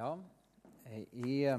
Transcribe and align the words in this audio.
Ja, 0.00 0.14
i, 1.12 1.56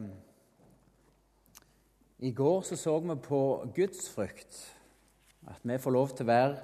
i 2.17 2.32
går 2.32 2.61
så, 2.61 2.75
så 2.75 2.95
vi 3.00 3.16
på 3.22 3.42
gudsfrykt. 3.75 4.56
At 5.45 5.61
vi 5.61 5.77
får 5.77 5.93
lov 5.93 6.16
til 6.17 6.25
å 6.25 6.29
være 6.32 6.56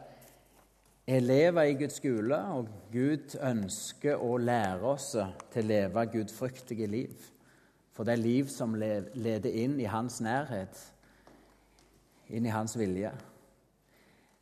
elever 1.20 1.70
i 1.70 1.76
Guds 1.78 2.00
skole, 2.02 2.40
og 2.58 2.72
Gud 2.90 3.36
ønsker 3.46 4.18
å 4.18 4.40
lære 4.42 4.90
oss 4.90 5.12
til 5.54 5.68
å 5.68 5.70
leve 5.70 6.08
gudfryktige 6.16 6.90
liv. 6.90 7.30
For 7.94 8.10
det 8.10 8.16
er 8.16 8.26
liv 8.26 8.50
som 8.50 8.74
leder 8.74 9.54
inn 9.54 9.78
i 9.78 9.86
hans 9.86 10.18
nærhet, 10.26 10.82
inn 12.34 12.50
i 12.50 12.58
hans 12.58 12.74
vilje. 12.74 13.14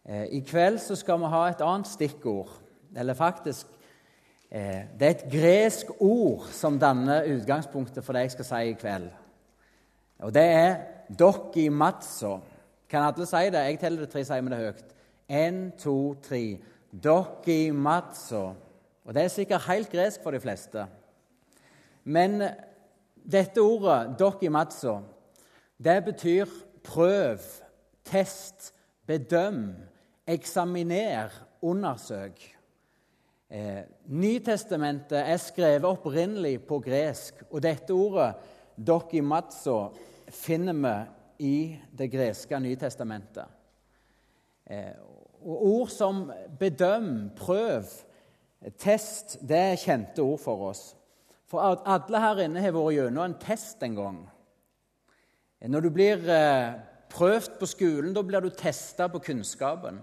Eh, 0.07 0.29
I 0.39 0.45
kveld 0.47 0.79
så 0.79 0.95
skal 0.95 1.19
vi 1.19 1.35
ha 1.35 1.49
et 1.51 1.67
annet 1.67 1.91
stikkord, 1.97 2.55
eller 2.95 3.19
faktisk 3.19 3.74
det 4.55 5.03
er 5.03 5.09
et 5.09 5.25
gresk 5.27 5.89
ord 5.99 6.45
som 6.55 6.79
danner 6.79 7.25
utgangspunktet 7.35 8.05
for 8.05 8.15
det 8.15 8.21
jeg 8.23 8.35
skal 8.37 8.47
si 8.47 8.59
i 8.69 8.77
kveld. 8.79 9.09
Og 10.23 10.33
det 10.33 10.43
er 10.43 10.75
'dokimatso'. 11.09 12.39
Kan 12.89 13.03
alle 13.03 13.25
si 13.25 13.49
det? 13.51 13.53
Jeg 13.53 13.79
teller 13.79 13.99
det 13.99 14.09
tre, 14.09 14.23
sier 14.23 14.41
vi 14.41 14.49
det 14.49 14.57
høyt. 14.57 14.83
Én, 15.29 15.77
to, 15.77 16.13
tre. 16.23 16.59
Dokimatso. 17.03 18.53
Og 19.05 19.13
det 19.13 19.23
er 19.23 19.27
sikkert 19.27 19.67
helt 19.67 19.91
gresk 19.91 20.23
for 20.23 20.31
de 20.31 20.39
fleste. 20.39 20.87
Men 22.03 22.41
dette 23.31 23.59
ordet, 23.59 24.15
dokimatso, 24.19 24.99
det 25.83 26.05
betyr 26.05 26.45
prøv, 26.83 27.37
test, 28.05 28.73
bedøm, 29.07 29.75
eksaminer, 30.27 31.29
undersøk. 31.61 32.54
Eh, 33.49 33.83
Nytestamentet 34.09 35.19
er 35.19 35.37
skrevet 35.37 35.85
opprinnelig 35.85 36.59
på 36.67 36.79
gresk, 36.83 37.43
og 37.51 37.61
dette 37.63 37.93
ordet, 37.93 38.33
dokimatso, 38.75 39.77
finner 40.33 40.73
vi 40.73 40.95
i 41.45 41.57
det 41.97 42.09
greske 42.11 42.59
Nytestamentet. 42.59 43.45
Eh, 44.65 44.95
og 45.45 45.65
ord 45.65 45.89
som 45.93 46.31
bedøm, 46.59 47.29
prøv, 47.37 47.85
test, 48.81 49.37
det 49.45 49.57
er 49.57 49.77
kjente 49.81 50.23
ord 50.25 50.41
for 50.41 50.69
oss. 50.71 50.95
For 51.45 51.61
alle 51.61 52.21
her 52.21 52.41
inne 52.47 52.63
har 52.63 52.73
vært 52.73 52.95
gjennom 52.97 53.27
en 53.27 53.37
test 53.39 53.83
en 53.85 53.97
gang. 53.99 54.19
Eh, 55.61 55.69
når 55.69 55.85
du 55.85 55.89
blir 55.93 56.25
eh, 56.33 56.73
prøvd 57.13 57.59
på 57.59 57.69
skolen, 57.69 58.13
da 58.15 58.25
blir 58.25 58.41
du 58.41 58.49
testa 58.49 59.07
på 59.11 59.21
kunnskapen. 59.21 60.01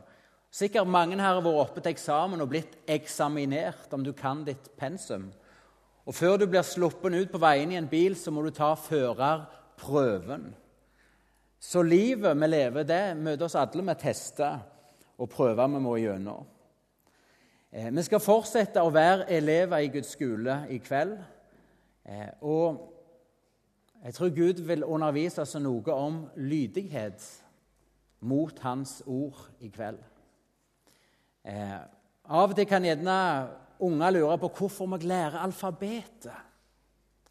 Sikkert 0.52 0.88
mange 0.88 1.16
her 1.16 1.38
har 1.38 1.40
vært 1.40 1.60
oppe 1.62 1.80
til 1.80 1.94
eksamen 1.94 2.42
og 2.44 2.50
blitt 2.52 2.74
eksaminert 2.90 3.92
om 3.96 4.02
du 4.04 4.12
kan 4.12 4.42
ditt 4.44 4.68
pensum. 4.76 5.30
Og 6.04 6.14
Før 6.14 6.36
du 6.36 6.46
blir 6.50 6.66
sluppet 6.66 7.14
ut 7.14 7.30
på 7.32 7.40
veien 7.40 7.72
i 7.72 7.78
en 7.78 7.88
bil, 7.88 8.16
så 8.18 8.30
må 8.34 8.42
du 8.44 8.50
ta 8.52 8.74
førerprøven. 8.76 10.50
Så 11.62 11.82
livet 11.86 12.36
vi 12.36 12.50
lever, 12.50 12.84
det 12.84 13.16
møter 13.16 13.46
oss 13.46 13.56
alle 13.56 13.84
med 13.86 14.00
tester 14.02 14.60
og 15.16 15.30
prøver 15.30 15.72
vi 15.72 15.80
må 15.80 15.96
gjennom. 16.02 16.44
Eh, 17.72 17.88
vi 17.88 18.04
skal 18.04 18.20
fortsette 18.20 18.82
å 18.82 18.92
være 18.92 19.30
elever 19.32 19.86
i 19.86 19.92
Guds 19.94 20.12
skole 20.18 20.66
i 20.74 20.82
kveld. 20.84 21.16
Eh, 22.04 22.28
og 22.42 22.90
jeg 24.02 24.18
tror 24.18 24.36
Gud 24.36 24.64
vil 24.66 24.84
undervise 24.84 25.46
oss 25.46 25.54
noe 25.62 25.94
om 25.94 26.26
lydighet 26.36 27.24
mot 28.20 28.58
Hans 28.66 29.00
ord 29.06 29.46
i 29.62 29.70
kveld. 29.72 30.02
Eh, 31.44 31.78
av 32.32 32.52
og 32.52 32.56
til 32.56 32.68
kan 32.70 32.84
gjerne 32.86 33.18
unger 33.82 34.14
lure 34.14 34.38
på 34.38 34.50
hvorfor 34.58 34.88
må 34.88 35.00
jeg 35.00 35.10
lære 35.10 35.42
alfabetet. 35.42 36.48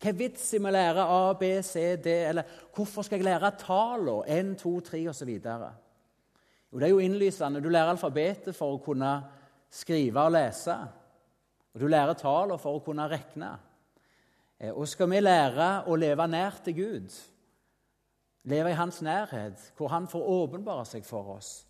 Hva 0.01 0.09
er 0.09 0.17
vitsen 0.17 0.63
med 0.63 0.71
å 0.71 0.75
lære 0.75 1.03
A, 1.13 1.33
B, 1.37 1.51
C, 1.63 1.83
D? 2.01 2.13
Eller 2.31 2.55
hvorfor 2.73 3.05
skal 3.05 3.21
jeg 3.21 3.27
lære 3.27 3.53
tallene 3.61 4.23
1, 4.33 4.55
2, 4.59 4.73
3 4.87 5.01
osv.? 5.11 5.29
Jo, 6.71 6.79
det 6.79 6.87
er 6.87 6.93
jo 6.93 7.03
innlysende. 7.03 7.61
Du 7.61 7.69
lærer 7.69 7.93
alfabetet 7.93 8.57
for 8.57 8.73
å 8.73 8.81
kunne 8.83 9.11
skrive 9.71 10.25
og 10.25 10.33
lese. 10.33 10.77
Og 11.71 11.83
du 11.83 11.87
lærer 11.87 12.17
tallene 12.17 12.59
for 12.59 12.79
å 12.79 12.83
kunne 12.83 13.05
regne. 13.11 13.51
Eh, 14.59 14.73
og 14.73 14.89
skal 14.89 15.09
vi 15.11 15.21
lære 15.21 15.69
å 15.87 15.97
leve 15.99 16.27
nær 16.27 16.57
til 16.65 16.77
Gud, 16.77 17.19
leve 18.49 18.73
i 18.73 18.77
Hans 18.77 19.01
nærhet, 19.05 19.71
hvor 19.77 19.93
Han 19.93 20.07
får 20.07 20.29
åpenbare 20.33 20.85
seg 20.85 21.05
for 21.05 21.35
oss, 21.37 21.67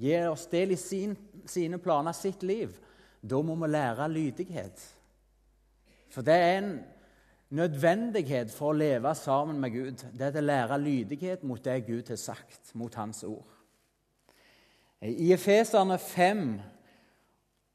gir 0.00 0.30
oss 0.30 0.46
del 0.50 0.74
i 0.74 0.78
sin, 0.80 1.16
sine 1.46 1.78
planer, 1.78 2.12
sitt 2.12 2.42
liv, 2.42 2.74
da 3.22 3.40
må 3.42 3.56
vi 3.60 3.70
lære 3.70 4.08
lydighet. 4.12 4.82
For 6.12 6.22
det 6.22 6.34
er 6.34 6.58
en 6.58 6.74
nødvendighet 7.54 8.52
for 8.52 8.72
å 8.72 8.78
leve 8.78 9.14
sammen 9.18 9.60
med 9.62 9.74
Gud. 9.74 10.04
Det 10.12 10.28
er 10.28 10.38
å 10.40 10.44
lære 10.44 10.78
lydighet 10.82 11.44
mot 11.46 11.62
det 11.64 11.84
Gud 11.86 12.10
har 12.10 12.20
sagt, 12.20 12.74
mot 12.74 12.94
Hans 12.94 13.24
ord. 13.24 13.50
I 15.04 15.32
Efeserne 15.34 15.98
5 16.00 16.44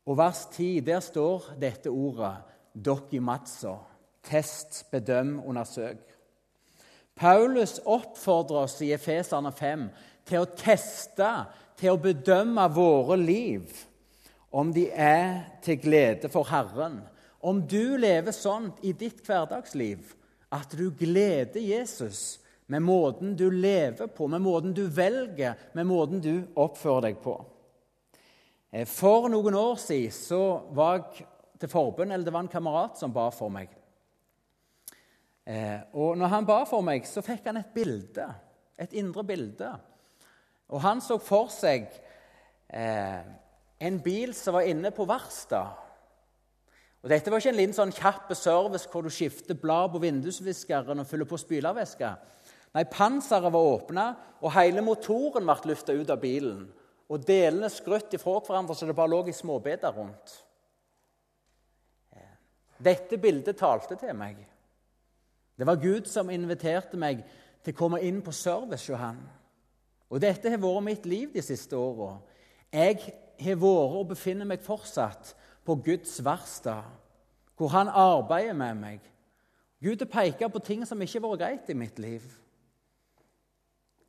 og 0.10 0.18
vers 0.18 0.46
10 0.56 0.80
der 0.88 1.04
står 1.06 1.52
dette 1.62 1.92
ordet 1.94 2.34
dokimatso. 2.74 3.76
Test, 4.24 4.86
bedøm, 4.92 5.38
undersøk. 5.46 6.02
Paulus 7.16 7.80
oppfordrer 7.86 8.64
oss 8.66 8.80
i 8.82 8.94
Efeserne 8.96 9.52
5 9.52 9.86
til 10.28 10.44
å 10.44 10.50
teste 10.58 11.30
til 11.80 11.96
å 11.96 12.02
bedømme 12.02 12.66
våre 12.76 13.16
liv, 13.20 13.72
om 14.52 14.74
de 14.74 14.90
er 14.92 15.46
til 15.64 15.80
glede 15.80 16.30
for 16.32 16.50
Herren. 16.50 17.00
Om 17.40 17.62
du 17.70 17.96
lever 18.02 18.36
sånn 18.36 18.72
i 18.84 18.92
ditt 18.98 19.22
hverdagsliv 19.24 20.16
at 20.56 20.74
du 20.76 20.90
gleder 20.92 21.62
Jesus 21.62 22.40
med 22.70 22.84
måten 22.86 23.36
du 23.38 23.48
lever 23.52 24.10
på, 24.14 24.28
med 24.28 24.44
måten 24.46 24.74
du 24.78 24.84
velger, 24.94 25.56
med 25.74 25.88
måten 25.90 26.22
du 26.22 26.34
oppfører 26.60 27.08
deg 27.08 27.22
på. 27.24 27.36
Eh, 28.70 28.86
for 28.86 29.30
noen 29.32 29.58
år 29.58 29.80
siden 29.82 30.14
så 30.14 30.42
var 30.78 31.00
jeg 31.00 31.28
til 31.60 31.72
forbønn, 31.72 32.12
eller 32.12 32.28
det 32.28 32.34
var 32.34 32.46
en 32.46 32.52
kamerat 32.52 33.00
som 33.00 33.14
ba 33.14 33.30
for 33.34 33.52
meg. 33.54 33.72
Eh, 35.50 35.80
og 35.98 36.18
når 36.20 36.34
han 36.36 36.50
ba 36.50 36.60
for 36.70 36.86
meg, 36.86 37.08
så 37.10 37.24
fikk 37.26 37.50
han 37.50 37.62
et 37.62 37.74
bilde, 37.74 38.28
et 38.78 38.94
indre 39.02 39.26
bilde 39.26 39.72
og 40.70 40.82
han 40.84 41.02
så 41.02 41.18
for 41.22 41.50
seg 41.54 41.88
eh, 42.70 43.22
en 43.80 44.00
bil 44.04 44.34
som 44.38 44.58
var 44.58 44.68
inne 44.70 44.92
på 44.94 45.08
verksted. 45.10 45.86
Og 47.00 47.10
Dette 47.10 47.32
var 47.32 47.40
ikke 47.40 47.54
en 47.54 47.60
liten 47.60 47.78
sånn 47.78 47.96
kjapp 47.96 48.34
service 48.36 48.90
hvor 48.92 49.06
du 49.06 49.12
skifter 49.14 49.58
blad 49.58 49.94
på 49.94 50.02
vindusviskeren 50.04 51.00
og 51.00 51.08
fyller 51.08 51.30
på 51.30 51.40
spylervæske. 51.40 52.10
Nei, 52.76 52.84
panseret 52.92 53.54
var 53.54 53.72
åpna, 53.72 54.10
og 54.44 54.54
hele 54.54 54.84
motoren 54.86 55.48
ble 55.48 55.72
løfta 55.72 55.96
ut 55.96 56.12
av 56.12 56.20
bilen. 56.22 56.68
Og 57.10 57.24
delene 57.26 57.72
skrøt 57.74 58.14
ifra 58.14 58.36
hverandre 58.46 58.76
så 58.78 58.86
det 58.86 58.98
bare 58.98 59.10
lå 59.10 59.24
i 59.32 59.34
småbiter 59.34 59.96
rundt. 59.96 60.36
Dette 62.80 63.18
bildet 63.20 63.58
talte 63.60 63.98
til 64.00 64.14
meg. 64.16 64.38
Det 65.60 65.68
var 65.68 65.82
Gud 65.82 66.08
som 66.08 66.30
inviterte 66.32 67.00
meg 67.00 67.26
til 67.66 67.76
å 67.76 67.80
komme 67.80 68.00
inn 68.08 68.22
på 68.24 68.32
service 68.32 68.88
hos 68.88 69.02
han. 69.02 69.20
Og 70.10 70.22
dette 70.22 70.50
har 70.50 70.62
vært 70.62 70.86
mitt 70.86 71.06
liv 71.06 71.34
de 71.34 71.42
siste 71.46 71.78
åra. 71.78 72.18
Jeg 72.74 72.98
har 73.40 73.60
vært 73.62 73.98
og 74.00 74.10
befinner 74.10 74.48
meg 74.50 74.66
fortsatt 74.66 75.36
på 75.66 75.78
Guds 75.86 76.18
verksted, 76.26 76.84
hvor 77.58 77.70
Han 77.76 77.88
arbeider 77.88 78.54
med 78.54 78.76
meg. 78.80 79.00
Gud 79.84 80.02
har 80.02 80.12
pekt 80.12 80.44
på 80.52 80.60
ting 80.60 80.86
som 80.88 81.02
ikke 81.02 81.20
har 81.20 81.28
vært 81.28 81.42
greit 81.44 81.70
i 81.70 81.78
mitt 81.78 82.00
liv. 82.00 82.24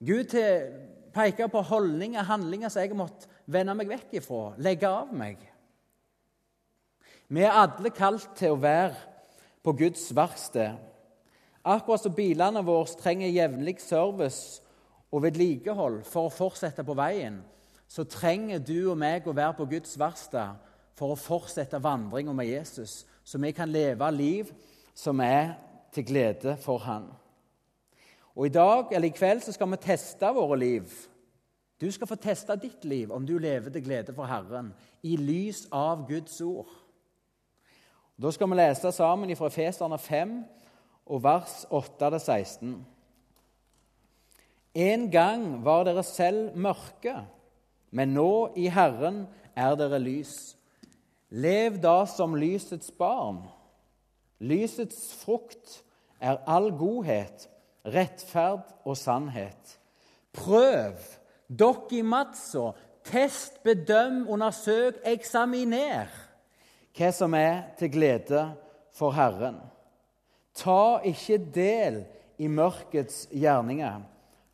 Gud 0.00 0.32
har 0.32 0.70
pekt 1.14 1.44
på 1.52 1.62
holdninger, 1.62 2.22
handlinger 2.22 2.68
som 2.68 2.82
jeg 2.82 2.90
har 2.90 2.98
måttet 2.98 3.28
vende 3.50 3.74
meg 3.74 3.90
vekk 3.90 4.16
ifra, 4.20 4.54
legge 4.58 4.88
av 4.88 5.12
meg. 5.14 5.42
Vi 7.30 7.42
er 7.46 7.54
alle 7.54 7.92
kalt 7.94 8.32
til 8.38 8.56
å 8.56 8.62
være 8.62 8.96
på 9.62 9.74
Guds 9.78 10.08
verksted. 10.16 10.78
Akkurat 11.62 12.02
som 12.02 12.14
bilene 12.16 12.62
våre 12.64 12.98
trenger 12.98 13.30
jevnlig 13.30 13.76
service 13.84 14.62
og 15.10 15.24
vedlikehold 15.24 16.02
for 16.06 16.28
å 16.28 16.34
fortsette 16.34 16.84
på 16.86 16.94
veien, 16.98 17.40
så 17.90 18.04
trenger 18.06 18.62
du 18.62 18.92
og 18.92 18.98
meg 19.00 19.26
å 19.26 19.34
være 19.34 19.56
på 19.58 19.66
Guds 19.72 19.96
verksted 19.98 20.58
for 20.98 21.14
å 21.14 21.18
fortsette 21.18 21.80
vandringa 21.82 22.32
med 22.36 22.50
Jesus, 22.50 23.04
så 23.24 23.38
vi 23.42 23.50
kan 23.56 23.70
leve 23.70 24.10
liv 24.14 24.50
som 24.94 25.20
er 25.24 25.56
til 25.94 26.06
glede 26.06 26.56
for 26.62 26.78
Han. 26.86 27.08
Og 28.36 28.46
I 28.46 28.54
dag 28.54 28.92
eller 28.94 29.10
i 29.10 29.16
kveld 29.16 29.42
så 29.42 29.52
skal 29.52 29.70
vi 29.72 29.80
teste 29.82 30.30
våre 30.34 30.58
liv. 30.58 30.92
Du 31.80 31.90
skal 31.90 32.06
få 32.06 32.16
teste 32.20 32.54
ditt 32.60 32.84
liv, 32.84 33.10
om 33.10 33.26
du 33.26 33.38
lever 33.38 33.72
til 33.72 33.84
glede 33.84 34.14
for 34.14 34.28
Herren, 34.28 34.70
i 35.02 35.16
lys 35.16 35.64
av 35.72 36.06
Guds 36.08 36.40
ord. 36.44 36.68
Da 38.20 38.30
skal 38.30 38.50
vi 38.52 38.58
lese 38.60 38.92
sammen 38.92 39.32
fra 39.36 39.48
Feserne 39.48 39.98
5 39.98 40.34
og 41.06 41.22
vers 41.24 41.64
8-16. 41.72 42.74
En 44.74 45.08
gang 45.10 45.64
var 45.64 45.84
dere 45.88 46.04
selv 46.06 46.54
mørke, 46.54 47.16
men 47.90 48.14
nå 48.14 48.52
i 48.56 48.68
Herren 48.70 49.24
er 49.58 49.74
dere 49.78 49.98
lys. 50.02 50.54
Lev 51.30 51.78
da 51.82 52.04
som 52.10 52.36
lysets 52.38 52.90
barn. 52.94 53.42
Lysets 54.40 55.10
frukt 55.20 55.80
er 56.22 56.38
all 56.46 56.70
godhet, 56.78 57.48
rettferd 57.84 58.70
og 58.84 58.96
sannhet. 58.98 59.76
Prøv, 60.36 60.98
dokk 61.48 61.92
i 61.98 62.02
matsa, 62.06 62.70
test, 63.06 63.62
bedøm, 63.66 64.24
undersøk, 64.30 65.02
eksaminer 65.04 66.10
hva 66.96 67.10
som 67.14 67.34
er 67.38 67.70
til 67.78 67.92
glede 67.94 68.42
for 68.94 69.14
Herren. 69.14 69.60
Ta 70.54 71.00
ikke 71.06 71.38
del 71.54 72.00
i 72.40 72.48
mørkets 72.50 73.28
gjerninger, 73.32 74.00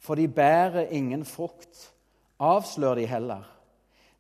for 0.06 0.19
de 0.19 0.29
bærer 0.31 0.93
ingen 0.94 1.25
frukt. 1.26 1.91
Avslør 2.38 2.94
de 3.00 3.06
heller. 3.11 3.44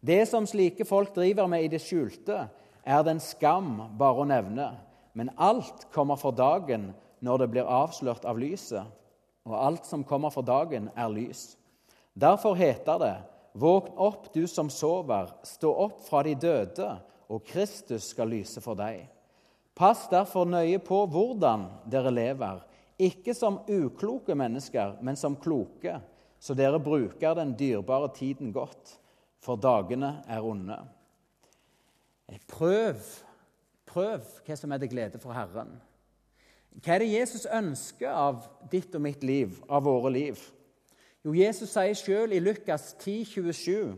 Det 0.00 0.24
som 0.28 0.46
slike 0.46 0.84
folk 0.84 1.14
driver 1.14 1.46
med 1.50 1.64
i 1.64 1.70
det 1.70 1.80
skjulte, 1.84 2.46
er 2.86 3.02
det 3.02 3.16
en 3.16 3.22
skam 3.22 3.70
bare 3.98 4.22
å 4.22 4.28
nevne. 4.28 4.70
Men 5.16 5.32
alt 5.38 5.86
kommer 5.94 6.18
for 6.20 6.34
dagen 6.36 6.90
når 7.24 7.42
det 7.42 7.50
blir 7.54 7.70
avslørt 7.70 8.26
av 8.28 8.38
lyset, 8.38 8.84
og 9.46 9.54
alt 9.56 9.86
som 9.86 10.04
kommer 10.04 10.30
for 10.34 10.46
dagen, 10.46 10.90
er 10.96 11.08
lys. 11.08 11.56
Derfor 12.14 12.54
heter 12.54 12.98
det:" 12.98 13.16
Våkn 13.56 13.96
opp, 13.96 14.34
du 14.34 14.46
som 14.46 14.68
sover, 14.70 15.30
stå 15.42 15.70
opp 15.72 16.00
fra 16.04 16.22
de 16.22 16.34
døde, 16.34 16.98
og 17.28 17.44
Kristus 17.44 18.10
skal 18.10 18.28
lyse 18.28 18.60
for 18.60 18.76
deg. 18.76 19.06
Pass 19.74 20.08
derfor 20.08 20.44
nøye 20.44 20.78
på 20.78 21.06
hvordan 21.06 21.64
dere 21.88 22.12
lever, 22.12 22.60
ikke 22.98 23.34
som 23.36 23.60
ukloke 23.68 24.34
mennesker, 24.34 24.96
men 25.04 25.16
som 25.16 25.36
kloke, 25.36 25.98
så 26.40 26.54
dere 26.56 26.80
bruker 26.80 27.36
den 27.36 27.54
dyrebare 27.58 28.08
tiden 28.16 28.52
godt, 28.52 28.96
for 29.40 29.60
dagene 29.60 30.22
er 30.28 30.44
onde. 30.44 30.78
Prøv, 32.48 32.98
prøv 33.86 34.24
hva 34.46 34.56
som 34.58 34.72
er 34.72 34.82
til 34.82 34.90
glede 34.90 35.20
for 35.22 35.36
Herren. 35.36 35.76
Hva 36.82 36.96
er 36.96 37.04
det 37.04 37.12
Jesus 37.12 37.46
ønsker 37.48 38.10
av 38.10 38.48
ditt 38.72 38.94
og 38.96 39.04
mitt 39.04 39.22
liv, 39.24 39.60
av 39.68 39.86
våre 39.86 40.10
liv? 40.12 40.40
Jo, 41.24 41.34
Jesus 41.34 41.72
sier 41.72 41.96
sjøl 41.98 42.34
i 42.36 42.42
Lukas 42.42 42.92
10, 43.00 43.24
27, 43.32 43.96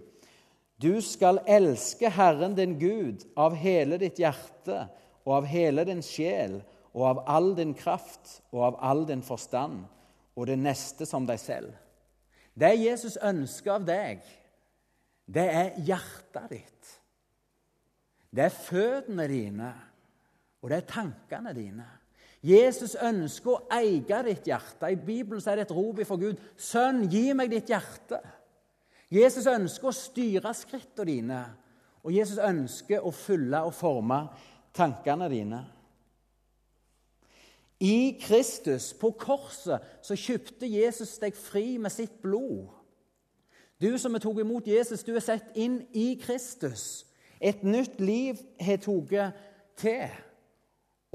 Du 0.78 1.00
skal 1.02 1.40
elske 1.50 2.10
Herren 2.14 2.54
din 2.54 2.76
Gud 2.78 3.24
av 3.36 3.56
hele 3.58 3.98
ditt 3.98 4.20
hjerte 4.22 4.84
og 5.26 5.40
av 5.40 5.48
hele 5.50 5.82
din 5.88 6.04
sjel 6.06 6.60
og 6.94 7.05
av 7.11 7.23
all 7.29 7.52
din 7.58 7.75
kraft 7.76 8.38
og 8.52 8.64
av 8.70 8.79
all 8.90 9.05
din 9.08 9.23
forstand, 9.23 9.85
og 10.38 10.46
det 10.46 10.58
neste 10.61 11.06
som 11.06 11.26
deg 11.26 11.40
selv. 11.43 11.73
Det 12.58 12.73
Jesus 12.79 13.19
ønsker 13.23 13.75
av 13.76 13.87
deg, 13.87 14.23
det 15.29 15.46
er 15.50 15.76
hjertet 15.85 16.50
ditt. 16.50 16.94
Det 18.31 18.44
er 18.46 18.55
føttene 18.55 19.26
dine, 19.31 19.70
og 20.62 20.70
det 20.70 20.81
er 20.81 20.90
tankene 20.90 21.55
dine. 21.56 21.87
Jesus 22.44 22.94
ønsker 23.02 23.50
å 23.50 23.62
eie 23.75 24.23
ditt 24.29 24.46
hjerte. 24.46 24.90
I 24.90 24.96
Bibelen 24.96 25.43
er 25.43 25.58
det 25.58 25.67
et 25.67 25.75
rop 25.75 25.99
for 26.06 26.20
Gud. 26.20 26.38
'Sønn, 26.56 27.08
gi 27.11 27.32
meg 27.35 27.50
ditt 27.50 27.70
hjerte.' 27.70 28.23
Jesus 29.11 29.46
ønsker 29.49 29.88
å 29.88 29.96
styre 29.96 30.52
skrittene 30.55 31.08
dine, 31.08 31.40
og 32.05 32.12
Jesus 32.12 32.38
ønsker 32.38 33.00
å 33.00 33.11
fylle 33.11 33.62
og 33.64 33.73
forme 33.75 34.20
tankene 34.76 35.29
dine. 35.32 35.62
I 37.80 38.19
Kristus, 38.20 38.90
på 39.00 39.10
korset, 39.10 39.80
så 40.02 40.16
kjøpte 40.19 40.66
Jesus 40.66 41.14
deg 41.22 41.36
fri 41.38 41.76
med 41.78 41.94
sitt 41.94 42.16
blod. 42.22 42.66
Du 43.78 43.92
som 43.98 44.16
har 44.16 44.22
tatt 44.22 44.40
imot 44.42 44.66
Jesus, 44.66 45.04
du 45.06 45.12
er 45.14 45.22
sett 45.22 45.54
inn 45.54 45.84
i 45.94 46.16
Kristus. 46.19 47.04
Et 47.38 47.62
nytt 47.62 48.00
liv 48.02 48.40
har 48.58 48.80
tatt 48.82 49.44
til. 49.78 50.16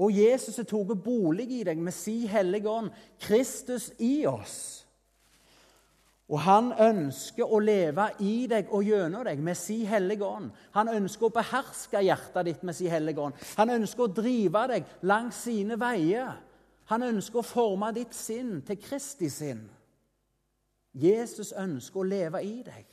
Og 0.00 0.16
Jesus 0.16 0.56
har 0.56 0.66
tatt 0.66 1.04
bolig 1.04 1.50
i 1.60 1.60
deg 1.68 1.78
med 1.84 1.94
si 1.94 2.24
hellige 2.30 2.70
ånd, 2.70 2.88
Kristus 3.20 3.90
i 4.00 4.24
oss. 4.26 4.84
Og 6.32 6.40
han 6.40 6.70
ønsker 6.80 7.44
å 7.44 7.60
leve 7.60 8.06
i 8.24 8.46
deg 8.48 8.70
og 8.72 8.86
gjennom 8.88 9.26
deg 9.28 9.42
med 9.44 9.58
si 9.60 9.82
hellige 9.84 10.24
ånd. 10.24 10.48
Han 10.72 10.88
ønsker 10.88 11.28
å 11.28 11.34
beherske 11.34 12.00
hjertet 12.00 12.48
ditt 12.48 12.64
med 12.64 12.76
si 12.76 12.88
hellige 12.88 13.20
ånd. 13.20 13.36
Han 13.60 13.74
ønsker 13.76 14.06
å 14.06 14.14
drive 14.16 14.64
deg 14.72 14.88
langs 15.04 15.44
sine 15.44 15.76
veier. 15.78 16.32
Han 16.90 17.02
ønsker 17.02 17.40
å 17.40 17.46
forme 17.46 17.90
ditt 17.96 18.14
sinn 18.16 18.58
til 18.66 18.80
Kristi 18.80 19.30
sinn. 19.32 19.64
Jesus 20.94 21.52
ønsker 21.56 22.00
å 22.00 22.06
leve 22.06 22.42
i 22.44 22.58
deg. 22.66 22.86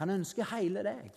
Han 0.00 0.10
ønsker 0.10 0.48
hele 0.54 0.82
deg. 0.86 1.10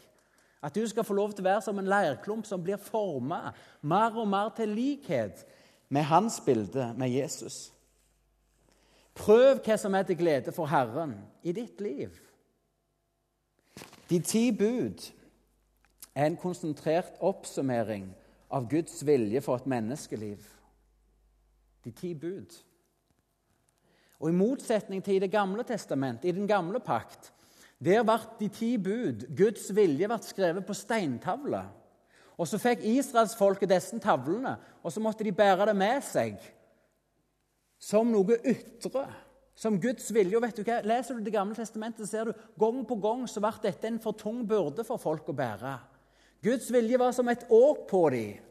At 0.61 0.75
du 0.75 0.83
skal 0.87 1.05
få 1.05 1.15
lov 1.17 1.33
til 1.33 1.41
å 1.45 1.49
være 1.49 1.63
som 1.65 1.79
en 1.81 1.89
leirklump 1.89 2.45
som 2.45 2.61
blir 2.61 2.81
forma 2.81 3.53
mer 3.81 4.17
og 4.17 4.27
mer 4.29 4.51
til 4.57 4.75
likhet 4.77 5.45
med 5.89 6.05
hans 6.11 6.37
bilde, 6.45 6.91
med 6.97 7.09
Jesus. 7.09 7.71
Prøv 9.17 9.59
hva 9.65 9.77
som 9.77 9.95
er 9.97 10.05
til 10.07 10.19
glede 10.21 10.53
for 10.55 10.69
Herren 10.69 11.17
i 11.43 11.51
ditt 11.51 11.81
liv. 11.81 12.13
De 14.09 14.19
ti 14.19 14.51
bud 14.51 15.01
er 16.15 16.27
en 16.27 16.37
konsentrert 16.37 17.17
oppsummering 17.19 18.09
av 18.51 18.69
Guds 18.69 19.01
vilje 19.07 19.41
for 19.41 19.59
et 19.59 19.67
menneskeliv. 19.67 20.45
De 21.83 21.91
ti 21.91 22.13
bud. 22.13 22.53
Og 24.21 24.29
I 24.29 24.37
motsetning 24.37 25.03
til 25.03 25.15
i 25.17 25.19
Det 25.19 25.31
gamle 25.31 25.63
testamentet, 25.63 26.29
i 26.29 26.31
den 26.31 26.47
gamle 26.47 26.79
pakt, 26.79 27.33
der 27.81 28.03
ble 28.05 28.19
de 28.39 28.47
ti 28.53 28.77
bud, 28.77 29.25
Guds 29.37 29.71
vilje, 29.75 30.07
ble 30.07 30.19
skrevet 30.21 30.65
på 30.65 30.73
steintavler. 30.77 31.71
Og 32.37 32.47
Så 32.47 32.57
fikk 32.61 32.85
israelsfolket 32.85 33.69
disse 33.69 33.99
tavlene, 33.99 34.55
og 34.83 34.91
så 34.91 35.01
måtte 35.01 35.23
de 35.23 35.31
bære 35.31 35.65
det 35.65 35.75
med 35.75 36.03
seg 36.05 36.37
som 37.81 38.11
noe 38.13 38.37
ytre, 38.45 39.07
som 39.57 39.79
Guds 39.81 40.13
vilje. 40.13 40.37
Og 40.37 40.43
vet 40.45 40.57
du 40.57 40.63
hva? 40.65 40.79
Leser 40.85 41.17
du 41.17 41.25
Det 41.25 41.33
gamle 41.33 41.57
testamentet, 41.57 42.09
ser 42.09 42.29
du 42.29 42.33
gang 42.59 42.85
på 42.85 42.95
gang 43.01 43.27
så 43.29 43.41
ble 43.41 43.53
dette 43.61 43.87
en 43.87 43.99
for 43.99 44.17
tung 44.17 44.45
byrde 44.47 44.85
for 44.85 45.01
folk 45.01 45.29
å 45.29 45.37
bære. 45.37 45.75
Guds 46.41 46.71
vilje 46.73 46.97
var 46.97 47.11
som 47.13 47.29
et 47.29 47.45
åk 47.49 47.87
på 47.89 48.09
dem. 48.09 48.50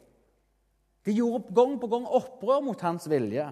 De 1.05 1.15
gjorde 1.15 1.53
gang 1.55 1.77
på 1.81 1.89
gang 1.89 2.05
opprør 2.05 2.61
mot 2.65 2.81
hans 2.85 3.07
vilje. 3.09 3.47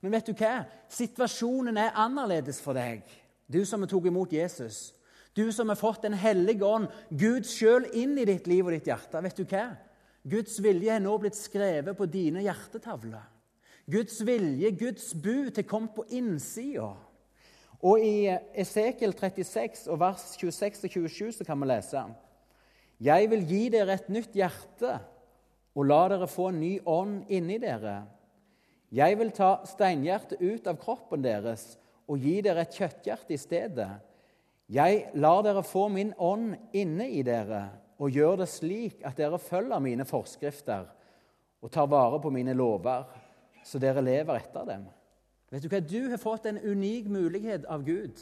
Men 0.00 0.14
vet 0.14 0.28
du 0.28 0.36
hva? 0.36 0.66
Situasjonen 0.92 1.80
er 1.80 1.96
annerledes 1.98 2.60
for 2.62 2.76
deg. 2.76 3.02
Du 3.48 3.62
som 3.66 3.86
tatt 3.88 4.06
imot 4.06 4.32
Jesus, 4.32 4.92
du 5.32 5.48
som 5.54 5.70
har 5.70 5.78
fått 5.78 6.02
Den 6.02 6.16
hellige 6.18 6.66
ånd, 6.66 6.88
Gud 7.10 7.46
sjøl, 7.46 7.86
inn 7.96 8.18
i 8.18 8.26
ditt 8.28 8.46
liv 8.50 8.66
og 8.66 8.74
ditt 8.74 8.88
hjerte. 8.90 9.22
Vet 9.22 9.38
du 9.38 9.44
hva? 9.48 9.70
Guds 10.28 10.58
vilje 10.60 10.92
er 10.92 11.00
nå 11.00 11.14
blitt 11.22 11.38
skrevet 11.38 11.96
på 11.96 12.06
dine 12.10 12.42
hjertetavler. 12.44 13.24
Guds 13.88 14.18
vilje, 14.26 14.70
Guds 14.76 15.12
bud, 15.14 15.56
er 15.56 15.64
kommet 15.64 15.94
på 15.96 16.04
innsida. 16.12 16.90
Og 17.78 18.02
i 18.02 18.26
Esekiel 18.58 19.14
36, 19.14 19.86
og 19.88 20.00
vers 20.02 20.24
26 20.36 20.82
og 20.84 20.90
27 20.90 21.36
så 21.38 21.46
kan 21.46 21.60
vi 21.62 21.70
lese 21.70 22.02
Jeg 23.00 23.30
vil 23.30 23.46
gi 23.46 23.68
dere 23.70 23.94
et 23.94 24.10
nytt 24.10 24.34
hjerte 24.34 24.98
og 25.76 25.86
la 25.86 26.00
dere 26.12 26.28
få 26.30 26.48
en 26.52 26.60
ny 26.60 26.72
ånd 26.86 27.30
inni 27.32 27.58
dere. 27.62 28.00
Jeg 28.94 29.18
vil 29.20 29.30
ta 29.36 29.58
steinhjertet 29.68 30.40
ut 30.40 30.66
av 30.70 30.78
kroppen 30.80 31.22
deres 31.24 31.74
og 32.08 32.22
gi 32.24 32.38
dere 32.44 32.64
et 32.64 32.76
kjøtthjerte 32.78 33.34
i 33.36 33.40
stedet. 33.40 33.90
Jeg 34.68 35.10
lar 35.20 35.42
dere 35.44 35.64
få 35.64 35.86
min 35.92 36.14
ånd 36.16 36.54
inne 36.76 37.08
i 37.12 37.22
dere 37.24 37.66
og 37.98 38.14
gjør 38.14 38.42
det 38.42 38.48
slik 38.52 39.02
at 39.06 39.18
dere 39.18 39.40
følger 39.42 39.82
mine 39.82 40.06
forskrifter 40.08 40.86
og 41.58 41.72
tar 41.74 41.88
vare 41.90 42.20
på 42.22 42.30
mine 42.30 42.54
lover, 42.54 43.04
så 43.66 43.80
dere 43.82 44.04
lever 44.04 44.38
etter 44.38 44.66
dem. 44.68 44.84
Vet 45.50 45.64
Du 45.64 45.68
hva? 45.72 45.80
Du 45.80 46.10
har 46.10 46.20
fått 46.20 46.46
en 46.46 46.60
unik 46.60 47.08
mulighet 47.10 47.64
av 47.66 47.84
Gud 47.84 48.20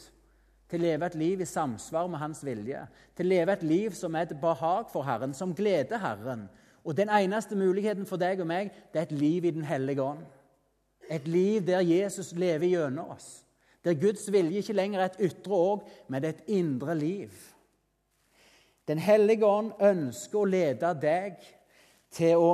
til 0.67 0.81
å 0.81 0.83
leve 0.83 1.07
et 1.07 1.17
liv 1.19 1.41
i 1.43 1.47
samsvar 1.47 2.07
med 2.11 2.19
Hans 2.21 2.43
vilje. 2.43 2.81
Til 3.15 3.27
å 3.27 3.33
leve 3.35 3.53
et 3.53 3.65
liv 3.67 3.95
som 3.95 4.15
er 4.15 4.27
et 4.27 4.39
behag 4.41 4.89
for 4.91 5.05
Herren, 5.07 5.35
som 5.35 5.55
gleder 5.55 6.01
Herren. 6.01 6.47
Og 6.87 6.95
Den 6.97 7.09
eneste 7.11 7.55
muligheten 7.59 8.05
for 8.07 8.15
deg 8.21 8.39
og 8.39 8.47
meg 8.47 8.71
det 8.93 9.01
er 9.01 9.09
et 9.09 9.19
liv 9.19 9.45
i 9.45 9.51
Den 9.51 9.67
hellige 9.67 10.01
ånd. 10.01 10.23
Et 11.11 11.27
liv 11.27 11.61
der 11.67 11.83
Jesus 11.83 12.31
lever 12.35 12.67
gjennom 12.67 13.11
oss 13.11 13.47
der 13.87 13.93
Guds 13.93 14.31
vilje 14.31 14.59
ikke 14.59 14.73
lenger 14.73 14.99
er 14.99 15.05
et 15.05 15.21
ytre 15.29 15.55
òg, 15.55 15.83
men 16.11 16.21
det 16.21 16.27
er 16.27 16.33
et 16.35 16.49
indre 16.59 16.95
liv. 16.95 17.31
Den 18.87 18.99
hellige 18.99 19.47
ånd 19.47 19.71
ønsker 19.79 20.41
å 20.41 20.49
lede 20.49 20.89
deg 20.99 21.37
til 22.11 22.43
å 22.43 22.49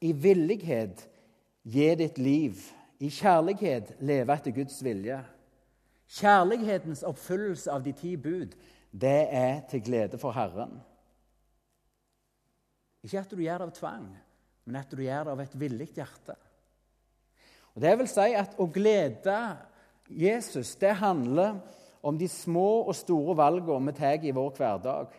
i 0.00 0.14
villighet 0.16 1.02
gi 1.68 1.90
ditt 2.00 2.16
liv, 2.18 2.56
i 3.00 3.10
kjærlighet 3.12 3.98
leve 4.00 4.32
etter 4.32 4.54
Guds 4.56 4.78
vilje. 4.84 5.18
Kjærlighetens 6.08 7.04
oppfyllelse 7.04 7.72
av 7.72 7.84
de 7.84 7.92
ti 7.96 8.14
bud, 8.16 8.56
det 8.92 9.28
er 9.28 9.60
til 9.68 9.84
glede 9.84 10.18
for 10.18 10.32
Herren. 10.32 10.72
Ikke 13.04 13.22
at 13.22 13.32
du 13.32 13.40
gjør 13.40 13.62
det 13.62 13.68
av 13.70 13.74
tvang, 13.76 14.06
men 14.66 14.78
at 14.80 14.92
du 14.92 15.02
gjør 15.02 15.26
det 15.26 15.34
av 15.34 15.42
et 15.44 15.58
villig 15.60 15.88
hjerte. 15.96 16.36
Og 17.74 17.82
Det 17.82 17.96
vil 17.98 18.08
si 18.10 18.28
at 18.36 18.56
å 18.60 18.66
glede 18.66 19.36
Jesus 20.10 20.74
det 20.80 20.96
handler 20.98 21.60
om 22.02 22.18
de 22.18 22.28
små 22.28 22.82
og 22.88 22.94
store 22.96 23.36
valgene 23.38 23.92
vi 23.92 23.98
tar 23.98 24.24
i 24.26 24.34
vår 24.34 24.54
hverdag. 24.56 25.12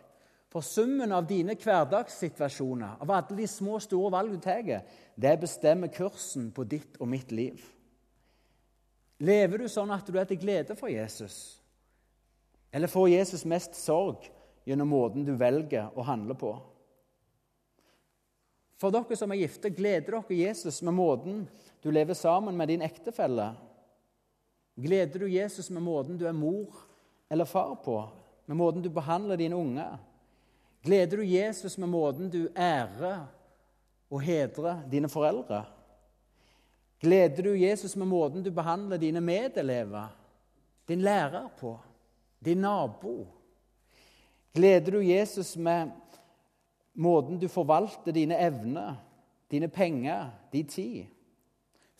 For 0.51 0.65
summen 0.65 1.13
av 1.15 1.27
dine 1.29 1.55
hverdagssituasjoner, 1.55 2.97
av 2.99 3.11
alle 3.15 3.37
de 3.37 3.47
små 3.47 3.77
og 3.77 3.85
store 3.85 4.11
valg 4.11 4.33
du 4.33 4.41
tar, 4.43 4.81
det 5.15 5.35
bestemmer 5.39 5.93
kursen 5.93 6.49
på 6.51 6.65
ditt 6.67 6.99
og 6.99 7.07
mitt 7.07 7.31
liv. 7.31 7.61
Lever 9.21 9.61
du 9.61 9.69
sånn 9.69 9.93
at 9.93 10.07
du 10.09 10.17
er 10.19 10.27
til 10.27 10.41
glede 10.41 10.75
for 10.75 10.91
Jesus? 10.91 11.61
Eller 12.73 12.91
får 12.91 13.13
Jesus 13.13 13.45
mest 13.47 13.77
sorg 13.77 14.25
gjennom 14.67 14.91
måten 14.91 15.23
du 15.27 15.35
velger 15.39 15.93
å 15.95 16.03
handle 16.07 16.35
på? 16.35 16.51
For 18.81 18.89
dere 18.89 19.13
som 19.17 19.29
er 19.29 19.43
gifte, 19.43 19.69
gleder 19.69 20.15
dere 20.15 20.37
Jesus 20.39 20.79
med 20.81 20.95
måten 20.97 21.43
du 21.83 21.91
lever 21.93 22.17
sammen 22.17 22.57
med 22.57 22.71
din 22.71 22.81
ektefelle? 22.81 23.51
Gleder 24.75 25.19
du 25.19 25.27
Jesus 25.29 25.69
med 25.69 25.83
måten 25.85 26.17
du 26.17 26.25
er 26.25 26.33
mor 26.33 26.73
eller 27.29 27.45
far 27.45 27.75
på? 27.85 27.99
Med 28.45 28.57
måten 28.57 28.81
du 28.81 28.89
behandler 28.89 29.37
dine 29.37 29.55
unger? 29.55 29.99
Gleder 30.81 31.17
du 31.17 31.23
Jesus 31.25 31.77
med 31.77 31.89
måten 31.89 32.29
du 32.29 32.47
ærer 32.57 33.27
og 34.09 34.21
hedrer 34.25 34.81
dine 34.89 35.09
foreldre? 35.09 35.61
Gleder 37.01 37.43
du 37.43 37.53
Jesus 37.57 37.95
med 37.95 38.09
måten 38.09 38.41
du 38.43 38.49
behandler 38.51 38.97
dine 38.97 39.21
medelever, 39.21 40.09
din 40.89 41.05
lærer 41.05 41.49
på, 41.59 41.77
din 42.39 42.65
nabo? 42.65 43.27
Gleder 44.53 44.97
du 44.97 45.05
Jesus 45.05 45.53
med 45.57 45.93
måten 46.93 47.39
du 47.39 47.47
forvalter 47.47 48.11
dine 48.15 48.37
evner, 48.39 48.95
dine 49.51 49.67
penger, 49.67 50.29
din 50.51 50.67
tid? 50.67 51.05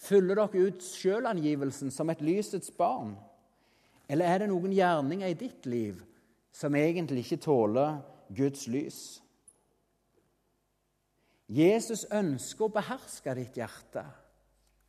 Fyller 0.01 0.35
dere 0.39 0.67
ut 0.67 0.83
sjølangivelsen 0.83 1.91
som 1.93 2.09
et 2.09 2.23
lysets 2.25 2.71
barn? 2.73 3.13
Eller 4.09 4.27
er 4.27 4.41
det 4.41 4.49
noen 4.51 4.73
gjerninger 4.73 5.29
i 5.29 5.37
ditt 5.39 5.67
liv 5.69 6.01
som 6.51 6.75
egentlig 6.75 7.25
ikke 7.25 7.43
tåler 7.45 7.99
Guds 8.35 8.65
lys? 8.67 9.21
Jesus 11.51 12.05
ønsker 12.11 12.67
å 12.67 12.73
beherske 12.73 13.33
ditt 13.35 13.57
hjerte, 13.59 14.03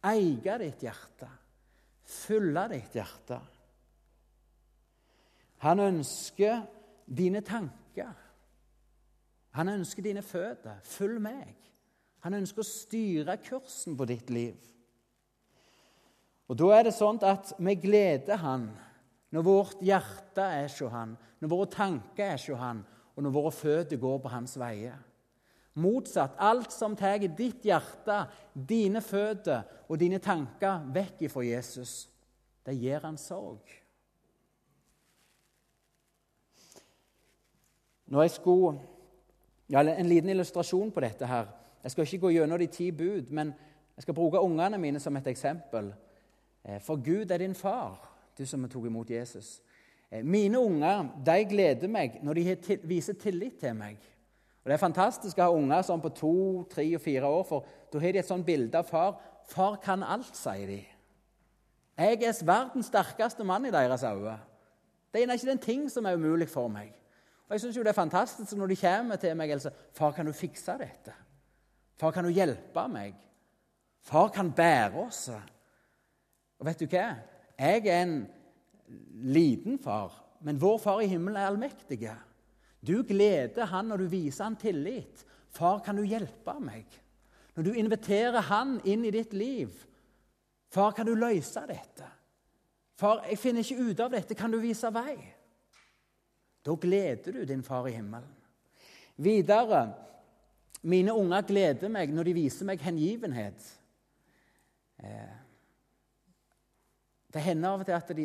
eie 0.06 0.58
ditt 0.62 0.84
hjerte, 0.86 1.28
fylle 2.06 2.68
ditt 2.70 2.94
hjerte. 2.94 3.38
Han 5.62 5.82
ønsker 5.82 6.62
dine 7.06 7.42
tanker. 7.46 8.14
Han 9.58 9.68
ønsker 9.68 10.04
dine 10.04 10.22
føtter. 10.22 10.80
Følg 10.84 11.20
meg. 11.22 11.56
Han 12.24 12.38
ønsker 12.38 12.62
å 12.62 12.68
styre 12.68 13.36
kursen 13.42 13.96
på 13.98 14.06
ditt 14.08 14.30
liv. 14.30 14.56
Og 16.48 16.58
Da 16.58 16.68
er 16.76 16.88
det 16.88 16.94
sånn 16.96 17.20
at 17.24 17.54
vi 17.58 17.74
gleder 17.80 18.36
Han 18.42 18.70
når 19.32 19.44
vårt 19.46 19.80
hjerte 19.80 20.44
er 20.44 20.68
hos 20.68 20.92
Han, 20.92 21.14
når 21.40 21.48
våre 21.48 21.70
tanker 21.72 22.34
er 22.34 22.36
hos 22.36 22.60
Han, 22.60 22.82
og 23.16 23.24
når 23.24 23.32
våre 23.32 23.52
føtter 23.56 24.00
går 24.00 24.18
på 24.20 24.32
Hans 24.32 24.58
veier. 24.60 24.98
Motsatt. 25.74 26.36
Alt 26.36 26.72
som 26.72 26.96
tar 26.96 27.22
ditt 27.24 27.64
hjerte, 27.64 28.26
dine 28.52 29.00
føtter 29.00 29.64
og 29.88 29.96
dine 30.00 30.20
tanker 30.20 30.84
vekk 30.92 31.24
ifra 31.28 31.44
Jesus, 31.46 32.10
det 32.66 32.76
gir 32.76 33.00
han 33.00 33.16
sorg. 33.16 33.64
Når 38.12 38.26
jeg 38.26 38.34
skulle, 38.36 38.74
ja, 39.70 39.80
En 39.80 40.08
liten 40.08 40.30
illustrasjon 40.30 40.90
på 40.90 41.00
dette. 41.00 41.26
her. 41.26 41.46
Jeg 41.82 41.90
skal 41.90 42.04
ikke 42.04 42.18
gå 42.18 42.30
gjennom 42.30 42.58
de 42.58 42.66
ti 42.66 42.90
bud, 42.90 43.30
men 43.30 43.54
jeg 43.96 44.02
skal 44.02 44.14
bruke 44.14 44.40
ungene 44.40 44.78
mine 44.78 45.00
som 45.00 45.16
et 45.16 45.26
eksempel. 45.26 45.92
Eh, 46.64 46.80
for 46.80 46.96
Gud 46.96 47.30
er 47.30 47.38
din 47.38 47.54
far 47.54 48.12
du 48.38 48.46
som 48.46 48.68
tok 48.68 48.86
imot 48.86 49.10
Jesus. 49.10 49.60
Eh, 50.10 50.22
mine 50.24 50.58
unger 50.58 51.08
de 51.26 51.44
gleder 51.44 51.88
meg 51.88 52.20
når 52.22 52.34
de 52.34 52.78
viser 52.84 53.12
tillit 53.12 53.58
til 53.60 53.74
meg. 53.74 53.96
Og 54.64 54.70
Det 54.70 54.72
er 54.72 54.78
fantastisk 54.78 55.38
å 55.38 55.42
ha 55.48 55.50
unger 55.50 55.82
sånn 55.82 56.02
på 56.02 56.12
to, 56.14 56.34
tre 56.70 56.84
og 56.94 57.00
fire 57.02 57.26
år, 57.26 57.44
for 57.44 57.66
da 57.92 57.98
har 57.98 58.12
de 58.12 58.18
et 58.18 58.28
sånt 58.28 58.46
bilde 58.46 58.78
av 58.78 58.86
far. 58.86 59.16
Far 59.50 59.76
kan 59.82 60.04
alt, 60.06 60.36
sier 60.38 60.66
de. 60.66 60.84
Jeg 61.98 62.22
er 62.22 62.44
verdens 62.46 62.86
sterkeste 62.86 63.44
mann 63.44 63.66
i 63.66 63.74
deres 63.74 64.04
øyne. 64.06 64.38
Det 65.12 65.22
er 65.22 65.34
ikke 65.34 65.50
en 65.50 65.58
ting 65.58 65.90
som 65.90 66.06
er 66.06 66.14
umulig 66.14 66.48
for 66.48 66.68
meg. 66.68 66.92
Og 67.52 67.54
jeg 67.54 67.60
synes 67.60 67.76
jo 67.76 67.82
Det 67.82 67.88
er 67.88 67.92
fantastisk 67.92 68.56
når 68.56 68.66
de 68.66 68.76
kommer 68.76 69.16
til 69.20 69.36
meg 69.36 69.50
og 69.52 69.60
sier 69.60 69.74
'Far, 69.92 70.12
kan 70.16 70.26
du 70.26 70.32
fikse 70.32 70.72
dette?' 70.72 71.12
'Far, 72.00 72.10
kan 72.10 72.24
du 72.24 72.30
hjelpe 72.30 72.88
meg?' 72.88 73.18
'Far 74.00 74.28
kan 74.28 74.52
bære 74.52 75.02
oss.' 75.02 75.28
Og 76.58 76.66
vet 76.66 76.80
du 76.80 76.86
hva? 76.86 77.16
Jeg 77.58 77.86
er 77.86 78.02
en 78.02 78.28
liten 79.12 79.78
far, 79.78 80.24
men 80.40 80.60
vår 80.60 80.78
far 80.78 81.00
i 81.00 81.06
himmelen 81.06 81.36
er 81.36 81.46
allmektig. 81.46 82.10
Du 82.86 83.02
gleder 83.02 83.64
han 83.64 83.84
når 83.84 83.96
du 83.96 84.04
viser 84.04 84.44
han 84.44 84.56
tillit. 84.56 85.24
'Far, 85.50 85.78
kan 85.78 85.96
du 85.96 86.02
hjelpe 86.02 86.60
meg?' 86.60 87.02
Når 87.56 87.62
du 87.62 87.72
inviterer 87.72 88.40
han 88.40 88.80
inn 88.84 89.04
i 89.04 89.10
ditt 89.10 89.32
liv. 89.32 89.86
'Far, 90.70 90.90
kan 90.90 91.06
du 91.06 91.14
løse 91.14 91.60
dette?' 91.68 92.12
'Far, 92.96 93.26
jeg 93.28 93.38
finner 93.38 93.60
ikke 93.60 93.90
ut 93.90 94.00
av 94.00 94.10
dette. 94.10 94.34
Kan 94.34 94.50
du 94.50 94.58
vise 94.58 94.94
vei?' 94.94 95.41
Da 96.62 96.74
gleder 96.78 97.32
du 97.32 97.44
din 97.44 97.62
far 97.62 97.86
i 97.86 97.96
himmelen. 97.96 98.38
Videre 99.16 99.86
Mine 100.82 101.14
unger 101.14 101.44
gleder 101.46 101.90
meg 101.94 102.10
når 102.10 102.26
de 102.26 102.34
viser 102.34 102.66
meg 102.66 102.82
hengivenhet. 102.82 103.66
Eh, 104.98 105.36
det 107.32 107.42
hender 107.44 107.70
av 107.70 107.84
og 107.84 107.86
til 107.86 107.94
at 107.96 108.10
de, 108.18 108.24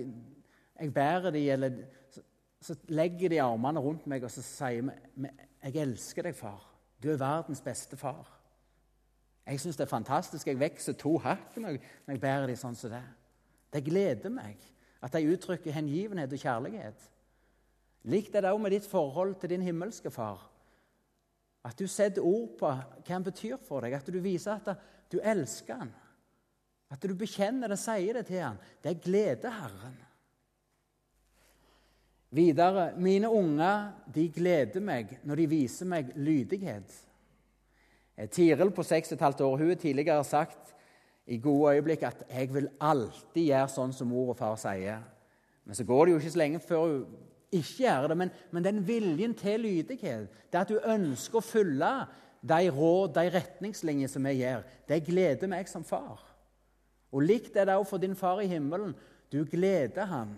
jeg 0.79 0.93
bærer 0.93 1.29
dem, 1.31 1.51
eller 1.53 1.77
så, 2.09 2.23
så, 2.61 2.77
legger 2.89 3.29
de 3.29 3.41
armene 3.41 3.79
rundt 3.79 4.07
meg 4.09 4.25
og 4.25 4.33
så 4.33 4.41
sier 4.41 4.81
vi, 4.81 5.29
'Jeg 5.63 5.75
elsker 5.75 6.23
deg, 6.23 6.35
far. 6.35 6.65
Du 7.03 7.11
er 7.11 7.17
verdens 7.17 7.61
beste 7.61 7.97
far.' 7.97 8.33
Jeg 9.47 9.59
syns 9.59 9.77
det 9.77 9.83
er 9.83 9.89
fantastisk. 9.89 10.47
Jeg 10.47 10.59
vokser 10.59 10.93
to 10.93 11.17
hakk 11.17 11.55
når 11.57 11.77
jeg 12.07 12.19
bærer 12.19 12.47
dem 12.47 12.55
sånn 12.55 12.75
som 12.75 12.91
det. 12.91 13.03
Det 13.73 13.83
gleder 13.85 14.29
meg 14.29 14.57
at 15.01 15.13
de 15.13 15.29
uttrykker 15.31 15.71
hengivenhet 15.71 16.33
og 16.33 16.39
kjærlighet. 16.39 17.05
Likt 18.07 18.35
er 18.35 18.45
det 18.45 18.53
òg 18.53 18.61
med 18.63 18.71
ditt 18.71 18.87
forhold 18.87 19.35
til 19.41 19.51
din 19.51 19.65
himmelske 19.65 20.11
far. 20.13 20.45
At 21.67 21.75
du 21.79 21.87
setter 21.91 22.23
ord 22.23 22.53
på 22.59 22.69
hva 22.69 23.07
han 23.09 23.25
betyr 23.25 23.57
for 23.59 23.83
deg, 23.83 23.97
at 23.97 24.07
du 24.07 24.19
viser 24.23 24.55
at 24.55 24.85
du 25.11 25.19
elsker 25.19 25.81
han. 25.81 25.91
At 26.87 27.03
du 27.03 27.15
bekjenner 27.19 27.67
det, 27.67 27.79
sier 27.81 28.15
det 28.15 28.29
til 28.29 28.45
han. 28.45 28.59
Det 28.83 29.01
gleder 29.03 29.51
Herren. 29.57 29.97
Videre 32.37 32.91
mine 32.99 33.29
unger 33.31 33.91
de 34.13 34.27
gleder 34.35 34.83
meg 34.83 35.17
når 35.27 35.41
de 35.41 35.51
viser 35.51 35.87
meg 35.87 36.09
lydighet. 36.15 36.95
Eh, 38.17 38.27
Tiril 38.29 38.71
på 38.75 38.83
6,5 38.83 39.43
år 39.43 39.61
hun 39.61 39.69
har 39.71 39.79
tidligere 39.79 40.23
sagt 40.27 40.73
i 41.27 41.37
gode 41.43 41.75
øyeblikk 41.75 42.03
at 42.03 42.23
'jeg 42.29 42.53
vil 42.53 42.69
alltid 42.79 43.47
gjøre 43.47 43.67
sånn 43.67 43.93
som 43.93 44.07
mor 44.07 44.29
og 44.29 44.37
far 44.37 44.55
sier'. 44.55 45.03
Men 45.65 45.75
så 45.75 45.83
går 45.83 46.05
det 46.05 46.11
jo 46.11 46.17
ikke 46.17 46.31
så 46.31 46.37
lenge 46.37 46.59
før 46.59 46.79
hun 46.79 47.05
ikke 47.51 47.83
gjør 47.83 48.07
det. 48.11 48.17
Men, 48.17 48.31
men 48.51 48.63
den 48.65 48.81
viljen 48.87 49.35
til 49.37 49.59
lydighet, 49.59 50.31
det 50.51 50.59
at 50.59 50.71
du 50.71 50.79
ønsker 50.83 51.39
å 51.39 51.45
følge 51.45 51.91
de 52.47 52.71
råd, 52.71 53.13
de 53.15 53.29
retningslinjer 53.33 54.11
som 54.11 54.27
vi 54.27 54.39
gjør, 54.41 54.65
det 54.87 55.05
gleder 55.07 55.51
meg 55.51 55.69
som 55.69 55.85
far. 55.87 56.23
Og 57.11 57.23
likt 57.23 57.55
er 57.55 57.69
det 57.69 57.77
òg 57.79 57.87
for 57.87 58.01
din 58.03 58.15
far 58.15 58.41
i 58.43 58.49
himmelen. 58.51 58.93
Du 59.31 59.43
gleder 59.47 60.07
ham 60.11 60.35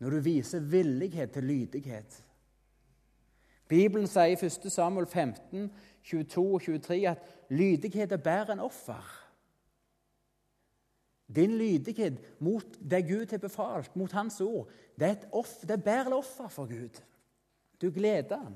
når 0.00 0.16
du 0.16 0.24
viser 0.24 0.64
villighet 0.64 1.32
til 1.32 1.44
lydighet. 1.48 2.22
Bibelen 3.68 4.06
sier 4.06 4.36
i 4.36 4.46
1. 4.46 4.68
Samuel 4.70 5.06
15, 5.06 5.70
22 6.06 6.42
og 6.54 6.62
23 6.62 6.98
at 7.10 7.22
lydighet 7.50 8.12
er 8.12 8.22
bedre 8.22 8.54
enn 8.54 8.62
offer. 8.62 9.25
Din 11.26 11.58
lydighet 11.58 12.40
mot 12.40 12.66
det 12.90 13.08
Gud 13.08 13.30
har 13.30 13.38
befalt, 13.38 13.96
mot 13.96 14.12
Hans 14.12 14.40
ord, 14.40 14.68
det 14.98 15.08
er, 15.08 15.16
offer, 15.32 15.66
det 15.66 15.70
er 15.70 15.82
bedre 15.82 16.16
offer 16.16 16.48
for 16.48 16.66
Gud. 16.66 17.02
Du 17.82 17.90
gleder 17.90 18.36
ham. 18.36 18.54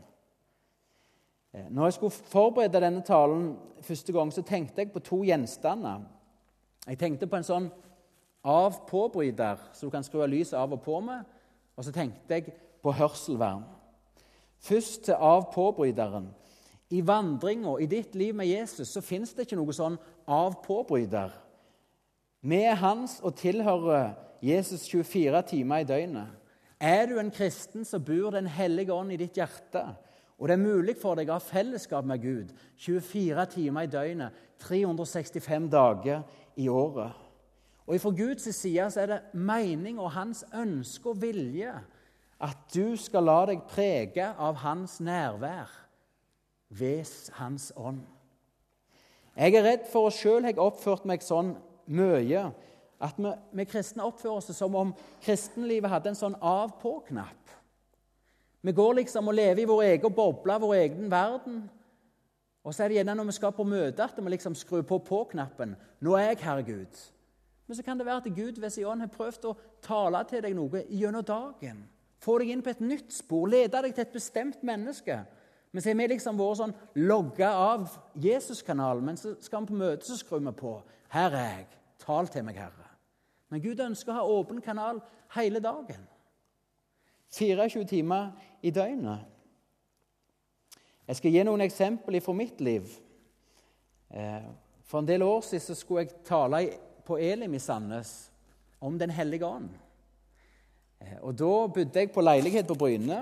Eh, 1.53 1.67
når 1.71 1.85
jeg 1.85 1.93
skulle 1.93 2.11
forberede 2.11 2.81
denne 2.81 3.03
talen 3.03 3.57
første 3.81 4.13
gang, 4.13 4.33
så 4.33 4.43
tenkte 4.43 4.81
jeg 4.81 4.93
på 4.93 5.03
to 5.05 5.23
gjenstander 5.25 6.07
jeg 6.87 6.99
tenkte 6.99 7.29
på 7.29 7.37
en 7.37 7.47
sånn 7.47 7.67
av-på-bryter 8.47 9.61
som 9.77 9.89
du 9.89 9.93
kan 9.93 10.05
skru 10.07 10.23
lyset 10.27 10.57
av 10.59 10.73
og 10.73 10.83
på 10.85 10.97
med. 11.05 11.27
Og 11.77 11.85
så 11.85 11.93
tenkte 11.93 12.37
jeg 12.39 12.55
på 12.83 12.95
hørselvern. 12.97 13.67
Først 14.61 15.05
til 15.09 15.15
av-på-bryteren. 15.17 16.31
I 16.91 17.03
vandringa 17.07 17.77
i 17.79 17.87
ditt 17.87 18.17
liv 18.19 18.35
med 18.35 18.49
Jesus 18.49 18.91
så 18.91 19.03
fins 19.05 19.35
det 19.37 19.47
ikke 19.47 19.61
noe 19.61 19.77
sånn 19.77 19.99
av-på-bryter. 20.27 21.37
Vi 22.41 22.63
er 22.65 22.79
hans 22.81 23.19
og 23.21 23.35
tilhører 23.37 24.15
Jesus 24.43 24.89
24 24.89 25.43
timer 25.43 25.83
i 25.83 25.85
døgnet. 25.85 26.29
Er 26.81 27.07
du 27.07 27.19
en 27.19 27.31
kristen, 27.31 27.85
så 27.85 27.99
bor 27.99 28.31
Den 28.31 28.47
hellige 28.47 28.93
ånd 28.93 29.13
i 29.13 29.17
ditt 29.17 29.37
hjerte. 29.37 29.85
Og 30.39 30.49
det 30.49 30.55
er 30.55 30.63
mulig 30.63 30.97
for 30.97 31.15
deg 31.15 31.29
å 31.29 31.37
ha 31.37 31.45
fellesskap 31.45 32.05
med 32.09 32.23
Gud 32.23 32.53
24 32.81 33.45
timer 33.53 33.85
i 33.85 33.91
døgnet, 33.93 34.33
365 34.59 35.69
dager 35.69 36.23
i 36.57 36.69
året. 36.69 37.13
Og 37.87 38.01
Fra 38.01 38.11
Guds 38.11 38.49
side 38.57 38.91
så 38.91 39.01
er 39.01 39.07
det 39.07 39.21
mening 39.35 39.99
og 40.01 40.13
hans 40.15 40.45
ønske 40.55 41.11
og 41.11 41.21
vilje 41.21 41.75
at 42.41 42.57
du 42.73 42.97
skal 42.97 43.27
la 43.29 43.41
deg 43.51 43.67
prege 43.69 44.31
av 44.39 44.63
hans 44.63 45.01
nærvær 45.01 45.69
ved 46.71 47.05
hans 47.37 47.73
ånd. 47.77 48.01
Jeg 49.37 49.55
er 49.55 49.67
redd 49.67 49.85
for 49.93 50.09
å 50.09 50.15
sjøl 50.15 50.47
har 50.47 50.59
oppført 50.63 51.05
meg 51.05 51.21
sånn 51.25 51.53
mye 51.87 52.45
at 53.01 53.17
vi, 53.17 53.33
vi, 53.57 53.65
kristne 53.65 54.05
oppfører 54.05 54.41
oss 54.41 54.57
som 54.57 54.75
om 54.77 54.95
kristenlivet 55.25 55.91
hadde 55.91 56.13
en 56.13 56.19
sånn 56.19 56.37
av-på-knapp. 56.37 57.55
Vi 58.61 58.73
går 58.77 58.99
liksom 58.99 59.31
og 59.31 59.37
lever 59.39 59.63
i 59.63 59.69
vår 59.69 59.85
egen 59.87 60.13
boble, 60.13 60.59
vår 60.61 60.75
egen 60.83 61.07
verden. 61.13 61.63
Og 62.61 62.75
så 62.77 62.85
er 62.85 62.93
det 62.93 62.99
gjerne 62.99 63.15
når 63.17 63.31
vi 63.31 63.37
skal 63.39 63.55
på 63.57 63.65
møte, 63.65 64.05
at 64.05 64.19
vi 64.21 64.35
liksom 64.35 64.55
skrur 64.59 64.85
på 64.85 64.99
på-knappen. 64.99 65.77
'Nå 66.01 66.17
er 66.17 66.29
jeg 66.29 66.45
Herre 66.45 66.63
Gud.' 66.63 67.01
Men 67.67 67.77
så 67.77 67.83
kan 67.83 67.99
det 67.99 68.07
være 68.07 68.17
at 68.17 68.37
Gud 68.37 68.61
ved 68.61 68.71
sin 68.71 68.85
ånd 68.85 69.01
har 69.01 69.09
prøvd 69.09 69.45
å 69.47 69.57
tale 69.83 70.25
til 70.29 70.43
deg 70.43 70.57
noe 70.59 70.83
gjennom 70.91 71.25
dagen. 71.25 71.85
Få 72.19 72.39
deg 72.39 72.51
inn 72.51 72.63
på 72.63 72.71
et 72.71 72.81
nytt 72.81 73.13
spor, 73.15 73.47
lede 73.47 73.83
deg 73.83 73.95
til 73.95 74.03
et 74.03 74.13
bestemt 74.13 74.63
menneske. 74.63 75.21
Men 75.73 75.83
så 75.83 75.89
har 75.89 75.97
vi 75.97 76.07
liksom 76.11 76.39
vært 76.39 76.59
sånn 76.59 76.75
logga 76.95 77.53
av 77.55 77.87
Jesus-kanalen, 78.19 79.05
men 79.07 79.17
så 79.17 79.37
skal 79.41 79.63
vi 79.63 79.71
på 79.71 79.79
møte, 79.79 80.05
så 80.05 80.19
skrur 80.19 80.43
vi 80.43 80.53
på. 80.53 80.75
'Her 81.11 81.31
er 81.31 81.57
jeg. 81.57 81.67
Tal 81.99 82.27
til 82.27 82.45
meg, 82.45 82.57
Herre.' 82.57 82.91
Men 83.49 83.63
Gud 83.63 83.81
ønsker 83.83 84.13
å 84.13 84.15
ha 84.15 84.23
åpen 84.23 84.61
kanal 84.61 85.01
hele 85.35 85.61
dagen. 85.61 86.07
24 87.31 87.85
timer 87.85 88.31
i 88.63 88.71
døgnet. 88.71 89.27
Jeg 91.09 91.17
skal 91.17 91.35
gi 91.35 91.43
noen 91.43 91.65
eksempler 91.65 92.23
fra 92.23 92.33
mitt 92.33 92.61
liv. 92.61 92.87
Eh, 94.11 94.47
for 94.87 95.03
en 95.03 95.09
del 95.09 95.23
år 95.23 95.41
siden 95.47 95.79
skulle 95.79 96.05
jeg 96.05 96.23
tale 96.27 96.61
på 97.07 97.19
Elim 97.19 97.55
i 97.55 97.59
Sandnes 97.63 98.31
om 98.81 98.99
Den 98.99 99.11
hellige 99.11 99.47
ånd. 99.47 99.69
Eh, 101.01 101.19
og 101.23 101.39
Da 101.39 101.67
bodde 101.67 101.99
jeg 102.01 102.13
på 102.13 102.21
leilighet 102.21 102.67
på 102.67 102.75
Bryne 102.75 103.21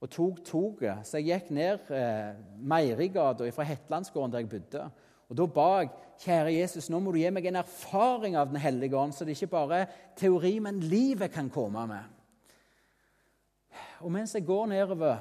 og 0.00 0.10
tok 0.10 0.44
toget. 0.44 1.06
Så 1.06 1.18
jeg 1.18 1.26
gikk 1.26 1.50
ned 1.50 1.90
eh, 1.90 2.34
Meierigata 2.58 3.50
fra 3.50 3.66
Hetlandsgården 3.66 4.32
der 4.32 4.44
jeg 4.44 4.48
bodde. 4.48 4.90
Og 5.30 5.36
Da 5.38 5.46
ba 5.46 5.68
jeg 5.78 5.90
kjære 6.24 6.54
Jesus, 6.58 6.90
nå 6.90 6.98
må 7.00 7.12
du 7.14 7.20
gi 7.20 7.30
meg 7.30 7.46
en 7.46 7.60
erfaring 7.62 8.36
av 8.36 8.48
Den 8.50 8.60
hellige 8.60 8.96
ånd, 8.98 9.14
så 9.14 9.24
det 9.24 9.36
ikke 9.36 9.54
bare 9.54 9.76
er 9.78 9.92
teori, 10.18 10.58
men 10.58 10.80
livet 10.80 11.30
kan 11.32 11.50
komme 11.50 11.86
med. 11.86 12.04
Og 14.00 14.10
mens 14.12 14.34
jeg 14.34 14.46
går 14.46 14.66
nedover 14.66 15.20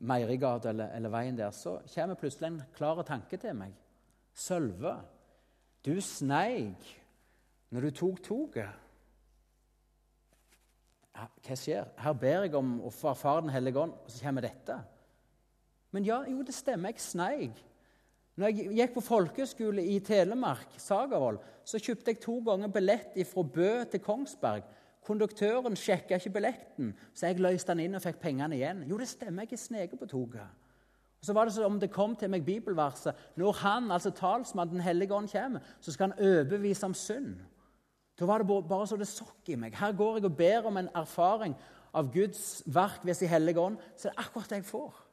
Meierigata 0.00 0.70
eller, 0.70 0.92
eller, 0.96 1.12
veien 1.12 1.36
der, 1.36 1.50
så 1.52 1.78
kommer 1.94 2.16
plutselig 2.16 2.46
en 2.48 2.62
klar 2.76 3.02
tanke 3.04 3.36
til 3.36 3.56
meg. 3.56 3.74
Sølve, 4.32 4.94
du 5.84 6.00
sneik 6.00 6.86
når 7.70 7.80
du 7.80 7.90
tok 7.96 8.22
toget. 8.24 8.86
Hva 11.12 11.56
skjer? 11.58 11.90
Her 12.00 12.16
ber 12.16 12.46
jeg 12.46 12.54
om 12.56 12.78
å 12.80 12.92
få 12.92 13.10
erfare 13.12 13.44
Den 13.44 13.52
hellige 13.52 13.80
ånd, 13.82 13.92
og 13.92 14.12
så 14.12 14.24
kommer 14.24 14.46
dette. 14.46 14.78
Men 15.90 16.06
ja, 16.06 16.22
jo, 16.28 16.40
det 16.46 16.54
stemmer. 16.54 16.94
Jeg 16.94 17.04
sneik. 17.04 17.60
Når 18.40 18.54
jeg 18.56 18.70
gikk 18.72 18.94
på 18.94 19.02
folkeskole 19.04 19.82
i 19.84 19.98
Telemark, 20.00 20.78
Sagavoll, 20.80 21.36
så 21.60 21.76
kjøpte 21.76 22.14
jeg 22.14 22.22
to 22.22 22.38
ganger 22.46 22.70
billett 22.72 23.18
fra 23.28 23.42
Bø 23.44 23.72
til 23.92 24.00
Kongsberg. 24.00 24.62
Konduktøren 25.04 25.76
sjekka 25.76 26.16
ikke 26.16 26.32
billetten, 26.38 26.94
så 27.12 27.28
jeg 27.28 27.42
løste 27.44 27.74
den 27.74 27.82
inn 27.84 27.98
og 27.98 28.04
fikk 28.04 28.16
pengene 28.22 28.56
igjen. 28.56 28.80
Jo, 28.88 28.96
det 28.96 29.10
stemmer, 29.10 29.44
jeg 29.44 29.58
er 29.58 29.60
sneket 29.60 30.00
på 30.00 30.08
toget. 30.08 30.46
Og 31.20 31.28
Så 31.28 31.34
var 31.36 31.44
det 31.44 31.54
som 31.54 31.68
om 31.68 31.76
det 31.80 31.90
kom 31.92 32.14
til 32.16 32.32
meg 32.32 32.46
bibelverset. 32.46 33.12
Når 33.36 33.60
han, 33.60 33.90
altså 33.90 34.10
talsmannen, 34.10 34.74
Den 34.74 34.86
hellige 34.88 35.14
ånd, 35.14 35.28
kommer, 35.28 35.60
så 35.80 35.92
skal 35.92 36.10
han 36.10 36.18
overbevise 36.24 36.86
om 36.86 36.94
synd. 36.94 37.36
Da 38.18 38.24
var 38.24 38.38
det 38.38 38.48
bare 38.48 38.86
så 38.86 38.96
det 38.96 39.08
sokk 39.08 39.48
i 39.48 39.54
meg. 39.56 39.76
Her 39.76 39.92
går 39.92 40.16
jeg 40.16 40.24
og 40.24 40.36
ber 40.36 40.66
om 40.66 40.76
en 40.76 40.88
erfaring 40.94 41.56
av 41.92 42.08
Guds 42.12 42.62
verk 42.66 43.04
ved 43.04 43.14
sin 43.14 43.28
hellige 43.28 43.60
ånd. 43.60 43.76
Så 43.96 44.08
det 44.08 44.16
er 44.16 44.24
akkurat 44.24 44.48
det 44.48 44.62
jeg 44.62 44.64
får. 44.72 45.09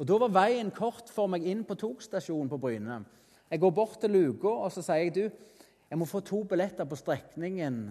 Og 0.00 0.06
Da 0.08 0.16
var 0.16 0.32
veien 0.32 0.70
kort 0.72 1.10
for 1.12 1.28
meg 1.28 1.44
inn 1.44 1.60
på 1.68 1.76
togstasjonen 1.76 2.48
på 2.48 2.58
Bryne. 2.60 3.02
Jeg 3.50 3.60
går 3.60 3.72
bort 3.76 3.98
til 4.00 4.14
luka 4.14 4.48
og 4.48 4.70
så 4.72 4.80
sier 4.86 5.02
jeg, 5.04 5.14
du, 5.14 5.66
jeg 5.90 5.98
må 5.98 6.06
få 6.08 6.22
to 6.24 6.40
billetter 6.48 6.88
på 6.88 6.96
strekningen 6.96 7.82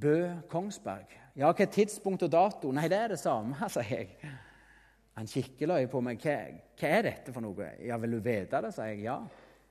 Bø-Kongsberg. 0.00 1.12
Ja, 1.36 1.50
hva 1.52 1.66
tidspunkt 1.68 2.24
og 2.24 2.32
dato? 2.32 2.72
Nei, 2.72 2.86
det 2.88 2.98
er 2.98 3.12
det 3.12 3.20
samme, 3.20 3.68
sier 3.74 3.90
jeg. 3.92 4.32
Han 5.18 5.28
kikker 5.28 5.68
løye 5.68 5.90
på 5.92 6.00
meg. 6.00 6.24
Hva, 6.24 6.38
hva, 6.80 6.88
er 6.88 7.04
dette 7.10 7.34
for 7.34 7.44
noe? 7.44 7.68
Ja, 7.84 7.98
vil 8.00 8.16
du 8.16 8.22
vite 8.24 8.62
det? 8.64 8.72
sier 8.72 8.94
jeg. 8.94 9.04
Ja. 9.04 9.18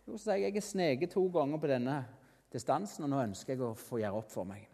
Jo, 0.06 0.19
så 0.19 0.28
sier 0.28 0.43
jeg 0.43 0.52
jeg 0.52 0.62
er 0.62 0.67
sneket 0.67 1.15
to 1.15 1.25
ganger 1.34 1.62
på 1.63 1.71
denne 1.71 1.97
distansen, 2.54 3.08
og 3.08 3.13
nå 3.13 3.23
ønsker 3.25 3.56
jeg 3.56 3.65
å 3.65 3.73
få 3.73 4.04
gjøre 4.04 4.21
opp 4.21 4.30
for 4.30 4.45
meg. 4.45 4.67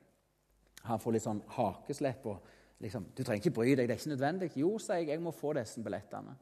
Han 0.89 0.99
får 0.99 1.15
litt 1.15 1.23
sånn 1.23 1.43
hakeslepp 1.55 2.27
og 2.33 2.56
liksom 2.79 3.05
'Du 3.17 3.23
trenger 3.23 3.45
ikke 3.45 3.55
bry 3.55 3.69
deg, 3.69 3.87
det 3.87 3.89
er 3.89 3.99
ikke 3.99 4.15
nødvendig.' 4.15 4.57
Jo, 4.57 4.77
sier 4.77 4.95
jeg, 4.95 5.07
jeg 5.07 5.21
må 5.21 5.31
få 5.31 5.53
disse 5.53 5.83
billettene. 5.83 6.35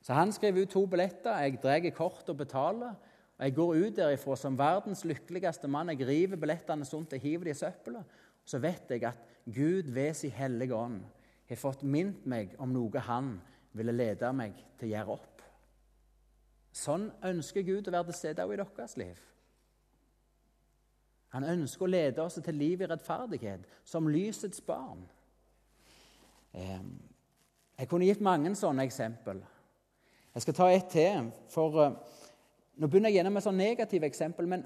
Så 0.00 0.12
han 0.12 0.32
skriver 0.32 0.62
ut 0.62 0.68
to 0.68 0.86
billetter, 0.86 1.38
jeg 1.38 1.58
drar 1.62 1.90
kort 1.90 2.28
og 2.28 2.36
betaler. 2.36 2.94
og 3.38 3.44
Jeg 3.44 3.54
går 3.54 3.74
ut 3.74 3.96
derifra 3.96 4.36
som 4.36 4.58
verdens 4.58 5.04
lykkeligste 5.04 5.68
mann. 5.68 5.88
Jeg 5.88 6.08
river 6.08 6.36
billettene 6.36 6.84
sånn 6.84 7.06
jeg 7.10 7.20
hiver 7.20 7.44
de 7.44 7.50
i 7.50 7.54
søppelet 7.54 8.04
så 8.44 8.60
vet 8.60 8.90
jeg 8.90 9.04
at 9.08 9.20
Gud 9.44 9.90
ved 9.92 10.14
sin 10.14 10.30
hellige 10.30 10.76
ånd 10.76 11.00
har 11.48 11.60
fått 11.60 11.82
minnet 11.82 12.26
meg 12.28 12.56
om 12.60 12.72
noe 12.72 13.04
han 13.06 13.36
ville 13.76 13.92
lede 13.92 14.32
meg 14.36 14.56
til 14.78 14.88
å 14.88 14.92
gjøre 14.92 15.16
opp. 15.16 15.42
Sånn 16.74 17.08
ønsker 17.24 17.64
Gud 17.66 17.88
å 17.88 17.94
være 17.94 18.10
til 18.10 18.18
stede 18.18 18.46
i 18.50 18.58
deres 18.58 18.96
liv. 19.00 19.20
Han 21.34 21.46
ønsker 21.50 21.86
å 21.86 21.90
lede 21.90 22.22
oss 22.22 22.38
til 22.38 22.54
liv 22.54 22.82
i 22.82 22.86
rettferdighet, 22.86 23.64
som 23.84 24.08
lysets 24.08 24.60
barn. 24.62 25.02
Jeg 26.54 27.88
kunne 27.90 28.06
gitt 28.06 28.22
mange 28.22 28.52
sånne 28.58 28.86
eksempel. 28.86 29.40
Jeg 30.34 30.42
skal 30.42 30.56
ta 30.56 30.68
ett 30.70 30.90
til. 30.90 31.30
for 31.50 31.78
uh, 31.78 31.96
Nå 32.74 32.88
begynner 32.90 33.12
jeg 33.12 33.20
gjennom 33.20 33.38
et 33.38 33.46
sånn 33.46 33.58
negative 33.58 34.06
eksempel, 34.08 34.48
men, 34.50 34.64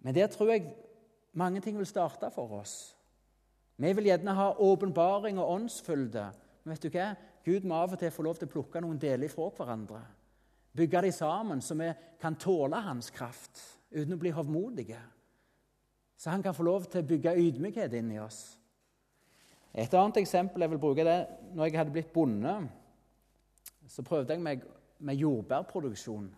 men 0.00 0.16
der 0.16 0.30
tror 0.32 0.54
jeg 0.54 0.70
mange 1.36 1.60
ting 1.60 1.76
vil 1.76 1.88
starte 1.88 2.30
for 2.32 2.60
oss. 2.60 2.94
Vi 3.76 3.90
vil 3.92 4.08
gjerne 4.08 4.36
ha 4.38 4.54
åpenbaring 4.62 5.40
og 5.42 5.50
åndsfylde. 5.58 6.24
Men 6.64 6.72
vet 6.72 6.86
du 6.86 6.94
hva? 6.94 7.10
Gud 7.44 7.66
må 7.68 7.76
av 7.76 7.92
og 7.92 8.00
til 8.00 8.12
få 8.14 8.24
lov 8.24 8.38
til 8.38 8.48
å 8.48 8.54
plukke 8.54 8.80
noen 8.80 9.00
deler 9.00 9.28
fra 9.28 9.50
hverandre. 9.52 10.00
Bygge 10.74 11.02
dem 11.04 11.12
sammen, 11.12 11.60
så 11.60 11.76
vi 11.76 11.90
kan 12.22 12.38
tåle 12.40 12.80
hans 12.86 13.10
kraft 13.14 13.60
uten 13.92 14.16
å 14.16 14.20
bli 14.20 14.32
hovmodige. 14.34 15.02
Så 16.16 16.32
han 16.32 16.42
kan 16.42 16.56
få 16.56 16.64
lov 16.64 16.88
til 16.88 17.02
å 17.02 17.08
bygge 17.08 17.36
ydmykhet 17.36 17.92
inn 17.98 18.14
i 18.14 18.22
oss. 18.22 18.56
Et 19.74 19.94
annet 19.94 20.20
eksempel 20.22 20.62
jeg 20.62 20.70
vil 20.70 20.78
bruke 20.78 21.04
det, 21.06 21.18
når 21.54 21.66
jeg 21.66 21.78
hadde 21.78 21.94
blitt 21.94 22.12
bonde, 22.14 22.54
så 23.90 24.02
prøvde 24.06 24.36
jeg 24.36 24.42
meg 24.42 24.62
med 25.04 25.18
jordbærproduksjon 25.18 26.28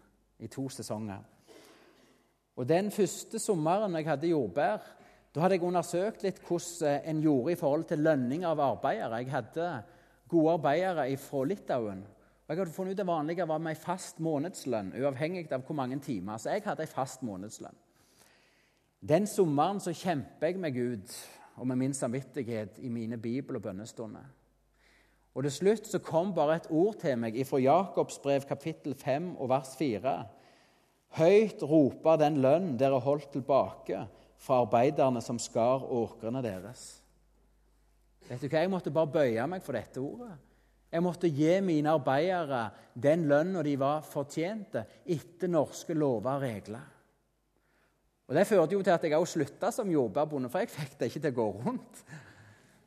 i 0.40 0.48
to 0.48 0.68
sesonger. 0.72 1.20
Og 2.56 2.68
Den 2.68 2.90
første 2.90 3.38
sommeren 3.38 3.94
jeg 3.94 4.08
hadde 4.08 4.32
jordbær, 4.32 4.80
da 5.34 5.40
hadde 5.40 5.58
jeg 5.58 5.68
undersøkt 5.68 6.22
litt 6.24 6.40
hvordan 6.48 7.04
en 7.04 7.20
gjorde 7.20 7.52
i 7.52 7.60
forhold 7.60 7.84
til 7.84 7.98
lønning 8.00 8.46
av 8.48 8.60
arbeidere. 8.64 9.20
Jeg 9.20 9.30
hadde 9.30 9.70
gode 10.28 10.54
arbeidere 10.56 11.16
fra 11.20 11.44
Litauen. 11.44 12.06
Og 12.46 12.48
Jeg 12.48 12.58
hadde 12.58 12.72
funnet 12.72 12.94
ut 12.94 12.98
det 12.98 13.06
vanlige 13.06 13.48
var 13.48 13.58
med 13.58 13.74
en 13.74 13.82
fast 13.82 14.20
månedslønn, 14.20 14.94
uavhengig 14.96 15.52
av 15.52 15.66
hvor 15.66 15.76
mange 15.76 15.98
timer. 16.00 16.38
Så 16.38 16.54
jeg 16.54 16.64
hadde 16.64 16.86
en 16.86 16.94
fast 16.94 17.22
månedslønn. 17.22 17.76
Den 19.08 19.26
sommeren 19.26 19.80
så 19.80 19.92
kjemper 19.92 20.46
jeg 20.46 20.58
med 20.58 20.72
Gud 20.72 21.12
og 21.56 21.66
med 21.66 21.76
min 21.80 21.94
samvittighet 21.94 22.78
i 22.78 22.88
mine 22.88 23.18
bibel- 23.18 23.56
og 23.56 23.62
bønnestunder. 23.62 24.24
Og 25.36 25.42
Til 25.42 25.52
slutt 25.52 25.86
så 25.86 25.98
kom 25.98 26.32
bare 26.34 26.56
et 26.56 26.70
ord 26.70 26.96
til 27.00 27.18
meg 27.20 27.36
fra 27.46 27.58
Jakobs 27.60 28.18
brev 28.18 28.46
kapittel 28.48 28.94
5 28.94 29.34
og 29.36 29.48
vers 29.48 29.74
4. 29.76 30.14
Høyt 31.18 31.62
roper 31.62 32.16
den 32.16 32.40
lønn 32.40 32.78
dere 32.80 33.00
holdt 33.00 33.32
tilbake 33.32 34.06
fra 34.40 34.62
arbeiderne 34.64 35.20
som 35.20 35.38
skar 35.38 35.84
åkrene 35.84 36.42
deres. 36.44 37.02
Vet 38.28 38.40
du 38.40 38.48
hva? 38.48 38.64
Jeg 38.64 38.72
måtte 38.72 38.90
bare 38.90 39.12
bøye 39.12 39.46
meg 39.46 39.62
for 39.62 39.76
dette 39.76 40.00
ordet. 40.00 40.32
Jeg 40.92 41.02
måtte 41.02 41.28
gi 41.28 41.52
mine 41.60 41.92
arbeidere 41.92 42.70
den 42.94 43.26
lønna 43.28 43.62
de 43.62 43.74
var 43.78 44.04
fortjente 44.06 44.86
etter 45.04 45.50
norske 45.52 45.94
lover 45.94 46.38
og 46.38 46.46
regler. 46.46 46.95
Og 48.26 48.34
Det 48.34 48.46
førte 48.46 48.74
jo 48.74 48.82
til 48.82 48.90
at 48.90 49.04
jeg 49.04 49.14
òg 49.14 49.26
slutta 49.30 49.70
som 49.70 49.90
jordbærbonde, 49.90 50.50
for 50.50 50.58
jeg 50.58 50.72
fikk 50.72 50.96
det 50.98 51.10
ikke 51.10 51.20
til 51.20 51.34
å 51.34 51.36
gå 51.36 51.50
rundt. 51.66 52.00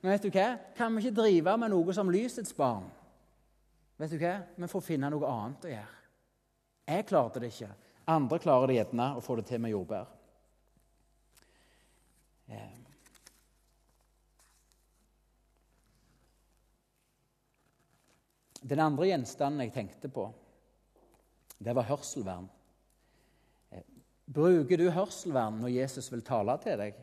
Men 0.01 0.11
vet 0.11 0.25
du 0.25 0.31
hva? 0.31 0.47
kan 0.75 0.95
vi 0.95 1.05
ikke 1.05 1.21
drive 1.21 1.57
med 1.59 1.71
noe 1.71 1.95
som 1.95 2.11
lysets 2.11 2.55
barn? 2.55 2.89
Vet 3.99 4.11
du 4.11 4.19
hva? 4.19 4.35
Vi 4.55 4.67
får 4.71 4.83
finne 4.83 5.11
noe 5.11 5.31
annet 5.31 5.67
å 5.67 5.71
gjøre. 5.71 5.95
Jeg 6.89 7.07
klarte 7.07 7.39
det 7.39 7.51
ikke. 7.53 7.71
Andre 8.09 8.39
klarer 8.41 8.67
det 8.67 8.77
gjerne 8.79 9.09
å 9.15 9.23
få 9.23 9.35
det 9.37 9.45
til 9.47 9.61
med 9.61 9.71
jordbær. 9.71 10.07
Eh. 12.49 12.77
Den 18.59 18.81
andre 18.83 19.11
gjenstanden 19.11 19.63
jeg 19.63 19.75
tenkte 19.75 20.11
på, 20.11 20.25
det 21.59 21.75
var 21.75 21.87
hørselvern. 21.87 22.49
Bruker 24.29 24.77
du 24.77 24.89
hørselvern 24.93 25.57
når 25.63 25.71
Jesus 25.73 26.11
vil 26.13 26.21
tale 26.25 26.53
til 26.61 26.77
deg? 26.77 26.97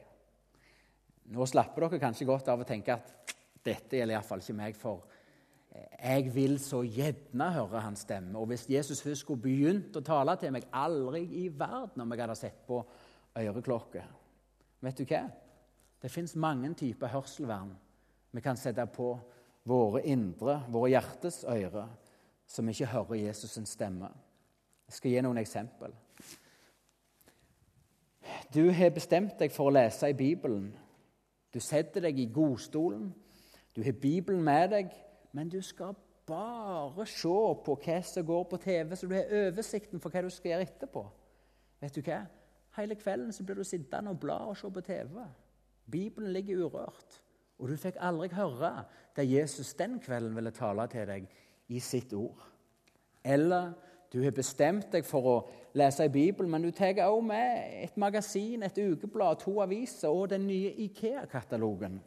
Nå 1.35 1.47
slapper 1.51 1.89
dere 1.89 2.03
kanskje 2.05 2.29
godt 2.29 2.49
av 2.53 2.63
å 2.63 2.67
tenke 2.69 2.95
at 2.95 3.35
dette 3.67 3.99
gjelder 3.99 4.15
iallfall 4.15 4.45
ikke 4.45 4.55
meg, 4.55 4.77
for 4.79 5.09
jeg 5.77 6.31
vil 6.33 6.55
så 6.63 6.85
gjerne 6.87 7.49
høre 7.57 7.83
hans 7.83 8.05
stemme. 8.07 8.39
Og 8.39 8.47
hvis 8.53 8.69
Jesus 8.71 9.03
først 9.03 9.25
skulle 9.25 9.43
begynt 9.43 9.97
å 9.99 10.05
tale 10.07 10.37
til 10.39 10.55
meg, 10.55 10.69
aldri 10.71 11.25
i 11.43 11.49
verden 11.51 12.05
om 12.05 12.15
jeg 12.15 12.23
hadde 12.23 12.39
sett 12.39 12.63
på 12.69 12.79
øreklokke. 13.37 14.05
Vet 14.87 15.03
du 15.03 15.05
hva? 15.11 15.25
Det 16.01 16.13
fins 16.13 16.37
mange 16.39 16.71
typer 16.79 17.11
hørselvern 17.11 17.75
vi 18.37 18.43
kan 18.45 18.59
sette 18.61 18.85
på 18.93 19.11
våre 19.67 20.03
indre, 20.07 20.61
våre 20.71 20.93
hjertes 20.93 21.43
ører, 21.49 21.89
som 22.47 22.69
ikke 22.71 22.93
hører 22.93 23.23
Jesus' 23.25 23.59
stemme. 23.67 24.13
Jeg 24.87 25.01
skal 25.01 25.15
gi 25.17 25.23
noen 25.25 25.41
eksempel. 25.43 25.95
Du 28.55 28.71
har 28.71 28.91
bestemt 28.95 29.39
deg 29.41 29.53
for 29.53 29.69
å 29.69 29.75
lese 29.75 30.11
i 30.11 30.17
Bibelen. 30.17 30.71
Du 31.55 31.59
setter 31.61 32.05
deg 32.05 32.19
i 32.19 32.29
godstolen. 32.33 33.09
Du 33.77 33.83
har 33.85 33.97
Bibelen 34.01 34.43
med 34.45 34.71
deg, 34.73 34.93
men 35.33 35.49
du 35.53 35.61
skal 35.63 35.97
bare 36.27 37.07
se 37.07 37.29
på 37.65 37.77
hva 37.77 37.99
som 38.03 38.27
går 38.27 38.45
på 38.51 38.59
TV, 38.63 38.97
så 38.97 39.07
du 39.07 39.15
har 39.15 39.35
oversikten 39.47 40.01
for 40.01 40.11
hva 40.11 40.23
du 40.25 40.31
skal 40.31 40.55
gjøre 40.55 40.69
etterpå. 40.69 41.05
Vet 41.83 41.99
du 41.99 42.03
hva? 42.07 42.23
Hele 42.77 42.97
kvelden 42.99 43.33
så 43.33 43.45
blir 43.45 43.61
du 43.61 43.65
sittende 43.65 44.13
og 44.13 44.21
bla 44.21 44.39
og 44.51 44.57
se 44.57 44.71
på 44.71 44.83
TV. 44.85 45.23
Bibelen 45.91 46.33
ligger 46.33 46.67
urørt. 46.67 47.21
Og 47.59 47.71
du 47.71 47.77
fikk 47.81 47.97
aldri 48.05 48.29
høre 48.37 48.73
det 49.17 49.31
Jesus 49.31 49.75
den 49.75 50.01
kvelden 50.01 50.35
ville 50.37 50.53
tale 50.53 50.85
til 50.93 51.07
deg 51.09 51.29
i 51.73 51.81
sitt 51.81 52.13
ord. 52.13 52.43
Eller 53.25 53.73
du 54.13 54.21
har 54.23 54.35
bestemt 54.37 54.93
deg 54.93 55.07
for 55.09 55.31
å 55.31 55.37
lese 55.77 56.07
i 56.07 56.13
Bibelen, 56.13 56.51
men 56.51 56.65
du 56.65 56.71
tar 56.75 56.97
også 57.05 57.25
med 57.27 57.83
et 57.85 57.97
magasin, 58.01 58.63
et 58.63 58.79
ukeblad, 58.79 59.41
to 59.43 59.59
aviser 59.63 60.09
og 60.09 60.31
den 60.31 60.47
nye 60.49 60.73
Ikea-katalogen. 60.87 62.01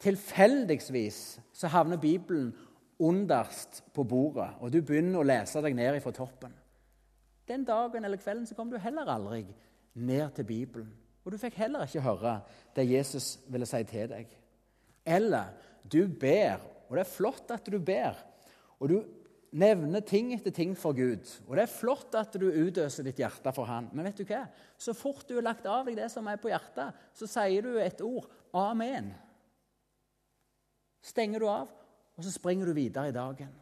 Tilfeldigvis 0.00 1.40
så 1.52 1.68
havner 1.68 2.00
Bibelen 2.00 2.54
underst 3.00 3.82
på 3.94 4.04
bordet, 4.04 4.48
og 4.60 4.72
du 4.72 4.80
begynner 4.80 5.20
å 5.20 5.26
lese 5.26 5.60
deg 5.64 5.76
ned 5.76 6.00
fra 6.04 6.12
toppen. 6.16 6.54
Den 7.48 7.64
dagen 7.68 8.04
eller 8.04 8.20
kvelden 8.20 8.46
så 8.46 8.56
kom 8.56 8.70
du 8.70 8.78
heller 8.78 9.08
aldri 9.10 9.44
ned 9.94 10.30
til 10.36 10.46
Bibelen. 10.48 10.90
Og 11.24 11.32
du 11.32 11.38
fikk 11.40 11.58
heller 11.60 11.84
ikke 11.84 12.04
høre 12.04 12.38
det 12.76 12.88
Jesus 12.88 13.34
ville 13.50 13.68
si 13.68 13.82
til 13.88 14.08
deg. 14.12 14.28
Eller 15.04 15.52
du 15.84 16.04
ber, 16.08 16.62
og 16.88 16.96
det 16.96 17.04
er 17.04 17.12
flott 17.12 17.52
at 17.52 17.66
du 17.68 17.78
ber, 17.82 18.16
og 18.80 18.88
du 18.88 19.00
nevner 19.50 20.02
ting 20.06 20.32
etter 20.34 20.54
ting 20.54 20.76
for 20.78 20.94
Gud. 20.96 21.26
Og 21.48 21.56
det 21.56 21.64
er 21.64 21.72
flott 21.72 22.14
at 22.18 22.36
du 22.38 22.46
utøser 22.46 23.06
ditt 23.06 23.18
hjerte 23.20 23.52
for 23.54 23.68
Han. 23.70 23.90
Men 23.92 24.06
vet 24.08 24.22
du 24.22 24.28
hva? 24.28 24.44
så 24.80 24.94
fort 24.96 25.26
du 25.28 25.34
har 25.36 25.44
lagt 25.44 25.66
av 25.68 25.88
deg 25.88 25.98
det 25.98 26.08
som 26.12 26.28
er 26.30 26.40
på 26.40 26.48
hjertet, 26.48 26.96
så 27.12 27.28
sier 27.28 27.66
du 27.66 27.74
et 27.80 28.00
ord. 28.00 28.30
Amen. 28.56 29.10
Stenger 31.04 31.42
du 31.42 31.48
av, 31.50 31.68
og 32.16 32.24
så 32.24 32.32
springer 32.32 32.68
du 32.68 32.76
videre 32.76 33.10
i 33.10 33.16
dagen. 33.16 33.52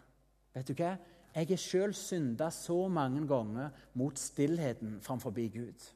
Vet 0.55 0.71
du 0.71 0.77
hva? 0.79 0.97
Jeg 1.35 1.51
har 1.51 1.61
sjøl 1.61 1.93
synda 1.95 2.49
så 2.55 2.87
mange 2.91 3.23
ganger 3.29 3.75
mot 3.99 4.19
stillheten 4.19 4.99
framfor 5.05 5.35
Gud. 5.35 5.91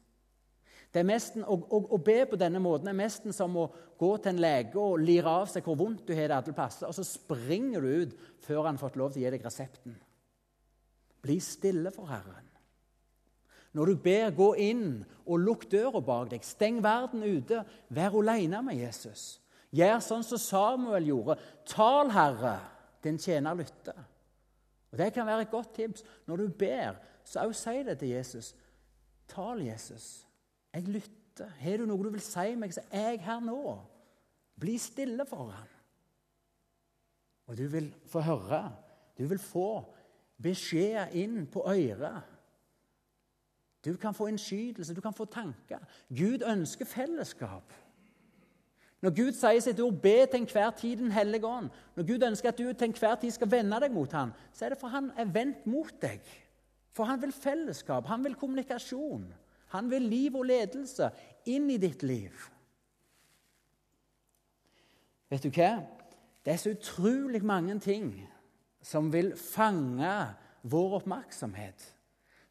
Mesten, 1.01 1.41
å, 1.41 1.55
å, 1.57 1.79
å, 1.95 1.97
be 1.97 2.19
på 2.29 2.37
denne 2.37 2.59
måten 2.61 2.91
er 2.91 2.93
nesten 2.93 3.33
som 3.33 3.55
å 3.57 3.65
gå 3.97 4.11
til 4.21 4.35
en 4.35 4.41
lege 4.43 4.77
og 4.77 5.01
lire 5.01 5.31
av 5.41 5.47
seg 5.49 5.65
hvor 5.65 5.79
vondt 5.79 6.03
du 6.05 6.13
har 6.13 6.29
det 6.29 6.37
alle 6.37 6.53
plasser, 6.53 6.85
og 6.85 6.93
så 6.93 7.05
springer 7.07 7.81
du 7.81 8.03
ut 8.03 8.17
før 8.45 8.67
han 8.67 8.77
har 8.77 8.83
fått 8.83 8.99
lov 9.01 9.13
til 9.13 9.23
å 9.23 9.25
gi 9.25 9.31
deg 9.33 9.45
resepten. 9.47 9.95
Bli 11.23 11.39
stille 11.41 11.89
for 11.95 12.11
Herren. 12.11 12.49
Når 13.73 13.89
du 13.89 14.01
ber, 14.05 14.35
gå 14.37 14.51
inn 14.61 14.99
og 15.25 15.39
lukk 15.41 15.65
døra 15.71 16.01
bak 16.03 16.29
deg. 16.29 16.43
Steng 16.45 16.77
verden 16.83 17.23
ute. 17.25 17.63
Vær 17.89 18.19
alene 18.19 18.59
med 18.67 18.77
Jesus. 18.77 19.39
Gjør 19.73 19.97
sånn 20.05 20.25
som 20.27 20.37
Samuel 20.37 21.07
gjorde. 21.09 21.39
Tal, 21.65 22.11
Herre, 22.13 22.59
din 23.01 23.17
tjener 23.17 23.57
lytter. 23.57 23.97
Og 24.93 24.99
Det 25.01 25.09
kan 25.15 25.25
være 25.25 25.47
et 25.47 25.51
godt 25.51 25.73
tips. 25.73 26.05
Når 26.29 26.37
du 26.37 26.47
ber, 26.59 27.01
så 27.25 27.47
også 27.47 27.71
si 27.71 27.83
det 27.87 27.97
til 27.97 28.13
Jesus. 28.13 28.51
Tal, 29.33 29.65
Jesus. 29.65 30.27
Jeg 30.73 30.87
lytter. 30.87 31.49
Har 31.59 31.77
du 31.77 31.85
noe 31.89 32.05
du 32.05 32.11
vil 32.13 32.21
si 32.21 32.53
meg, 32.59 32.73
så 32.73 32.81
er 32.91 33.13
jeg 33.13 33.23
her 33.25 33.41
nå. 33.41 33.59
Bli 34.59 34.77
stille 34.77 35.25
for 35.25 35.49
ham. 35.53 35.71
Og 37.47 37.57
du 37.57 37.67
vil 37.67 37.89
få 38.09 38.21
høre. 38.21 38.63
Du 39.17 39.25
vil 39.27 39.41
få 39.41 39.83
beskjed 40.41 41.13
inn 41.17 41.45
på 41.51 41.65
øret. 41.69 42.21
Du 43.85 43.97
kan 43.99 44.15
få 44.15 44.29
innskytelse, 44.31 44.95
du 44.95 45.01
kan 45.01 45.13
få 45.13 45.25
tanker. 45.25 45.79
Gud 46.09 46.45
ønsker 46.47 46.85
fellesskap. 46.85 47.73
Når 49.03 49.11
Gud 49.11 49.35
sier 49.35 49.59
sitt 49.59 49.79
ord 49.83 49.93
'be 50.01 50.25
til 50.31 50.39
enhver 50.39 50.69
tid 50.69 50.97
Den 50.97 51.11
hellige 51.11 51.47
ånd', 51.47 51.69
når 51.95 52.07
Gud 52.07 52.23
ønsker 52.23 52.49
at 52.49 52.57
du 52.57 52.73
til 52.73 52.87
enhver 52.87 53.15
tid 53.15 53.31
skal 53.31 53.51
vende 53.51 53.79
deg 53.79 53.91
mot 53.91 54.11
ham, 54.11 54.31
så 54.53 54.65
er 54.65 54.69
det 54.69 54.77
for 54.77 54.87
han 54.87 55.11
er 55.17 55.25
vendt 55.25 55.67
mot 55.67 56.01
deg. 56.01 56.21
For 56.91 57.03
han 57.03 57.21
vil 57.21 57.31
fellesskap, 57.31 58.05
han 58.05 58.23
vil 58.23 58.35
kommunikasjon. 58.35 59.33
Han 59.73 59.89
vil 59.89 60.05
liv 60.05 60.35
og 60.37 60.45
ledelse 60.45 61.09
inn 61.49 61.69
i 61.73 61.79
ditt 61.81 62.05
liv. 62.05 62.33
Vet 65.33 65.47
du 65.47 65.49
hva? 65.49 65.71
Det 66.43 66.53
er 66.53 66.61
så 66.61 66.73
utrolig 66.75 67.41
mange 67.45 67.79
ting 67.81 68.11
som 68.83 69.09
vil 69.13 69.31
fange 69.39 70.13
vår 70.69 70.99
oppmerksomhet. 70.99 71.87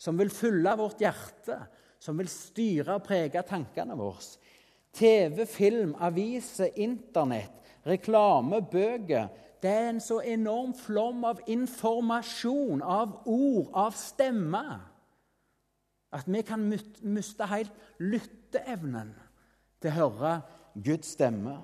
Som 0.01 0.19
vil 0.19 0.33
fylle 0.35 0.73
vårt 0.81 1.03
hjerte, 1.05 1.61
som 2.03 2.19
vil 2.19 2.31
styre 2.33 2.97
og 2.99 3.05
prege 3.07 3.45
tankene 3.47 3.95
våre. 3.95 4.25
TV, 4.93 5.45
film, 5.47 5.95
aviser, 6.03 6.73
Internett, 6.83 7.55
reklame, 7.87 8.65
bøker. 8.67 9.31
Det 9.63 9.71
er 9.71 9.93
en 9.93 10.03
så 10.03 10.19
enorm 10.27 10.75
flom 10.75 11.23
av 11.29 11.45
informasjon, 11.47 12.83
av 12.83 13.23
ord, 13.31 13.71
av 13.79 13.95
stemmer 13.97 14.92
at 16.13 16.29
vi 16.29 16.43
kan 16.45 16.65
miste 16.69 17.47
helt 17.49 17.73
lytteevnen 18.01 19.15
til 19.81 19.91
å 19.91 19.97
høre 19.97 20.33
Guds 20.85 21.15
stemme. 21.17 21.57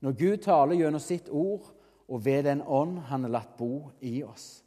Når 0.00 0.16
Gud 0.16 0.38
taler 0.44 0.78
gjennom 0.80 1.02
sitt 1.04 1.28
ord 1.28 1.68
og 2.10 2.24
ved 2.24 2.46
den 2.48 2.62
ånd 2.64 2.98
han 3.10 3.26
har 3.26 3.36
latt 3.36 3.52
bo 3.58 3.90
i 4.00 4.22
oss. 4.24 4.62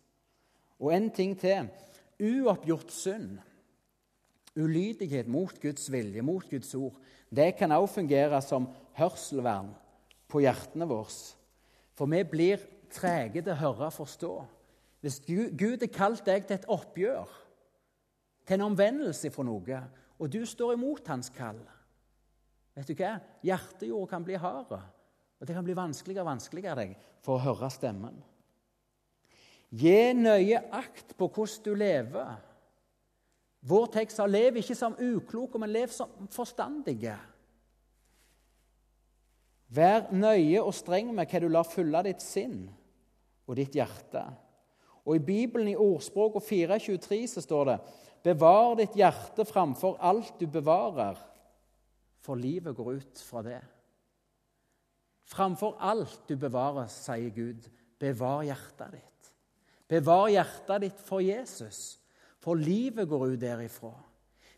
Og 0.80 0.94
en 0.94 1.10
ting 1.14 1.34
til. 1.40 1.72
Uoppgjort 2.24 2.92
synd, 2.94 3.40
ulydighet 4.56 5.28
mot 5.28 5.56
Guds 5.60 5.90
vilje, 5.92 6.22
mot 6.22 6.46
Guds 6.48 6.70
ord, 6.78 6.94
det 7.34 7.56
kan 7.58 7.74
også 7.74 7.98
fungere 7.98 8.40
som 8.46 8.68
hørselvern 8.96 9.72
på 10.30 10.44
hjertene 10.46 10.86
våre. 10.88 11.10
For 11.98 12.10
vi 12.10 12.22
blir 12.30 12.62
trege 12.94 13.42
til 13.42 13.56
å 13.56 13.60
høre 13.60 13.90
og 13.90 13.98
forstå. 13.98 14.34
Hvis 15.04 15.20
Gud 15.26 15.82
har 15.82 15.92
kalt 15.92 16.24
deg 16.30 16.46
til 16.48 16.62
et 16.62 16.70
oppgjør, 16.72 17.34
til 18.44 18.58
en 18.58 18.68
omvendelse 18.70 19.32
fra 19.34 19.46
noe, 19.48 19.80
og 20.20 20.32
du 20.32 20.44
står 20.46 20.76
imot 20.76 21.08
hans 21.12 21.32
kall 21.34 21.62
Vet 22.74 22.90
du 22.90 22.96
hva? 22.98 23.20
Hjertejorda 23.46 24.10
kan 24.10 24.24
bli 24.26 24.38
hard, 24.42 24.72
og 24.74 25.46
det 25.46 25.54
kan 25.54 25.66
bli 25.66 25.76
vanskeligere 25.78 26.24
og 26.24 26.32
vanskeligere 26.32 26.80
deg 26.80 26.96
for 27.22 27.38
å 27.38 27.44
høre 27.44 27.70
stemmen. 27.70 28.16
Gi 29.74 30.14
nøye 30.18 30.58
akt 30.74 31.14
på 31.18 31.28
hvordan 31.28 31.64
du 31.66 31.76
lever. 31.78 32.32
Vår 33.64 33.86
tekst 33.94 34.18
sa 34.18 34.26
'lev 34.26 34.58
ikke 34.58 34.76
som 34.76 34.98
ukloke, 34.98 35.60
men 35.60 35.72
lev 35.72 35.94
som 35.94 36.10
forstandige'. 36.30 37.18
Vær 39.70 40.12
nøye 40.12 40.62
og 40.62 40.74
streng 40.74 41.14
med 41.14 41.30
hva 41.30 41.40
du 41.40 41.48
lar 41.50 41.66
fylle 41.66 42.04
ditt 42.04 42.22
sinn 42.22 42.70
og 43.48 43.56
ditt 43.56 43.74
hjerte. 43.74 44.22
Og 45.06 45.16
I 45.16 45.26
Bibelen 45.26 45.68
i 45.68 45.76
ordspråk 45.76 46.36
4.23 46.44 47.28
så 47.28 47.42
står 47.42 47.66
det 47.66 47.80
Bevar 48.24 48.78
ditt 48.80 48.96
hjerte 48.96 49.44
framfor 49.48 49.98
alt 50.00 50.38
du 50.40 50.48
bevarer, 50.48 51.18
for 52.24 52.40
livet 52.40 52.76
går 52.78 53.02
ut 53.02 53.24
fra 53.28 53.42
det. 53.44 53.60
Framfor 55.28 55.76
alt 55.84 56.22
du 56.30 56.38
bevarer, 56.40 56.88
sier 56.92 57.34
Gud, 57.36 57.68
bevar 58.00 58.46
hjertet 58.48 58.96
ditt. 58.96 59.32
Bevar 59.92 60.30
hjertet 60.32 60.86
ditt 60.86 61.04
for 61.04 61.24
Jesus, 61.24 61.98
for 62.40 62.60
livet 62.60 63.10
går 63.12 63.34
ut 63.34 63.42
derifra. 63.42 63.94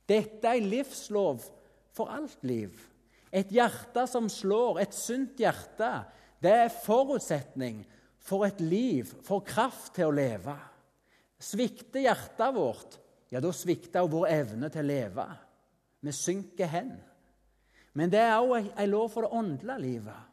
Dette 0.06 0.52
er 0.52 0.62
livslov 0.62 1.42
for 1.96 2.12
alt 2.14 2.44
liv. 2.46 2.74
Et 3.34 3.50
hjerte 3.52 4.06
som 4.08 4.30
slår, 4.30 4.84
et 4.84 4.94
sunt 4.94 5.42
hjerte, 5.42 5.90
det 6.42 6.54
er 6.54 6.78
forutsetning 6.84 7.82
for 8.22 8.46
et 8.46 8.62
liv, 8.62 9.10
for 9.26 9.44
kraft 9.46 9.96
til 9.98 10.12
å 10.12 10.16
leve. 10.16 10.54
Svikter 11.42 12.06
hjertet 12.06 12.56
vårt, 12.56 13.00
ja, 13.32 13.42
da 13.42 13.52
svikter 13.54 14.04
også 14.04 14.14
vår 14.14 14.32
evne 14.34 14.70
til 14.74 14.86
å 14.86 14.90
leve. 14.90 15.26
Vi 16.06 16.14
synker 16.14 16.70
hen. 16.70 16.96
Men 17.96 18.12
det 18.12 18.22
er 18.22 18.38
òg 18.38 18.72
en 18.76 18.92
lov 18.92 19.10
for 19.14 19.26
det 19.26 19.36
åndelige 19.36 19.82
livet. 19.82 20.32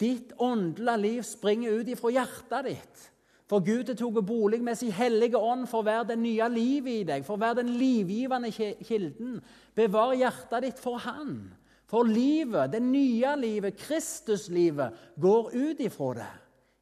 Ditt 0.00 0.34
åndelige 0.40 1.00
liv 1.00 1.22
springer 1.26 1.80
ut 1.80 1.88
ifra 1.92 2.12
hjertet 2.14 2.68
ditt. 2.70 3.06
For 3.50 3.64
Gud 3.66 3.88
har 3.90 3.96
tatt 3.98 4.26
bolig 4.28 4.60
med 4.62 4.78
sin 4.78 4.92
hellige 4.94 5.40
ånd 5.40 5.66
for 5.68 5.82
å 5.82 5.88
være 5.88 6.12
det 6.12 6.20
nye 6.20 6.46
livet 6.52 7.00
i 7.00 7.06
deg, 7.08 7.24
for 7.26 7.34
å 7.34 7.42
være 7.42 7.64
den 7.64 7.72
livgivende 7.80 8.52
kilden. 8.54 9.40
Bevar 9.74 10.14
hjertet 10.14 10.68
ditt 10.68 10.82
for 10.82 11.02
Han, 11.02 11.50
For 11.90 12.06
livet, 12.06 12.70
det 12.70 12.84
nye 12.86 13.32
livet, 13.34 13.74
Kristuslivet, 13.74 14.94
går 15.18 15.48
ut 15.50 15.80
ifra 15.82 16.12
det. 16.20 16.28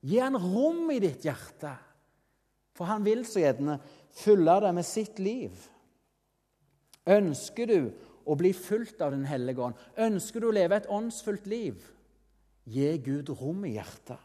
Gi 0.04 0.18
han 0.20 0.36
rom 0.36 0.90
i 0.92 0.98
ditt 1.00 1.24
hjerte. 1.24 1.70
For 2.76 2.84
han 2.84 3.06
vil 3.06 3.24
så 3.24 3.40
gjerne 3.40 3.78
fylle 4.18 4.58
det 4.64 4.74
med 4.74 4.86
sitt 4.86 5.18
liv. 5.22 5.54
Ønsker 7.08 7.70
du 7.70 7.90
å 8.28 8.36
bli 8.36 8.52
fulgt 8.52 9.00
av 9.04 9.14
Den 9.14 9.24
hellige 9.28 9.64
ånd? 9.64 9.76
Ønsker 9.96 10.40
du 10.40 10.50
å 10.50 10.54
leve 10.54 10.76
et 10.76 10.90
åndsfullt 10.92 11.46
liv? 11.48 11.80
Gi 12.68 12.90
Gud 13.00 13.30
rom 13.40 13.64
i 13.64 13.76
hjertet. 13.78 14.18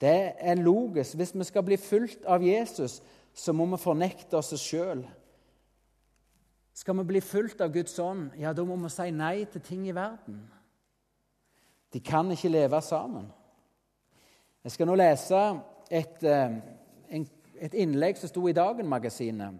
Det 0.00 0.32
er 0.38 0.62
logisk. 0.62 1.16
Hvis 1.18 1.34
vi 1.34 1.44
skal 1.44 1.64
bli 1.66 1.76
fulgt 1.76 2.24
av 2.24 2.44
Jesus, 2.44 3.00
så 3.34 3.52
må 3.52 3.66
vi 3.72 3.80
fornekte 3.82 4.38
oss 4.38 4.54
sjøl. 4.56 5.02
Skal 6.72 6.96
vi 7.02 7.04
bli 7.10 7.20
fulgt 7.20 7.60
av 7.60 7.72
Guds 7.74 7.98
ånd, 8.00 8.30
ja, 8.40 8.54
da 8.56 8.64
må 8.64 8.78
vi 8.80 8.88
si 8.94 9.10
nei 9.12 9.44
til 9.50 9.60
ting 9.64 9.84
i 9.90 9.94
verden. 9.94 10.40
De 11.92 12.00
kan 12.00 12.30
ikke 12.30 12.52
leve 12.52 12.80
sammen. 12.86 13.26
Jeg 14.64 14.72
skal 14.72 14.88
nå 14.88 14.96
lese 14.96 15.40
et, 15.90 16.22
eh, 16.22 16.56
et 17.60 17.74
innlegg 17.76 18.18
som 18.18 18.30
sto 18.30 18.46
i 18.48 18.56
Dagen-magasinet. 18.56 19.58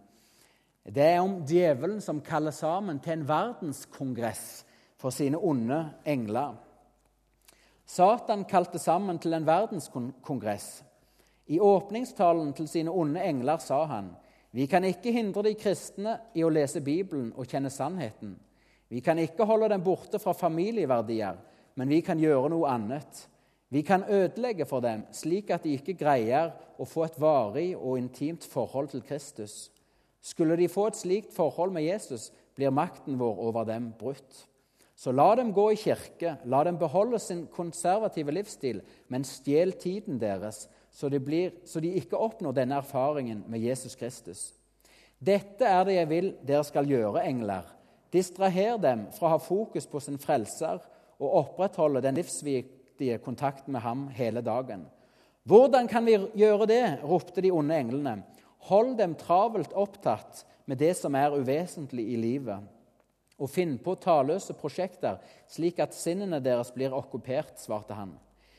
Det 0.91 1.05
er 1.05 1.21
om 1.21 1.43
djevelen 1.47 2.01
som 2.01 2.23
kaller 2.25 2.55
sammen 2.57 2.99
til 3.05 3.19
en 3.19 3.27
verdenskongress 3.29 4.45
for 5.01 5.13
sine 5.13 5.39
onde 5.39 5.83
engler. 6.09 6.57
Satan 7.85 8.47
kalte 8.49 8.79
sammen 8.79 9.19
til 9.19 9.37
en 9.37 9.47
verdenskongress. 9.47 10.83
I 11.47 11.61
åpningstalen 11.61 12.53
til 12.57 12.69
sine 12.71 12.91
onde 12.91 13.23
engler 13.27 13.61
sa 13.61 13.85
han 13.91 14.15
vi 14.51 14.67
kan 14.67 14.85
ikke 14.85 15.13
hindre 15.15 15.45
de 15.47 15.55
kristne 15.55 16.17
i 16.35 16.43
å 16.43 16.51
lese 16.51 16.83
Bibelen 16.83 17.29
og 17.39 17.47
kjenne 17.47 17.71
sannheten. 17.71 18.33
Vi 18.91 18.99
kan 18.99 19.19
ikke 19.23 19.47
holde 19.47 19.69
dem 19.71 19.85
borte 19.85 20.19
fra 20.19 20.35
familieverdier, 20.35 21.37
men 21.79 21.89
vi 21.89 22.01
kan 22.03 22.19
gjøre 22.19 22.51
noe 22.51 22.73
annet. 22.73 23.29
Vi 23.71 23.83
kan 23.87 24.05
ødelegge 24.11 24.67
for 24.67 24.83
dem 24.83 25.05
slik 25.15 25.51
at 25.55 25.63
de 25.65 25.77
ikke 25.79 25.95
greier 25.95 26.51
å 26.79 26.87
få 26.89 27.05
et 27.07 27.19
varig 27.23 27.69
og 27.77 27.99
intimt 28.01 28.45
forhold 28.45 28.91
til 28.91 29.05
Kristus. 29.07 29.71
Skulle 30.21 30.57
de 30.59 30.69
få 30.69 30.89
et 30.91 30.99
slikt 30.99 31.35
forhold 31.35 31.73
med 31.73 31.87
Jesus, 31.87 32.33
blir 32.59 32.75
makten 32.75 33.19
vår 33.19 33.39
over 33.47 33.65
dem 33.65 33.93
brutt. 33.99 34.47
Så 34.97 35.15
la 35.17 35.31
dem 35.39 35.53
gå 35.57 35.71
i 35.73 35.79
kirke, 35.81 36.35
la 36.45 36.65
dem 36.67 36.77
beholde 36.77 37.19
sin 37.23 37.47
konservative 37.55 38.35
livsstil, 38.35 38.83
men 39.09 39.25
stjel 39.25 39.73
tiden 39.73 40.19
deres, 40.21 40.67
så 40.93 41.09
de, 41.09 41.21
blir, 41.23 41.55
så 41.65 41.81
de 41.81 41.95
ikke 41.97 42.19
oppnår 42.19 42.59
denne 42.59 42.77
erfaringen 42.83 43.45
med 43.49 43.63
Jesus 43.65 43.95
Kristus. 43.97 44.51
Dette 45.21 45.65
er 45.65 45.87
det 45.87 45.95
jeg 45.95 46.11
vil 46.11 46.31
dere 46.45 46.67
skal 46.67 46.91
gjøre, 46.91 47.23
engler. 47.25 47.71
Distraher 48.13 48.77
dem 48.83 49.07
fra 49.15 49.31
å 49.31 49.35
ha 49.37 49.41
fokus 49.41 49.87
på 49.87 50.03
sin 50.03 50.19
frelser 50.19 50.83
og 51.21 51.35
opprettholde 51.45 52.03
den 52.05 52.19
livsviktige 53.01 53.19
kontakt 53.25 53.69
med 53.69 53.81
ham 53.81 54.09
hele 54.09 54.41
dagen. 54.41 54.87
Hvordan 55.45 55.89
kan 55.89 56.05
vi 56.05 56.19
gjøre 56.35 56.67
det? 56.67 57.01
ropte 57.03 57.41
de 57.41 57.51
onde 57.51 57.75
englene. 57.75 58.23
Hold 58.69 58.99
dem 58.99 59.15
travelt 59.15 59.73
opptatt 59.73 60.45
med 60.67 60.79
det 60.79 60.97
som 60.97 61.15
er 61.15 61.33
uvesentlig 61.33 62.13
i 62.13 62.17
livet, 62.17 62.61
og 63.41 63.49
finn 63.49 63.79
på 63.79 63.97
talløse 63.97 64.53
prosjekter, 64.53 65.19
slik 65.49 65.81
at 65.81 65.95
sinnene 65.95 66.41
deres 66.41 66.71
blir 66.73 66.93
okkupert, 66.93 67.59
svarte 67.59 67.95
han. 67.95 68.13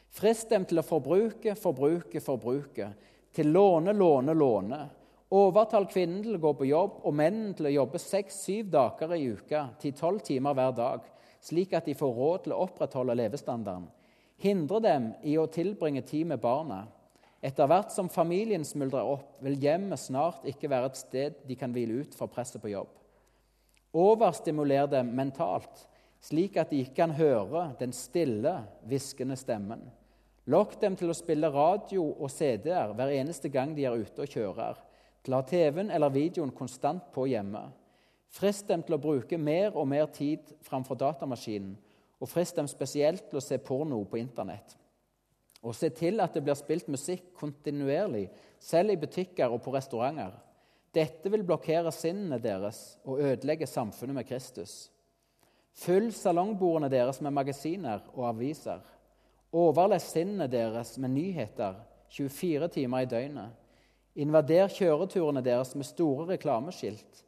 Frist 0.10 0.49
dem 0.49 0.65
til 0.65 0.80
å 0.80 0.84
forbruke, 0.84 1.56
forbruke, 1.56 2.19
forbruke, 2.19 2.89
til 3.32 3.54
låne, 3.54 3.93
låne, 3.93 4.34
låne. 4.34 4.82
Overtal 5.32 5.86
kvinnen 5.88 6.23
til 6.23 6.36
å 6.36 6.41
gå 6.41 6.54
på 6.58 6.65
jobb 6.67 7.06
og 7.06 7.13
mennene 7.15 7.54
til 7.56 7.69
å 7.69 7.77
jobbe 7.77 8.01
seks-syv 8.01 8.73
dager 8.73 9.13
i 9.15 9.30
uka, 9.30 9.69
ti-tolv 9.80 10.19
timer 10.25 10.58
hver 10.58 10.73
dag, 10.75 11.06
slik 11.39 11.77
at 11.77 11.86
de 11.86 11.95
får 11.95 12.17
råd 12.17 12.43
til 12.43 12.58
å 12.58 12.63
opprettholde 12.65 13.15
levestandarden. 13.21 13.88
Hindre 14.41 14.80
dem 14.82 15.12
i 15.21 15.36
å 15.38 15.45
tilbringe 15.51 16.01
tid 16.01 16.25
med 16.32 16.41
barna. 16.41 16.88
Etter 17.45 17.69
hvert 17.69 17.93
som 17.93 18.10
familien 18.10 18.63
smuldrer 18.65 19.06
opp, 19.06 19.36
vil 19.41 19.58
hjemmet 19.62 20.01
snart 20.01 20.45
ikke 20.49 20.69
være 20.69 20.89
et 20.89 20.99
sted 20.99 21.39
de 21.45 21.58
kan 21.58 21.73
hvile 21.73 22.01
ut 22.01 22.17
fra 22.17 22.30
presset 22.30 22.62
på 22.62 22.71
jobb. 22.73 22.89
Overstimuler 23.97 24.88
dem 24.89 25.12
mentalt, 25.17 25.86
slik 26.21 26.58
at 26.62 26.69
de 26.71 26.84
ikke 26.84 27.01
kan 27.01 27.13
høre 27.17 27.71
den 27.80 27.93
stille, 27.93 28.54
hviskende 28.89 29.38
stemmen. 29.38 29.84
Lokk 30.49 30.73
dem 30.82 30.95
til 30.97 31.12
å 31.12 31.17
spille 31.17 31.51
radio 31.54 32.08
og 32.12 32.32
CD-er 32.34 32.95
hver 32.97 33.13
eneste 33.13 33.49
gang 33.54 33.75
de 33.77 33.86
er 33.86 33.97
ute 33.97 34.25
og 34.25 34.32
kjører, 34.32 34.80
ha 35.30 35.41
TV-en 35.45 35.91
eller 35.93 36.13
videoen 36.13 36.54
konstant 36.56 37.12
på 37.13 37.27
hjemme. 37.30 37.67
Frist 38.32 38.65
dem 38.71 38.82
til 38.82 38.95
å 38.97 39.01
bruke 39.01 39.38
mer 39.38 39.75
og 39.75 39.86
mer 39.91 40.08
tid 40.10 40.49
framfor 40.65 40.97
datamaskinen, 40.97 41.75
og 42.21 42.29
frist 42.29 42.55
dem 42.55 42.69
spesielt 42.69 43.27
til 43.29 43.41
å 43.41 43.43
se 43.43 43.57
porno 43.57 44.03
på 44.05 44.21
Internett 44.21 44.77
og 45.62 45.75
se 45.77 45.91
til 45.93 46.21
at 46.23 46.34
det 46.34 46.41
blir 46.45 46.57
spilt 46.57 46.88
musikk 46.89 47.27
kontinuerlig, 47.38 48.25
selv 48.62 48.93
i 48.93 48.99
butikker 49.01 49.51
og 49.53 49.62
på 49.62 49.73
restauranter. 49.75 50.34
Dette 50.93 51.29
vil 51.31 51.45
blokkere 51.47 51.93
sinnene 51.93 52.41
deres 52.41 52.97
og 53.05 53.21
ødelegge 53.21 53.69
samfunnet 53.69 54.17
med 54.17 54.27
Kristus. 54.27 54.89
Fyll 55.77 56.10
salongbordene 56.13 56.89
deres 56.91 57.21
med 57.21 57.34
magasiner 57.34 58.01
og 58.15 58.25
aviser. 58.34 58.81
Overles 59.55 60.10
sinnene 60.12 60.49
deres 60.51 60.97
med 60.97 61.13
nyheter 61.13 61.77
24 62.12 62.67
timer 62.73 63.05
i 63.05 63.12
døgnet. 63.12 63.53
Invader 64.19 64.67
kjøreturene 64.73 65.43
deres 65.45 65.71
med 65.77 65.88
store 65.88 66.25
reklameskilt. 66.34 67.21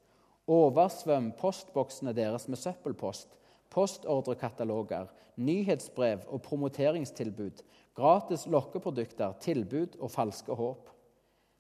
Oversvøm 0.52 1.32
postboksene 1.40 2.12
deres 2.18 2.50
med 2.52 2.60
søppelpost, 2.60 3.30
postordrekataloger, 3.74 5.10
nyhetsbrev 5.36 6.28
og 6.30 6.42
promoteringstilbud 6.46 7.64
Gratis 7.94 8.48
lokkeprodukter, 8.50 9.36
tilbud 9.38 10.00
og 10.00 10.10
falske 10.10 10.56
håp. 10.58 10.88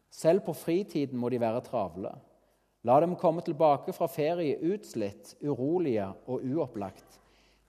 Selv 0.09 0.41
på 0.45 0.55
fritiden 0.57 1.19
må 1.21 1.29
de 1.29 1.39
være 1.41 1.61
travle. 1.61 2.09
La 2.83 2.95
dem 2.99 3.13
komme 3.15 3.43
tilbake 3.45 3.93
fra 3.93 4.07
ferie 4.09 4.57
utslitt, 4.73 5.35
urolige 5.45 6.07
og 6.25 6.41
uopplagt. 6.41 7.19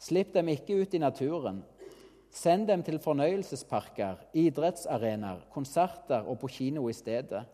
Slipp 0.00 0.32
dem 0.34 0.48
ikke 0.48 0.78
ut 0.80 0.96
i 0.96 1.02
naturen. 1.02 1.60
Send 2.32 2.66
dem 2.68 2.82
til 2.82 2.98
fornøyelsesparker, 2.98 4.24
idrettsarenaer, 4.32 5.44
konserter 5.52 6.24
og 6.24 6.40
på 6.40 6.50
kino 6.56 6.88
i 6.88 6.96
stedet. 6.96 7.44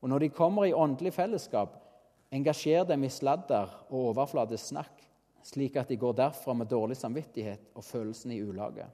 Og 0.00 0.08
når 0.08 0.24
de 0.24 0.34
kommer 0.34 0.66
i 0.66 0.74
åndelig 0.74 1.12
fellesskap, 1.14 1.76
engasjer 2.32 2.88
dem 2.88 3.04
i 3.04 3.12
sladder 3.12 3.70
og 3.90 4.10
overfladisk 4.10 4.72
snakk, 4.72 5.05
slik 5.46 5.76
at 5.78 5.88
de 5.88 5.98
går 6.00 6.16
derfra 6.18 6.54
med 6.54 6.70
dårlig 6.70 6.96
samvittighet 6.98 7.70
og 7.74 7.84
følelsen 7.86 8.34
i 8.34 8.42
ulaget. 8.42 8.90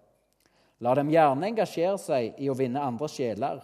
La 0.82 0.94
dem 0.98 1.10
gjerne 1.12 1.48
engasjere 1.48 1.98
seg 2.00 2.40
i 2.42 2.50
å 2.50 2.56
vinne 2.58 2.82
andre 2.82 3.08
sjeler, 3.08 3.60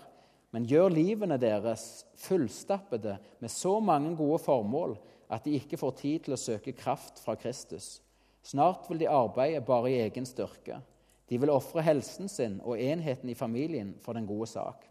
men 0.55 0.67
gjør 0.69 0.95
livene 0.95 1.37
deres 1.41 2.07
fullstappede 2.17 3.19
med 3.43 3.53
så 3.53 3.75
mange 3.85 4.15
gode 4.17 4.39
formål 4.41 4.97
at 5.29 5.45
de 5.45 5.59
ikke 5.59 5.77
får 5.81 5.97
tid 5.99 6.25
til 6.25 6.37
å 6.37 6.41
søke 6.41 6.73
kraft 6.73 7.21
fra 7.21 7.35
Kristus. 7.37 7.99
Snart 8.43 8.87
vil 8.89 9.03
de 9.03 9.11
arbeide 9.13 9.61
bare 9.67 9.91
i 9.93 9.99
egen 10.07 10.25
styrke. 10.25 10.79
De 11.29 11.37
vil 11.37 11.53
ofre 11.53 11.85
helsen 11.85 12.31
sin 12.33 12.57
og 12.65 12.81
enheten 12.81 13.29
i 13.29 13.37
familien 13.37 13.93
for 14.01 14.17
den 14.17 14.29
gode 14.29 14.49
sak. 14.49 14.87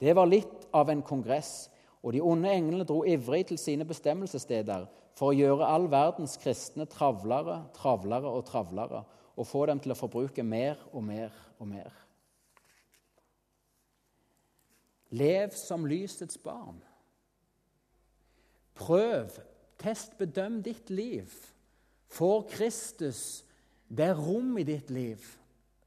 Det 0.00 0.14
var 0.16 0.30
litt 0.30 0.64
av 0.72 0.88
en 0.88 1.02
kongress, 1.04 1.68
og 2.00 2.14
de 2.16 2.22
onde 2.24 2.48
englene 2.48 2.86
dro 2.88 3.02
ivrig 3.04 3.50
til 3.50 3.58
sine 3.60 3.84
bestemmelsessteder 3.84 4.86
for 5.18 5.30
å 5.30 5.36
gjøre 5.36 5.66
all 5.66 5.88
verdens 5.92 6.36
kristne 6.40 6.86
travlere, 6.90 7.62
travlere 7.76 8.30
og 8.30 8.46
travlere 8.48 9.04
og 9.36 9.48
få 9.48 9.64
dem 9.70 9.80
til 9.80 9.94
å 9.94 9.98
forbruke 9.98 10.44
mer 10.44 10.80
og 10.92 11.04
mer 11.04 11.34
og 11.58 11.68
mer. 11.70 11.90
Lev 15.10 15.54
som 15.58 15.86
lysets 15.88 16.38
barn. 16.38 16.78
Prøv, 18.78 19.32
test, 19.80 20.14
bedøm 20.18 20.60
ditt 20.62 20.90
liv. 20.90 21.32
Får 22.10 22.46
Kristus 22.52 23.42
det 23.88 24.12
rom 24.18 24.56
i 24.58 24.66
ditt 24.66 24.90
liv 24.90 25.24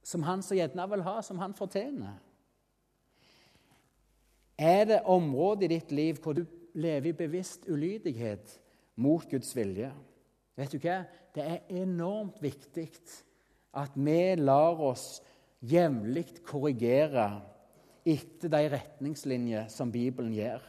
som 0.03 0.23
han 0.27 0.41
så 0.43 0.57
gjerne 0.57 0.83
vil 0.91 1.05
ha, 1.05 1.21
som 1.23 1.39
han 1.39 1.55
fortjener? 1.55 2.17
Er 4.59 4.83
det 4.85 4.99
områder 5.09 5.65
i 5.65 5.77
ditt 5.77 5.91
liv 5.91 6.19
hvor 6.21 6.35
du 6.35 6.43
lever 6.75 7.13
i 7.13 7.17
bevisst 7.17 7.65
ulydighet 7.69 8.59
mot 8.95 9.25
Guds 9.29 9.55
vilje? 9.55 9.91
Vet 10.57 10.73
du 10.73 10.79
hva? 10.81 11.03
Det 11.33 11.43
er 11.43 11.81
enormt 11.81 12.41
viktig 12.43 12.89
at 13.73 13.95
vi 13.97 14.35
lar 14.37 14.81
oss 14.85 15.21
jevnlig 15.65 16.43
korrigere 16.45 17.41
etter 18.05 18.51
de 18.51 18.67
retningslinjer 18.75 19.69
som 19.71 19.91
Bibelen 19.91 20.33
gir. 20.35 20.61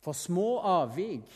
For 0.00 0.16
små 0.16 0.60
avvik 0.64 1.28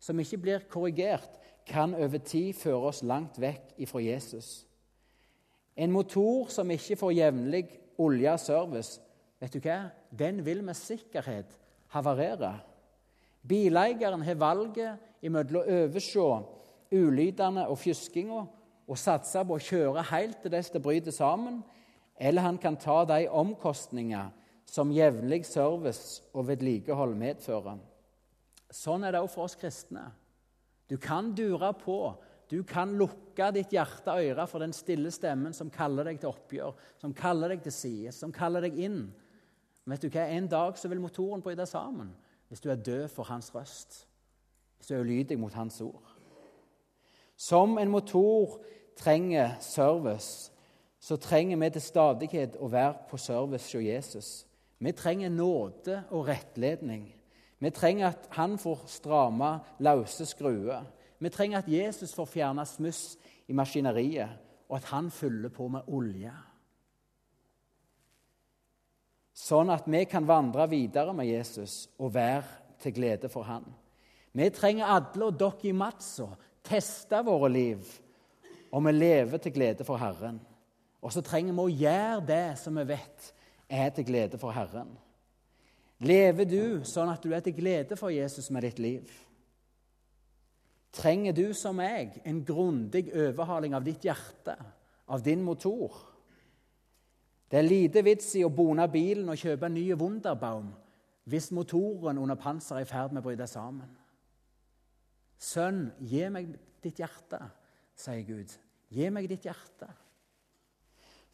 som 0.00 0.20
ikke 0.20 0.40
blir 0.40 0.66
korrigert, 0.70 1.36
kan 1.70 1.92
over 1.94 2.18
tid 2.24 2.56
føre 2.58 2.88
oss 2.88 3.02
langt 3.06 3.36
vekk 3.38 3.76
ifra 3.84 4.00
Jesus. 4.02 4.64
En 5.76 5.92
motor 5.92 6.48
som 6.50 6.70
ikke 6.72 6.96
får 6.98 7.12
jevnlig 7.14 7.66
olje 8.00 8.32
og 8.32 8.40
service, 8.42 8.96
vet 9.38 9.54
du 9.54 9.60
hva? 9.62 9.90
den 10.10 10.40
vil 10.44 10.64
med 10.66 10.74
sikkerhet 10.74 11.52
havarere. 11.94 12.56
Bileieren 13.40 14.22
har 14.22 14.40
valget 14.40 15.24
imellom 15.24 15.62
å 15.62 15.78
overse 15.84 16.26
ulydene 16.92 17.66
og 17.70 17.78
fjuskinga 17.80 18.40
og 18.90 18.98
satse 18.98 19.42
på 19.46 19.56
å 19.56 19.62
kjøre 19.62 20.04
helt 20.10 20.40
til 20.42 20.52
dess 20.52 20.72
det 20.74 20.82
bryter 20.82 21.14
sammen, 21.14 21.60
eller 22.20 22.44
han 22.44 22.58
kan 22.60 22.76
ta 22.76 23.04
de 23.08 23.22
omkostninger 23.28 24.32
som 24.68 24.92
jevnlig 24.94 25.44
service 25.48 26.20
og 26.34 26.48
vedlikehold 26.50 27.14
medfører. 27.18 27.78
Sånn 28.70 29.06
er 29.06 29.14
det 29.14 29.22
òg 29.22 29.30
for 29.32 29.48
oss 29.48 29.56
kristne. 29.58 30.04
Du 30.90 30.98
kan 30.98 31.32
dure 31.34 31.72
på. 31.78 32.00
Du 32.50 32.64
kan 32.66 32.92
lukke 32.98 33.52
ditt 33.54 33.72
hjerte 33.74 34.10
og 34.10 34.26
øre 34.26 34.46
for 34.50 34.62
den 34.62 34.74
stille 34.74 35.12
stemmen 35.14 35.54
som 35.54 35.70
kaller 35.70 36.10
deg 36.10 36.18
til 36.18 36.32
oppgjør, 36.32 36.74
som 36.98 37.14
kaller 37.14 37.54
deg 37.54 37.62
til 37.62 37.74
side, 37.74 38.14
som 38.14 38.34
kaller 38.34 38.66
deg 38.66 38.78
inn. 38.82 39.04
Men 39.86 39.94
vet 39.94 40.02
du 40.02 40.10
hva? 40.10 40.26
En 40.26 40.48
dag 40.50 40.78
så 40.78 40.90
vil 40.90 41.02
motoren 41.02 41.42
bryte 41.42 41.66
sammen 41.70 42.10
hvis 42.50 42.60
du 42.60 42.70
er 42.70 42.74
død 42.74 43.08
for 43.08 43.22
hans 43.22 43.54
røst, 43.54 44.08
hvis 44.76 44.86
du 44.86 44.94
er 44.94 45.00
ulydig 45.00 45.38
mot 45.38 45.52
hans 45.52 45.80
ord. 45.80 46.16
Som 47.36 47.78
en 47.78 47.88
motor 47.88 48.60
trenger 48.96 49.50
service, 49.60 50.52
så 51.00 51.16
trenger 51.16 51.56
vi 51.56 51.70
til 51.70 51.82
stadighet 51.82 52.56
å 52.58 52.68
være 52.68 53.06
på 53.08 53.16
service 53.16 53.70
hos 53.78 53.86
Jesus. 53.86 54.30
Vi 54.82 54.92
trenger 54.92 55.30
nåde 55.30 56.02
og 56.10 56.26
rettledning. 56.26 57.06
Vi 57.60 57.70
trenger 57.70 58.08
at 58.08 58.28
han 58.34 58.58
får 58.58 58.82
stramme 58.86 59.52
løse 59.78 60.26
skruer. 60.26 60.82
Vi 61.18 61.28
trenger 61.30 61.62
at 61.62 61.70
Jesus 61.70 62.14
får 62.14 62.24
fjerne 62.34 62.66
smuss 62.66 63.14
i 63.48 63.52
maskineriet, 63.52 64.28
og 64.68 64.76
at 64.76 64.90
han 64.90 65.10
fyller 65.10 65.48
på 65.48 65.68
med 65.68 65.86
olje. 65.86 66.32
Sånn 69.40 69.72
at 69.72 69.86
vi 69.88 70.02
kan 70.04 70.26
vandre 70.28 70.66
videre 70.68 71.14
med 71.16 71.30
Jesus 71.30 71.86
og 71.98 72.12
være 72.12 72.76
til 72.82 72.92
glede 72.96 73.30
for 73.32 73.48
han. 73.48 73.64
Vi 74.36 74.46
trenger 74.52 74.92
alle 74.92 75.30
og 75.30 75.38
dere 75.40 75.70
i 75.70 75.74
Matsa 75.74 76.28
teste 76.66 77.22
våre 77.24 77.48
liv, 77.50 77.86
og 78.70 78.84
vi 78.84 78.92
lever 78.94 79.40
til 79.42 79.54
glede 79.54 79.86
for 79.86 79.98
Herren. 80.00 80.38
Og 81.00 81.12
så 81.14 81.22
trenger 81.24 81.56
vi 81.56 81.64
å 81.64 81.78
gjøre 81.86 82.26
det 82.28 82.44
som 82.60 82.76
vi 82.76 82.84
vet 82.92 83.30
er 83.70 83.88
til 83.96 84.06
glede 84.10 84.38
for 84.38 84.52
Herren. 84.54 84.92
Lever 86.04 86.46
du 86.48 86.84
sånn 86.88 87.10
at 87.12 87.24
du 87.24 87.32
er 87.32 87.42
til 87.44 87.56
glede 87.56 87.96
for 87.96 88.12
Jesus 88.12 88.50
med 88.52 88.68
ditt 88.68 88.78
liv? 88.80 89.08
Trenger 90.96 91.32
du 91.36 91.46
som 91.56 91.76
meg 91.80 92.18
en 92.26 92.42
grundig 92.44 93.06
overhaling 93.14 93.76
av 93.78 93.84
ditt 93.86 94.04
hjerte, 94.04 94.56
av 95.08 95.24
din 95.24 95.42
motor? 95.44 95.96
Det 97.50 97.58
er 97.58 97.66
lite 97.66 98.02
vits 98.06 98.28
i 98.38 98.44
å 98.46 98.52
bone 98.54 98.86
bilen 98.92 99.28
og 99.32 99.38
kjøpe 99.40 99.66
en 99.66 99.74
ny 99.74 99.88
Wunderbaum 99.98 100.70
hvis 101.30 101.50
motoren 101.54 102.18
under 102.18 102.38
panseret 102.38 102.82
er 102.82 102.86
i 102.86 102.90
ferd 102.90 103.12
med 103.12 103.22
å 103.22 103.26
bryte 103.26 103.46
sammen. 103.46 103.90
Sønn, 105.40 105.84
gi 106.00 106.24
meg 106.32 106.48
ditt 106.82 106.98
hjerte, 106.98 107.38
sier 107.96 108.24
Gud. 108.26 108.54
Gi 108.90 109.10
meg 109.14 109.28
ditt 109.30 109.46
hjerte. 109.46 109.88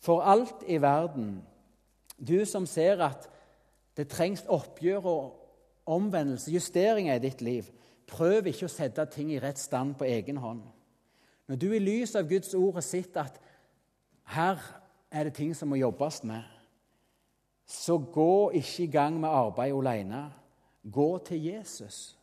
For 0.02 0.24
alt 0.26 0.66
i 0.68 0.76
verden, 0.83 1.38
du 2.16 2.44
som 2.48 2.66
ser 2.68 3.00
at 3.07 3.29
det 3.96 4.11
trengs 4.12 4.44
oppgjør 4.52 5.09
og 5.09 5.90
omvendelse, 5.96 6.52
justeringer 6.52 7.16
i 7.16 7.24
ditt 7.24 7.40
liv, 7.44 7.70
prøv 8.07 8.50
ikke 8.50 8.68
å 8.68 8.72
sette 8.72 9.07
ting 9.11 9.33
i 9.33 9.40
rett 9.42 9.59
stand 9.59 9.96
på 9.98 10.07
egen 10.09 10.38
hånd. 10.42 10.62
Når 11.46 11.61
du 11.62 11.68
i 11.72 11.83
lys 11.83 12.14
av 12.18 12.29
Guds 12.29 12.55
ord 12.59 12.76
har 12.79 12.85
sett 12.87 13.16
at 13.20 13.40
her 14.37 14.61
er 15.11 15.29
det 15.29 15.37
ting 15.38 15.55
som 15.55 15.71
må 15.71 15.79
jobbes 15.81 16.23
med, 16.27 16.42
så 17.66 17.99
gå 17.99 18.53
ikke 18.61 18.85
i 18.85 18.90
gang 18.90 19.16
med 19.21 19.31
arbeid 19.31 19.75
alene. 19.75 20.23
Gå 20.83 21.19
til 21.27 21.49
Jesus. 21.49 22.16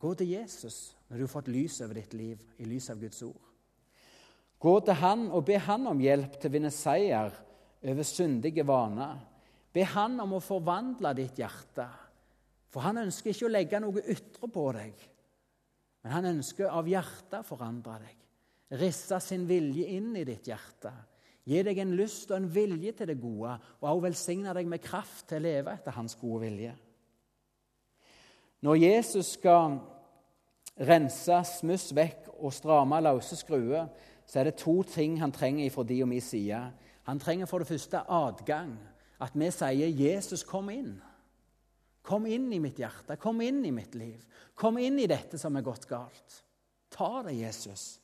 Gå 0.00 0.14
til 0.16 0.32
Jesus 0.32 0.96
når 1.08 1.16
du 1.16 1.24
har 1.26 1.32
fått 1.34 1.50
lys 1.52 1.80
over 1.84 1.98
ditt 2.00 2.14
liv 2.16 2.40
i 2.58 2.68
lys 2.68 2.88
av 2.90 3.00
Guds 3.00 3.20
ord. 3.26 3.50
Gå 4.62 4.72
til 4.86 4.96
Han 5.02 5.26
og 5.34 5.44
be 5.44 5.58
Han 5.58 5.90
om 5.90 6.00
hjelp 6.00 6.38
til 6.38 6.48
å 6.48 6.54
vinne 6.54 6.72
seier 6.72 7.34
over 7.82 8.06
syndige 8.06 8.64
vaner. 8.64 9.20
Be 9.72 9.84
Han 9.84 10.16
om 10.22 10.38
å 10.38 10.44
forvandle 10.44 11.12
ditt 11.18 11.42
hjerte. 11.42 11.88
For 12.72 12.80
han 12.86 13.02
ønsker 13.02 13.32
ikke 13.32 13.48
å 13.50 13.52
legge 13.52 13.80
noe 13.84 14.00
ytre 14.00 14.48
på 14.48 14.64
deg, 14.72 15.08
men 16.02 16.14
han 16.14 16.28
ønsker 16.30 16.72
av 16.72 16.88
hjertet 16.88 17.44
forandre 17.46 17.98
deg. 18.00 18.14
Risse 18.80 19.18
sin 19.20 19.44
vilje 19.44 19.90
inn 19.92 20.14
i 20.16 20.24
ditt 20.24 20.48
hjerte. 20.48 20.92
Gi 21.44 21.62
deg 21.66 21.78
en 21.82 21.96
lyst 21.98 22.30
og 22.30 22.38
en 22.38 22.50
vilje 22.54 22.92
til 22.92 23.08
det 23.10 23.18
gode, 23.20 23.56
og 23.80 23.88
også 23.88 24.04
velsigne 24.06 24.54
deg 24.54 24.68
med 24.70 24.82
kraft 24.84 25.26
til 25.28 25.40
å 25.40 25.46
leve 25.46 25.74
etter 25.74 25.96
hans 25.96 26.14
gode 26.20 26.44
vilje. 26.44 26.74
Når 28.62 28.78
Jesus 28.78 29.32
skal 29.38 29.80
rense 30.86 31.40
smuss 31.58 31.90
vekk 31.96 32.28
og 32.38 32.54
stramme 32.54 33.00
løse 33.02 33.36
skruer, 33.36 33.88
så 34.26 34.38
er 34.38 34.48
det 34.48 34.60
to 34.62 34.76
ting 34.86 35.18
han 35.20 35.34
trenger 35.34 35.70
fra 35.74 35.82
de 35.86 35.98
og 36.04 36.08
min 36.12 36.22
side. 36.22 36.60
Han 37.10 37.18
trenger 37.18 37.50
for 37.50 37.58
det 37.58 37.68
første 37.68 38.04
adgang. 38.06 38.76
At 39.20 39.34
vi 39.34 39.50
sier 39.50 39.88
'Jesus, 39.88 40.44
kom 40.44 40.70
inn'. 40.70 41.00
Kom 42.02 42.26
inn 42.26 42.52
i 42.52 42.58
mitt 42.58 42.78
hjerte, 42.78 43.16
kom 43.16 43.40
inn 43.40 43.64
i 43.64 43.70
mitt 43.70 43.94
liv. 43.94 44.24
Kom 44.54 44.78
inn 44.78 44.98
i 44.98 45.06
dette 45.06 45.38
som 45.38 45.56
er 45.56 45.62
gått 45.62 45.86
galt. 45.86 46.44
Ta 46.90 47.22
det, 47.22 47.36
Jesus. 47.38 48.00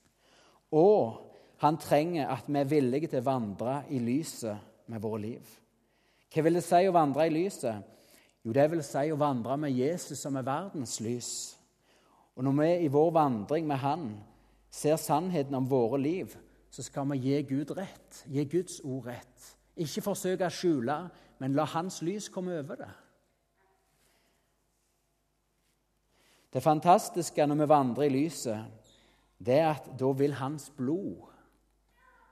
Og 0.70 1.27
han 1.58 1.78
trenger 1.82 2.28
at 2.30 2.46
vi 2.46 2.58
er 2.60 2.70
villige 2.70 3.10
til 3.10 3.22
å 3.22 3.26
vandre 3.26 3.80
i 3.90 3.98
lyset 3.98 4.86
med 4.86 5.02
våre 5.02 5.22
liv. 5.24 5.54
Hva 6.30 6.44
vil 6.44 6.58
det 6.58 6.64
si 6.66 6.82
å 6.86 6.94
vandre 6.94 7.26
i 7.26 7.32
lyset? 7.34 7.86
Jo, 8.44 8.52
det 8.54 8.68
vil 8.70 8.82
si 8.86 9.08
å 9.10 9.18
vandre 9.18 9.56
med 9.58 9.74
Jesus 9.74 10.20
som 10.22 10.36
er 10.38 10.46
verdens 10.46 10.98
lys. 11.02 11.30
Og 12.38 12.46
når 12.46 12.54
vi 12.60 12.68
i 12.84 12.92
vår 12.92 13.10
vandring 13.16 13.66
med 13.66 13.82
Han 13.82 14.12
ser 14.70 14.96
sannheten 14.96 15.54
om 15.54 15.66
våre 15.66 15.98
liv, 15.98 16.36
så 16.70 16.82
skal 16.82 17.08
vi 17.10 17.18
gi 17.24 17.42
Gud 17.42 17.72
rett, 17.74 18.22
gi 18.26 18.44
Guds 18.44 18.80
ord 18.84 19.08
rett. 19.08 19.48
Ikke 19.76 20.04
forsøke 20.04 20.46
å 20.46 20.52
skjule, 20.52 20.98
men 21.38 21.56
la 21.56 21.64
Hans 21.64 22.02
lys 22.06 22.28
komme 22.30 22.54
over 22.60 22.78
det. 22.78 22.90
Det 26.52 26.62
fantastiske 26.62 27.46
når 27.46 27.58
vi 27.60 27.68
vandrer 27.68 28.06
i 28.06 28.14
lyset, 28.14 28.86
det 29.38 29.58
er 29.58 29.72
at 29.72 29.90
da 29.98 30.12
vil 30.16 30.38
Hans 30.38 30.70
blod 30.76 31.26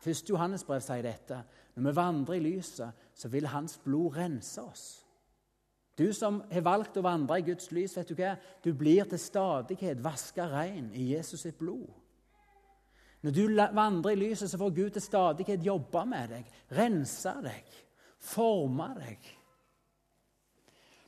Første 0.06 0.30
Johannesbrev 0.30 0.82
sier 0.84 1.02
dette. 1.02 1.40
Når 1.74 1.90
vi 1.90 1.96
vandrer 1.96 2.38
i 2.38 2.44
lyset, 2.44 3.06
så 3.14 3.28
vil 3.32 3.48
Hans 3.50 3.78
blod 3.82 4.16
rense 4.16 4.62
oss. 4.62 4.86
Du 5.98 6.12
som 6.12 6.42
har 6.52 6.64
valgt 6.64 6.98
å 7.00 7.04
vandre 7.04 7.38
i 7.40 7.46
Guds 7.46 7.70
lys, 7.72 7.96
vet 7.96 8.10
du 8.10 8.18
hva? 8.18 8.34
Du 8.62 8.74
blir 8.76 9.08
til 9.08 9.20
stadighet 9.20 10.02
vaska 10.04 10.44
rein 10.52 10.90
i 10.94 11.10
Jesus 11.14 11.46
sitt 11.46 11.56
blod. 11.58 11.88
Når 13.24 13.32
du 13.32 13.42
vandrer 13.74 14.12
i 14.12 14.20
lyset, 14.20 14.50
så 14.50 14.60
får 14.60 14.74
Gud 14.76 14.90
til 14.94 15.02
stadighet 15.02 15.64
jobbe 15.64 16.04
med 16.06 16.30
deg, 16.34 16.52
rense 16.76 17.32
deg, 17.42 17.72
forme 18.22 18.90
deg. 19.00 19.30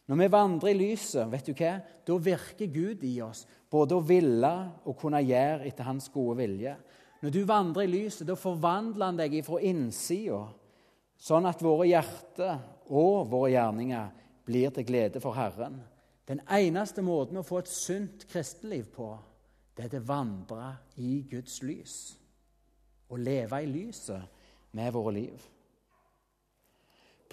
Når 0.09 0.23
vi 0.23 0.29
vandrer 0.33 0.73
i 0.73 0.79
lyset, 0.79 1.29
vet 1.29 1.47
du 1.47 1.53
hva? 1.53 1.75
da 2.09 2.17
virker 2.17 2.73
Gud 2.73 3.05
i 3.05 3.19
oss, 3.21 3.45
både 3.71 3.99
å 3.99 4.05
ville 4.05 4.55
og 4.89 4.97
kunne 4.97 5.21
gjøre 5.21 5.69
etter 5.69 5.85
Hans 5.85 6.09
gode 6.09 6.39
vilje. 6.41 6.79
Når 7.21 7.35
du 7.35 7.43
vandrer 7.49 7.87
i 7.87 7.91
lyset, 7.91 8.27
da 8.29 8.37
forvandler 8.39 9.11
han 9.11 9.19
deg 9.19 9.41
fra 9.47 9.59
innsida, 9.67 10.45
sånn 11.19 11.49
at 11.51 11.63
våre 11.65 11.89
hjerter 11.91 12.61
og 12.95 13.27
våre 13.33 13.51
gjerninger 13.57 14.13
blir 14.47 14.71
til 14.75 14.87
glede 14.87 15.23
for 15.23 15.35
Herren. 15.35 15.81
Den 16.29 16.41
eneste 16.53 17.03
måten 17.03 17.41
å 17.41 17.47
få 17.47 17.63
et 17.63 17.73
sunt 17.73 18.27
kristenliv 18.31 18.91
på, 18.95 19.11
det 19.75 19.89
er 19.89 20.01
å 20.01 20.09
vandre 20.09 20.73
i 21.01 21.23
Guds 21.31 21.61
lys. 21.67 21.97
Å 23.09 23.17
leve 23.17 23.63
i 23.65 23.71
lyset 23.71 24.75
med 24.77 24.93
våre 24.93 25.15
liv. 25.17 25.47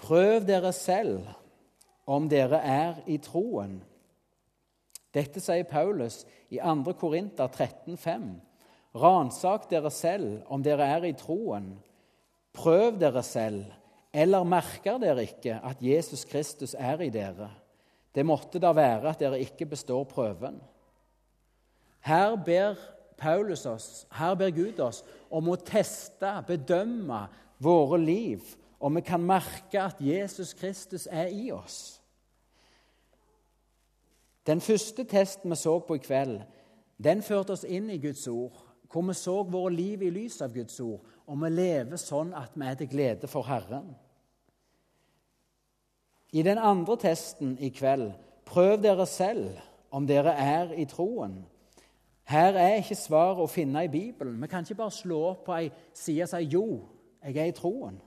Prøv 0.00 0.46
dere 0.48 0.72
selv 0.76 1.28
om 2.06 2.28
dere 2.30 2.60
er 2.62 3.02
i 3.10 3.18
troen. 3.22 3.78
Dette 5.12 5.40
sier 5.40 5.66
Paulus 5.68 6.22
i 6.52 6.60
2. 6.60 6.94
Korinter 7.00 7.48
13,5. 7.48 8.28
Ransak 8.96 9.68
dere 9.70 9.90
selv 9.92 10.40
om 10.52 10.62
dere 10.64 10.86
er 10.96 11.04
i 11.04 11.16
troen. 11.18 11.74
Prøv 12.56 12.96
dere 13.00 13.22
selv 13.26 13.66
eller 14.16 14.48
merker 14.48 14.96
dere 15.00 15.26
ikke 15.26 15.58
at 15.60 15.82
Jesus 15.84 16.24
Kristus 16.24 16.74
er 16.78 17.02
i 17.04 17.10
dere? 17.12 17.50
Det 18.14 18.24
måtte 18.24 18.60
da 18.62 18.72
være 18.72 19.10
at 19.10 19.20
dere 19.20 19.40
ikke 19.44 19.66
består 19.68 20.06
prøven. 20.08 20.56
Her 22.00 22.36
ber 22.36 22.78
Paulus 23.18 23.66
oss, 23.66 24.06
her 24.12 24.34
ber 24.34 24.50
Gud 24.50 24.80
oss 24.80 25.02
om 25.30 25.48
å 25.52 25.58
teste, 25.60 26.30
bedømme 26.46 27.26
våre 27.60 27.98
liv, 28.00 28.44
om 28.80 28.96
vi 28.96 29.02
kan 29.04 29.20
merke 29.24 29.80
at 29.80 30.00
Jesus 30.00 30.54
Kristus 30.56 31.08
er 31.10 31.32
i 31.32 31.50
oss. 31.52 32.00
Den 34.46 34.60
første 34.60 35.04
testen 35.04 35.50
vi 35.50 35.58
så 35.58 35.78
på 35.80 35.96
i 35.96 36.04
kveld, 36.04 36.38
den 36.96 37.24
førte 37.24 37.56
oss 37.56 37.64
inn 37.64 37.90
i 37.90 38.00
Guds 38.00 38.24
ord, 38.28 38.65
hvor 38.96 39.04
vi 39.04 39.14
så 39.14 39.42
våre 39.42 39.74
liv 39.74 40.02
i 40.02 40.08
lys 40.10 40.38
av 40.40 40.54
Guds 40.54 40.78
ord, 40.80 41.02
og 41.28 41.40
vi 41.42 41.50
lever 41.52 42.00
sånn 42.00 42.30
at 42.32 42.54
vi 42.56 42.64
er 42.64 42.78
til 42.80 42.88
glede 42.88 43.28
for 43.28 43.44
Herren. 43.44 43.90
I 46.32 46.40
den 46.42 46.56
andre 46.56 46.96
testen 46.96 47.58
i 47.60 47.68
kveld 47.76 48.14
prøv 48.48 48.80
dere 48.80 49.04
selv 49.06 49.58
om 49.92 50.08
dere 50.08 50.32
er 50.32 50.72
i 50.80 50.86
troen. 50.88 51.42
Her 52.24 52.56
er 52.56 52.78
ikke 52.80 52.96
svaret 52.96 53.44
å 53.44 53.52
finne 53.52 53.84
i 53.84 53.92
Bibelen. 53.92 54.40
Vi 54.40 54.48
kan 54.48 54.64
ikke 54.64 54.80
bare 54.80 54.96
slå 54.96 55.20
opp 55.34 55.44
på 55.44 55.58
ei 55.58 55.70
side 55.92 56.22
og 56.22 56.28
si 56.32 56.42
'jo, 56.48 56.80
jeg 57.24 57.36
er 57.36 57.52
i 57.52 57.52
troen'. 57.52 58.00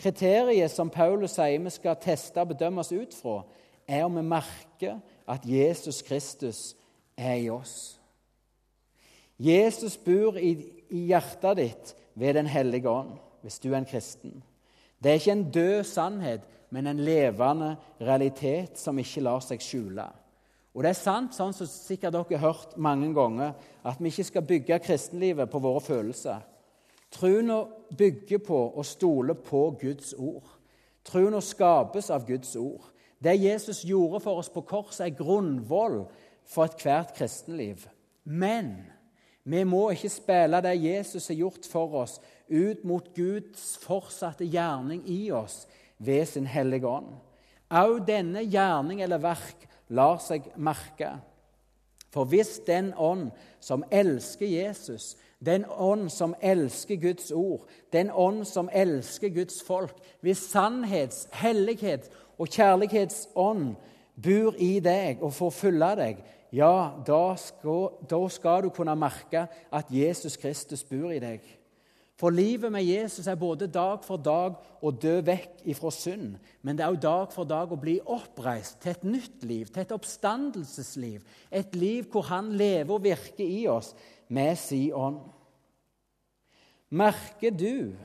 Kriteriet 0.00 0.70
som 0.70 0.90
Paulus 0.90 1.36
sier 1.36 1.60
vi 1.60 1.70
skal 1.70 1.96
teste 2.00 2.40
og 2.40 2.48
bedømme 2.48 2.80
oss 2.80 2.92
ut 2.92 3.14
fra, 3.14 3.42
er 3.86 4.04
om 4.04 4.16
vi 4.16 4.22
merker 4.22 5.00
at 5.28 5.44
Jesus 5.44 6.02
Kristus 6.02 6.76
er 7.16 7.34
i 7.34 7.50
oss. 7.50 7.99
Jesus 9.40 9.96
bor 9.96 10.36
i, 10.36 10.52
i 10.92 11.06
hjertet 11.08 11.56
ditt 11.56 11.92
ved 12.14 12.36
Den 12.36 12.46
hellige 12.50 12.90
ånd, 12.90 13.14
hvis 13.40 13.58
du 13.58 13.70
er 13.72 13.80
en 13.80 13.88
kristen. 13.88 14.42
Det 15.00 15.10
er 15.10 15.20
ikke 15.20 15.32
en 15.32 15.50
død 15.50 15.84
sannhet, 15.88 16.42
men 16.70 16.86
en 16.86 17.00
levende 17.00 17.76
realitet 18.00 18.78
som 18.78 18.98
ikke 19.00 19.24
lar 19.24 19.40
seg 19.42 19.62
skjule. 19.64 20.04
Og 20.74 20.84
det 20.84 20.92
er 20.92 20.98
sant, 20.98 21.34
sånn 21.34 21.54
som 21.56 21.66
sikkert 21.66 22.14
dere 22.14 22.36
har 22.36 22.52
hørt 22.52 22.76
mange 22.78 23.08
ganger, 23.16 23.56
at 23.82 23.98
vi 23.98 24.12
ikke 24.12 24.28
skal 24.28 24.46
bygge 24.46 24.78
kristenlivet 24.84 25.50
på 25.50 25.58
våre 25.62 25.80
følelser. 25.82 26.44
Troen 27.10 27.50
bygger 27.98 28.38
på 28.44 28.60
og 28.68 28.86
stoler 28.86 29.34
på 29.34 29.64
Guds 29.80 30.12
ord. 30.14 30.46
Troen 31.02 31.40
skapes 31.42 32.12
av 32.14 32.28
Guds 32.28 32.54
ord. 32.60 32.86
Det 33.18 33.34
Jesus 33.40 33.82
gjorde 33.84 34.20
for 34.22 34.38
oss 34.38 34.52
på 34.52 34.62
korset, 34.68 35.08
er 35.08 35.16
grunnvoll 35.18 36.04
for 36.46 36.68
ethvert 36.68 37.16
kristenliv. 37.16 37.82
Men 38.24 38.76
vi 39.44 39.64
må 39.64 39.90
ikke 39.94 40.12
spille 40.12 40.60
det 40.64 40.76
Jesus 40.82 41.28
har 41.28 41.38
gjort 41.38 41.66
for 41.70 41.94
oss, 42.02 42.20
ut 42.50 42.84
mot 42.84 43.06
Guds 43.16 43.78
fortsatte 43.80 44.44
gjerning 44.44 45.02
i 45.08 45.30
oss 45.32 45.64
ved 45.98 46.26
sin 46.26 46.46
Hellige 46.46 46.88
Ånd. 46.88 47.12
Òg 47.70 48.02
denne 48.06 48.42
gjerning 48.44 49.02
eller 49.02 49.22
verk 49.22 49.68
lar 49.94 50.18
seg 50.22 50.50
merke. 50.56 51.14
For 52.10 52.26
hvis 52.26 52.58
den 52.66 52.92
ånd 52.98 53.30
som 53.62 53.84
elsker 53.90 54.46
Jesus, 54.46 55.14
den 55.38 55.64
ånd 55.70 56.10
som 56.10 56.34
elsker 56.42 56.98
Guds 57.00 57.30
ord, 57.30 57.68
den 57.92 58.10
ånd 58.10 58.44
som 58.44 58.68
elsker 58.72 59.28
Guds 59.28 59.62
folk, 59.62 59.94
hvis 60.20 60.42
sannhets-, 60.50 61.28
hellighet 61.32 62.10
og 62.38 62.50
kjærlighetsånd 62.50 63.76
bor 64.20 64.58
i 64.58 64.80
deg 64.84 65.22
og 65.22 65.32
får 65.32 65.54
fylle 65.54 65.94
deg, 65.96 66.20
ja, 66.52 66.96
da 67.06 67.36
skal, 67.38 67.94
da 68.10 68.20
skal 68.32 68.66
du 68.66 68.72
kunne 68.74 68.96
merke 68.98 69.46
at 69.70 69.90
Jesus 69.94 70.36
Kristus 70.40 70.82
bor 70.84 71.12
i 71.14 71.22
deg. 71.22 71.44
For 72.20 72.34
livet 72.34 72.68
med 72.72 72.84
Jesus 72.84 73.26
er 73.30 73.38
både 73.40 73.64
dag 73.72 74.02
for 74.04 74.20
dag 74.20 74.58
å 74.84 74.90
dø 74.92 75.14
vekk 75.24 75.62
ifra 75.72 75.88
synd, 75.94 76.34
men 76.60 76.76
det 76.76 76.84
er 76.84 76.92
også 76.92 77.06
dag 77.06 77.32
for 77.32 77.48
dag 77.48 77.72
å 77.72 77.78
bli 77.80 77.94
oppreist 78.04 78.82
til 78.82 78.92
et 78.92 79.06
nytt 79.08 79.46
liv, 79.48 79.70
til 79.70 79.86
et 79.86 79.94
oppstandelsesliv. 79.96 81.24
Et 81.48 81.78
liv 81.80 82.10
hvor 82.12 82.28
han 82.28 82.52
lever 82.52 82.92
og 82.92 83.06
virker 83.06 83.46
i 83.46 83.64
oss 83.72 83.94
med 84.28 84.52
sin 84.60 84.92
ånd. 84.92 85.22
Merker 86.92 87.56
du, 87.56 87.96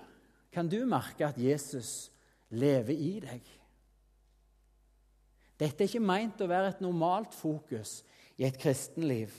kan 0.54 0.70
du 0.72 0.86
merke 0.88 1.28
at 1.28 1.42
Jesus 1.42 2.08
lever 2.56 2.96
i 2.96 3.14
deg? 3.20 3.54
Dette 5.60 5.84
er 5.84 5.90
ikke 5.90 6.04
meint 6.04 6.40
å 6.40 6.48
være 6.48 6.72
et 6.72 6.84
normalt 6.84 7.36
fokus 7.36 7.98
i 8.38 8.46
et 8.48 8.58
kristenliv, 8.60 9.32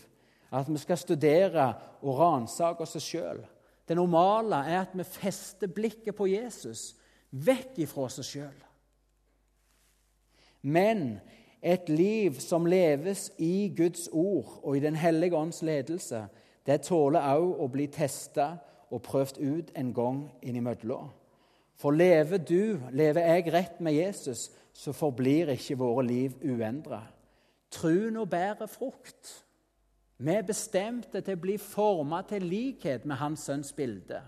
at 0.53 0.69
vi 0.73 0.79
skal 0.79 0.99
studere 0.99 1.67
og 2.03 2.19
ransake 2.19 2.85
oss 2.85 2.97
sjøl. 3.03 3.43
Det 3.89 3.97
normale 3.97 4.63
er 4.67 4.81
at 4.81 4.95
vi 4.97 5.05
fester 5.07 5.71
blikket 5.71 6.17
på 6.17 6.29
Jesus, 6.31 6.95
vekk 7.31 7.79
ifra 7.85 8.07
oss 8.09 8.21
sjøl. 8.27 8.63
Men 10.63 11.19
et 11.63 11.89
liv 11.89 12.41
som 12.43 12.67
leves 12.67 13.29
i 13.39 13.69
Guds 13.77 14.09
ord 14.13 14.61
og 14.63 14.77
i 14.77 14.81
Den 14.81 14.97
hellige 14.97 15.37
ånds 15.37 15.63
ledelse, 15.63 16.27
det 16.67 16.83
tåler 16.83 17.23
òg 17.37 17.61
å 17.63 17.69
bli 17.71 17.87
testa 17.87 18.57
og 18.91 19.03
prøvd 19.03 19.39
ut 19.39 19.71
en 19.75 19.93
gang 19.95 20.25
innimellom. 20.43 21.11
For 21.77 21.93
lever 21.93 22.39
du, 22.39 22.81
lever 22.91 23.27
jeg 23.29 23.53
rett 23.53 23.81
med 23.81 23.95
Jesus, 23.95 24.51
så 24.73 24.93
forblir 24.93 25.53
ikke 25.53 25.79
våre 25.79 26.07
liv 26.07 26.35
uendra. 26.43 27.03
Truen 27.77 28.17
og 28.17 28.31
bærer 28.33 28.71
frukt. 28.71 29.33
Vi 30.19 30.33
er 30.33 30.47
bestemte 30.49 31.21
til 31.21 31.37
å 31.37 31.43
bli 31.43 31.59
formet 31.61 32.31
til 32.33 32.47
likhet 32.49 33.05
med 33.05 33.21
Hans 33.21 33.45
sønns 33.45 33.75
bilde. 33.77 34.23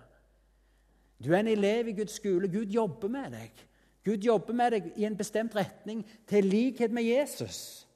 Du 1.19 1.33
er 1.33 1.41
en 1.41 1.51
elev 1.51 1.89
i 1.89 1.97
Guds 1.97 2.19
skole. 2.21 2.51
Gud 2.53 2.69
jobber 2.71 3.09
med 3.09 3.33
deg. 3.35 3.65
Gud 4.05 4.25
jobber 4.25 4.55
med 4.55 4.77
deg 4.77 4.91
i 4.97 5.07
en 5.09 5.17
bestemt 5.17 5.57
retning, 5.57 6.05
til 6.29 6.47
likhet 6.47 6.93
med 6.95 7.09
Jesus. 7.09 7.87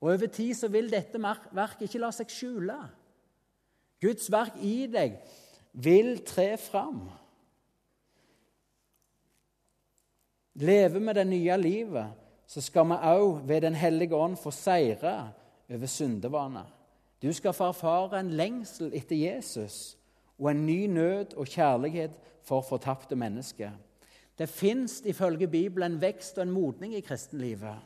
Og 0.00 0.12
Over 0.12 0.26
tid 0.26 0.54
så 0.54 0.68
vil 0.68 0.90
dette 0.90 1.20
verket 1.20 1.86
ikke 1.86 2.02
la 2.02 2.10
seg 2.14 2.30
skjule. 2.32 2.78
Guds 4.02 4.30
verk 4.32 4.56
i 4.60 4.86
deg 4.90 5.18
vil 5.72 6.16
tre 6.26 6.56
fram. 6.58 7.04
Leve 10.58 11.00
med 11.00 11.16
det 11.16 11.26
nye 11.26 11.56
livet, 11.56 12.21
så 12.46 12.60
skal 12.60 12.88
vi 12.90 12.98
òg 13.08 13.42
ved 13.48 13.60
Den 13.62 13.74
hellige 13.74 14.16
ånd 14.16 14.36
få 14.36 14.50
seire 14.50 15.32
over 15.70 15.86
syndevane. 15.86 16.64
Du 17.22 17.32
skal 17.32 17.52
få 17.52 17.70
erfare 17.70 18.20
en 18.20 18.30
lengsel 18.30 18.90
etter 18.94 19.16
Jesus 19.16 19.96
og 20.38 20.50
en 20.50 20.66
ny 20.66 20.86
nød 20.86 21.36
og 21.36 21.46
kjærlighet 21.46 22.16
for 22.42 22.60
fortapte 22.60 23.16
mennesker. 23.16 23.70
Det 24.38 24.48
fins 24.48 25.02
ifølge 25.06 25.48
Bibelen 25.48 25.92
en 25.92 26.00
vekst 26.00 26.38
og 26.38 26.42
en 26.42 26.54
modning 26.54 26.94
i 26.94 27.00
kristenlivet 27.00 27.78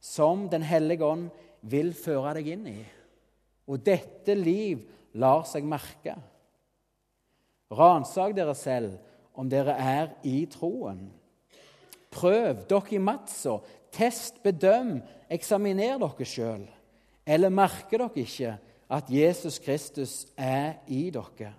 som 0.00 0.48
Den 0.48 0.62
hellige 0.62 1.04
ånd 1.04 1.30
vil 1.60 1.94
føre 1.94 2.36
deg 2.36 2.48
inn 2.52 2.66
i. 2.70 2.80
Og 3.66 3.82
dette 3.82 4.34
liv 4.34 4.84
lar 5.18 5.42
seg 5.48 5.66
merke. 5.66 6.14
Ransak 7.74 8.36
dere 8.36 8.54
selv 8.54 8.98
om 9.34 9.48
dere 9.50 9.74
er 9.74 10.12
i 10.22 10.44
troen. 10.46 11.08
Prøv 12.12 12.62
dere 12.68 12.94
i 12.94 13.02
matsa. 13.02 13.58
Test, 13.96 14.42
bedøm, 14.44 14.98
eksaminer 15.32 15.96
dere 16.02 16.28
sjøl. 16.28 16.66
Eller 17.26 17.50
merker 17.50 18.04
dere 18.04 18.22
ikke 18.22 18.52
at 18.92 19.08
Jesus 19.10 19.58
Kristus 19.58 20.26
er 20.36 20.82
i 20.92 21.08
dere? 21.10 21.54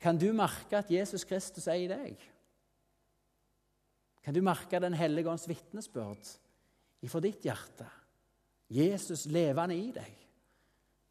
Kan 0.00 0.18
du 0.20 0.30
merke 0.36 0.78
at 0.78 0.90
Jesus 0.92 1.24
Kristus 1.24 1.66
er 1.66 1.80
i 1.80 1.88
deg? 1.90 2.16
Kan 4.22 4.34
du 4.34 4.42
merke 4.42 4.80
Den 4.80 4.94
hellige 4.94 5.30
ånds 5.30 5.48
vitnesbyrd 5.48 6.30
ifra 7.02 7.20
ditt 7.20 7.42
hjerte? 7.46 7.86
Jesus 8.70 9.26
levende 9.26 9.76
i 9.76 9.90
deg. 9.94 10.14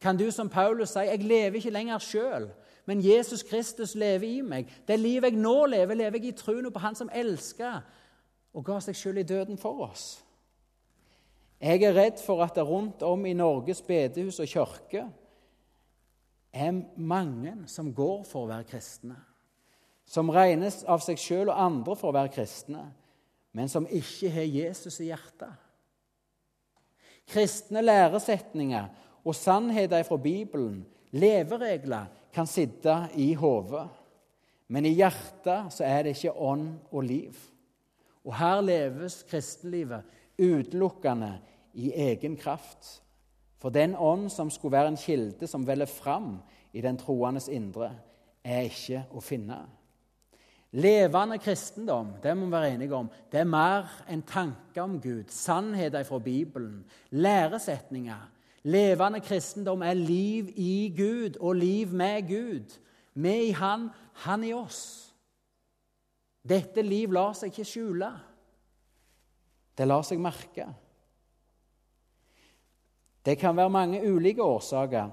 Kan 0.01 0.17
du 0.17 0.31
som 0.31 0.49
Paulus 0.49 0.89
si 0.89 0.99
'Jeg 0.99 1.23
lever 1.23 1.55
ikke 1.55 1.69
lenger 1.69 1.99
sjøl', 1.99 2.51
men 2.85 3.01
Jesus 3.01 3.43
Kristus 3.43 3.95
lever 3.95 4.27
i 4.27 4.41
meg'. 4.41 4.69
Det 4.87 4.99
livet 4.99 5.31
jeg 5.31 5.39
nå 5.41 5.65
lever, 5.65 5.93
lever 5.93 6.19
jeg 6.19 6.25
i 6.25 6.31
troen 6.31 6.71
på 6.71 6.79
Han 6.79 6.95
som 6.95 7.09
elsker 7.13 7.81
og 8.55 8.63
ga 8.63 8.79
seg 8.83 8.95
sjøl 8.97 9.19
i 9.19 9.27
døden 9.27 9.59
for 9.59 9.83
oss. 9.85 10.05
Jeg 11.59 11.83
er 11.83 11.95
redd 11.95 12.19
for 12.23 12.43
at 12.43 12.55
det 12.55 12.65
rundt 12.67 13.03
om 13.03 13.25
i 13.27 13.35
Norges 13.35 13.81
bedehus 13.83 14.39
og 14.43 14.49
kirke 14.51 15.05
er 16.55 16.75
mange 16.95 17.55
som 17.71 17.91
går 17.95 18.23
for 18.27 18.45
å 18.45 18.51
være 18.51 18.67
kristne, 18.69 19.17
som 20.07 20.31
regnes 20.31 20.83
av 20.87 21.03
seg 21.03 21.19
sjøl 21.19 21.49
og 21.49 21.59
andre 21.59 21.95
for 21.99 22.11
å 22.11 22.15
være 22.15 22.33
kristne, 22.35 22.85
men 23.55 23.71
som 23.71 23.87
ikke 23.87 24.31
har 24.31 24.47
Jesus 24.47 24.99
i 25.03 25.09
hjertet. 25.09 25.51
Kristne 27.31 27.81
læresetninger 27.81 28.91
og 29.25 29.35
sannheter 29.35 30.03
fra 30.05 30.19
Bibelen, 30.21 30.83
leveregler, 31.15 32.11
kan 32.35 32.47
sitte 32.47 32.93
i 33.15 33.29
hodet, 33.39 33.85
men 34.67 34.85
i 34.85 34.91
hjertet 34.97 35.71
så 35.71 35.85
er 35.87 36.03
det 36.03 36.17
ikke 36.17 36.35
ånd 36.35 36.67
og 36.91 37.05
liv. 37.07 37.37
Og 38.25 38.35
her 38.39 38.61
leves 38.61 39.23
kristenlivet 39.29 40.03
utelukkende 40.41 41.37
i 41.73 41.91
egen 41.91 42.35
kraft. 42.37 43.01
For 43.61 43.69
den 43.69 43.95
ånd 43.97 44.29
som 44.29 44.49
skulle 44.49 44.75
være 44.77 44.93
en 44.93 44.99
kilde 44.99 45.47
som 45.47 45.67
veller 45.67 45.89
fram 45.89 46.37
i 46.73 46.81
den 46.81 46.97
troendes 46.97 47.47
indre, 47.47 47.91
er 48.43 48.67
ikke 48.67 49.05
å 49.15 49.21
finne. 49.23 49.63
Levende 50.75 51.37
kristendom 51.39 52.11
det 52.23 52.33
må 52.35 52.49
vi 52.49 52.51
være 52.51 52.73
enige 52.73 52.97
om, 52.97 53.07
det 53.31 53.39
er 53.39 53.47
mer 53.47 53.87
enn 54.11 54.25
tanker 54.27 54.83
om 54.83 54.97
Gud, 55.01 55.31
sannheter 55.31 56.03
fra 56.03 56.19
Bibelen, 56.19 56.83
læresetninger. 57.15 58.25
Levende 58.65 59.21
kristendom 59.23 59.85
er 59.85 59.95
liv 59.95 60.49
i 60.57 60.93
Gud 60.97 61.37
og 61.39 61.55
liv 61.55 61.93
med 61.93 62.27
Gud. 62.27 62.75
Vi 63.13 63.35
i 63.47 63.51
Han, 63.51 63.89
Han 64.25 64.43
i 64.43 64.53
oss. 64.53 65.04
Dette 66.45 66.83
liv 66.85 67.13
lar 67.13 67.33
seg 67.33 67.49
ikke 67.51 67.65
skjule. 67.67 68.09
Det 69.75 69.87
lar 69.87 70.05
seg 70.05 70.21
merke. 70.21 70.67
Det 73.25 73.33
kan 73.41 73.57
være 73.57 73.73
mange 73.73 74.03
ulike 74.05 74.45
årsaker 74.45 75.09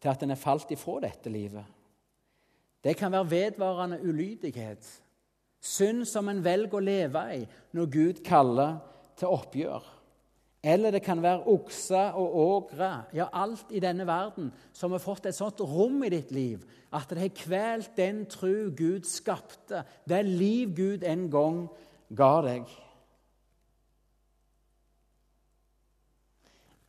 til 0.00 0.08
at 0.08 0.22
en 0.24 0.32
er 0.32 0.40
falt 0.40 0.72
ifra 0.72 0.96
dette 1.04 1.28
livet. 1.32 1.66
Det 2.80 2.96
kan 2.96 3.12
være 3.12 3.30
vedvarende 3.30 4.00
ulydighet, 4.00 4.86
synd 5.60 6.06
som 6.08 6.30
en 6.32 6.40
velger 6.40 6.78
å 6.78 6.84
leve 6.84 7.24
i 7.36 7.42
når 7.76 7.90
Gud 7.92 8.22
kaller 8.24 8.78
til 9.20 9.36
oppgjør. 9.36 9.84
Eller 10.62 10.90
det 10.90 11.02
kan 11.02 11.22
være 11.22 11.46
okser 11.48 12.12
og 12.20 12.36
ågre, 12.36 13.04
ja, 13.16 13.30
alt 13.32 13.70
i 13.72 13.80
denne 13.80 14.04
verden 14.06 14.50
som 14.76 14.92
har 14.92 15.00
fått 15.00 15.26
et 15.30 15.36
sånt 15.36 15.60
rom 15.64 16.02
i 16.04 16.12
ditt 16.12 16.34
liv 16.36 16.66
at 16.92 17.08
det 17.10 17.22
har 17.22 17.32
kvelt 17.38 17.96
den 17.96 18.24
tru 18.28 18.68
Gud 18.76 19.06
skapte, 19.08 19.84
det 20.08 20.24
liv 20.26 20.74
Gud 20.76 21.06
en 21.06 21.28
gang 21.30 21.62
ga 22.16 22.32
deg. 22.44 22.64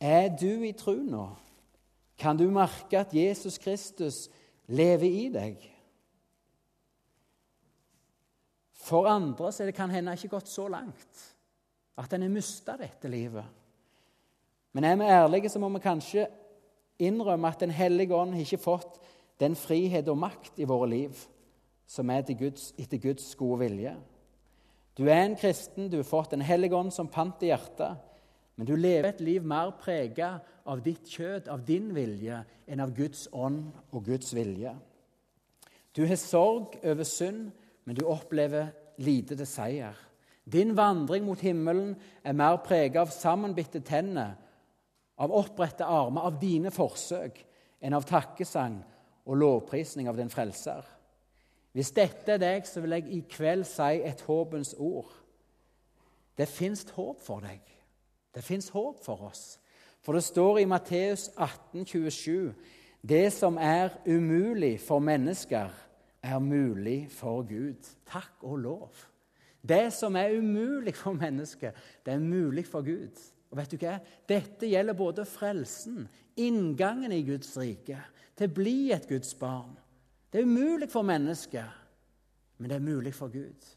Er 0.02 0.28
du 0.34 0.64
i 0.66 0.72
tru 0.74 0.98
nå? 1.06 1.28
Kan 2.18 2.36
du 2.36 2.48
merke 2.50 2.98
at 2.98 3.14
Jesus 3.14 3.58
Kristus 3.62 4.26
lever 4.66 5.06
i 5.06 5.28
deg? 5.32 5.62
For 8.82 9.06
andre 9.06 9.52
så 9.52 9.62
er 9.62 9.70
det 9.70 9.78
kan 9.78 9.94
hende 9.94 10.12
ikke 10.18 10.34
gått 10.34 10.50
så 10.50 10.66
langt 10.68 11.28
at 12.02 12.12
en 12.12 12.26
har 12.26 12.32
mista 12.34 12.74
dette 12.76 13.08
livet. 13.08 13.61
Men 14.72 14.84
er 14.84 14.96
vi 14.96 15.04
ærlige, 15.04 15.48
så 15.48 15.60
må 15.60 15.68
vi 15.68 15.82
kanskje 15.84 16.26
innrømme 16.98 17.48
at 17.48 17.60
Den 17.60 17.70
hellige 17.70 18.14
ånd 18.14 18.34
har 18.34 18.40
ikke 18.40 18.62
fått 18.62 19.00
den 19.40 19.56
frihet 19.56 20.08
og 20.08 20.18
makt 20.18 20.58
i 20.58 20.68
våre 20.68 20.88
liv 20.88 21.18
som 21.86 22.10
er 22.10 22.24
Guds, 22.38 22.72
etter 22.78 22.98
Guds 22.98 23.34
gode 23.36 23.58
vilje. 23.66 23.92
Du 24.96 25.04
er 25.08 25.24
en 25.24 25.36
kristen, 25.36 25.90
du 25.90 25.96
har 25.96 26.08
fått 26.08 26.30
Den 26.30 26.40
hellige 26.40 26.76
ånd 26.76 26.92
som 26.92 27.08
pant 27.08 27.42
i 27.42 27.50
hjertet, 27.50 27.96
men 28.56 28.66
du 28.66 28.76
lever 28.76 29.08
et 29.08 29.20
liv 29.20 29.44
mer 29.44 29.72
prega 29.80 30.38
av 30.66 30.82
ditt 30.84 31.08
kjød, 31.08 31.48
av 31.48 31.64
din 31.64 31.94
vilje, 31.94 32.44
enn 32.68 32.80
av 32.80 32.92
Guds 32.94 33.26
ånd 33.32 33.72
og 33.90 34.04
Guds 34.04 34.34
vilje. 34.34 34.74
Du 35.96 36.06
har 36.06 36.16
sorg 36.16 36.78
over 36.84 37.04
synd, 37.04 37.50
men 37.84 37.96
du 37.96 38.04
opplever 38.06 38.70
lite 38.98 39.36
til 39.36 39.48
seier. 39.48 39.96
Din 40.44 40.76
vandring 40.76 41.24
mot 41.24 41.40
himmelen 41.40 41.94
er 42.24 42.36
mer 42.36 42.60
preget 42.64 43.00
av 43.00 43.12
sammenbitte 43.14 43.80
tenner, 43.80 44.36
av 45.22 45.32
opprette 45.34 45.86
armer, 45.86 46.26
av 46.26 46.40
dine 46.40 46.72
forsøk, 46.74 47.38
enn 47.82 47.94
av 47.94 48.06
takkesang 48.06 48.80
og 49.26 49.38
lovprisning 49.38 50.10
av 50.10 50.18
din 50.18 50.30
frelser. 50.30 50.82
Hvis 51.72 51.92
dette 51.96 52.34
er 52.34 52.40
deg, 52.42 52.66
så 52.68 52.82
vil 52.82 52.98
jeg 52.98 53.08
i 53.08 53.20
kveld 53.30 53.64
si 53.66 54.02
et 54.04 54.20
håpens 54.26 54.74
ord. 54.78 55.12
Det 56.36 56.48
fins 56.48 56.84
håp 56.96 57.20
for 57.22 57.44
deg. 57.44 57.60
Det 58.34 58.42
fins 58.44 58.68
håp 58.72 59.00
for 59.04 59.28
oss. 59.28 59.58
For 60.02 60.16
det 60.16 60.24
står 60.26 60.58
i 60.62 60.66
Matteus 60.68 61.28
18, 61.36 61.86
27, 61.86 62.54
det 63.02 63.32
som 63.34 63.58
er 63.58 63.94
umulig 64.06 64.80
for 64.82 65.02
mennesker, 65.02 65.70
er 66.22 66.38
mulig 66.38 67.06
for 67.10 67.42
Gud. 67.46 67.86
Takk 68.06 68.42
og 68.42 68.58
lov. 68.62 68.90
Det 69.62 69.92
som 69.94 70.16
er 70.18 70.34
umulig 70.38 70.94
for 70.98 71.14
mennesket, 71.14 71.74
det 72.06 72.14
er 72.14 72.18
mulig 72.18 72.66
for 72.66 72.82
Gud. 72.82 73.18
Og 73.52 73.58
vet 73.60 73.74
du 73.74 73.82
hva? 73.82 73.98
Dette 74.28 74.70
gjelder 74.70 74.96
både 74.96 75.26
frelsen, 75.28 76.06
inngangen 76.40 77.12
i 77.12 77.20
Guds 77.26 77.52
rike, 77.60 78.00
til 78.38 78.48
å 78.48 78.56
bli 78.56 78.76
et 78.96 79.04
Guds 79.10 79.34
barn. 79.36 79.74
Det 80.32 80.40
er 80.40 80.48
umulig 80.48 80.88
for 80.88 81.04
mennesket, 81.04 81.78
men 82.56 82.72
det 82.72 82.78
er 82.78 82.86
mulig 82.86 83.12
for 83.12 83.28
Gud. 83.28 83.68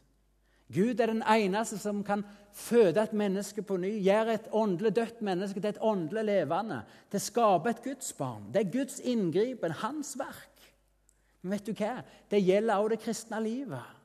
Gud 0.72 0.98
er 0.98 1.12
den 1.12 1.22
eneste 1.22 1.76
som 1.78 2.00
kan 2.02 2.24
føde 2.56 3.02
et 3.04 3.12
menneske 3.14 3.62
på 3.62 3.76
ny, 3.78 3.92
gjøre 4.02 4.34
et 4.34 4.48
åndelig 4.56 4.94
dødt 4.96 5.20
menneske 5.28 5.60
til 5.60 5.74
et 5.74 5.82
åndelig 5.84 6.24
levende, 6.26 6.80
til 7.12 7.20
å 7.20 7.26
skape 7.26 7.70
et 7.70 7.84
Guds 7.84 8.08
barn. 8.18 8.48
Det 8.50 8.64
er 8.64 8.72
Guds 8.72 8.98
inngripen, 9.04 9.76
hans 9.84 10.16
verk. 10.18 10.64
Men 11.42 11.54
vet 11.54 11.68
du 11.68 11.76
hva? 11.76 12.00
Det 12.32 12.42
gjelder 12.42 12.80
også 12.80 12.94
det 12.94 13.02
kristne 13.04 13.42
livet. 13.44 13.95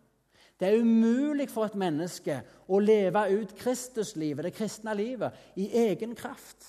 Det 0.62 0.70
er 0.70 0.82
umulig 0.82 1.47
for 1.49 1.66
et 1.66 1.76
menneske 1.76 2.36
å 2.70 2.80
leve 2.80 3.24
ut 3.34 3.55
Kristuslivet, 3.57 4.45
det 4.45 4.53
kristne 4.53 4.93
livet, 4.93 5.34
i 5.57 5.66
egen 5.88 6.14
kraft. 6.16 6.68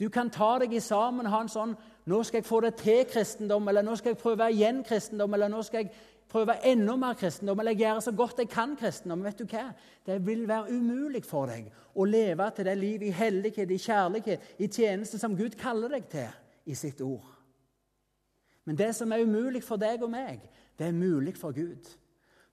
Du 0.00 0.08
kan 0.08 0.30
ta 0.32 0.54
deg 0.58 0.72
i 0.72 0.80
sammen 0.80 1.26
ha 1.26 1.40
en 1.40 1.52
sånn 1.52 1.76
'Nå 2.06 2.22
skal 2.22 2.38
jeg 2.38 2.44
få 2.44 2.60
det 2.60 2.76
til 2.76 3.04
kristendom', 3.04 3.68
eller 3.68 3.82
'nå 3.82 3.96
skal 3.96 4.10
jeg 4.10 4.18
prøve 4.18 4.50
igjen 4.50 4.84
kristendom', 4.84 5.34
eller 5.34 5.48
'nå 5.48 5.62
skal 5.62 5.78
jeg 5.78 5.90
prøve 6.28 6.64
enda 6.64 6.96
mer 6.96 7.14
kristendom', 7.14 7.60
eller 7.60 7.72
'jeg 7.72 7.78
gjør 7.78 8.00
så 8.00 8.12
godt 8.12 8.38
jeg 8.38 8.48
kan 8.48 8.76
kristendom'. 8.76 9.22
Vet 9.22 9.38
du 9.38 9.44
hva? 9.44 9.72
Det 10.06 10.26
vil 10.26 10.48
være 10.48 10.70
umulig 10.70 11.24
for 11.24 11.46
deg 11.46 11.72
å 11.94 12.04
leve 12.04 12.50
til 12.56 12.64
det 12.64 12.78
livet 12.78 13.06
i 13.06 13.10
hellighet, 13.10 13.70
i 13.70 13.78
kjærlighet, 13.78 14.40
i 14.58 14.66
tjeneste 14.66 15.18
som 15.18 15.36
Gud 15.36 15.50
kaller 15.50 15.88
deg 15.88 16.08
til 16.08 16.28
i 16.66 16.74
sitt 16.74 17.00
ord. 17.00 17.34
Men 18.64 18.76
det 18.76 18.94
som 18.94 19.12
er 19.12 19.22
umulig 19.22 19.62
for 19.62 19.76
deg 19.76 20.02
og 20.02 20.10
meg, 20.10 20.40
det 20.78 20.86
er 20.86 20.92
mulig 20.92 21.36
for 21.36 21.52
Gud. 21.52 21.96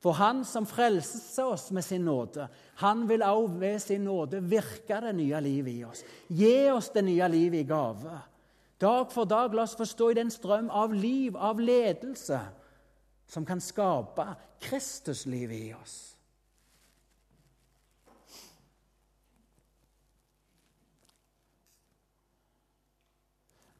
For 0.01 0.17
Han 0.17 0.41
som 0.45 0.65
frelser 0.65 1.45
oss 1.45 1.69
med 1.71 1.85
sin 1.85 2.05
nåde, 2.05 2.47
han 2.81 3.05
vil 3.09 3.21
også 3.21 3.59
ved 3.61 3.79
sin 3.79 4.05
nåde 4.05 4.39
virke 4.41 4.97
det 5.01 5.13
nye 5.15 5.41
livet 5.45 5.73
i 5.73 5.83
oss. 5.85 6.01
Gi 6.27 6.69
oss 6.73 6.89
det 6.89 7.03
nye 7.05 7.27
livet 7.29 7.61
i 7.61 7.67
gave. 7.69 8.15
Dag 8.81 9.11
for 9.13 9.29
dag 9.29 9.53
la 9.53 9.67
oss 9.67 9.77
forstå 9.77 10.09
i 10.09 10.17
den 10.17 10.31
strøm 10.33 10.71
av 10.73 10.93
liv, 10.93 11.37
av 11.37 11.59
ledelse, 11.61 12.39
som 13.29 13.45
kan 13.45 13.61
skape 13.61 14.25
Kristuslivet 14.61 15.69
i 15.69 15.73
oss. 15.77 15.99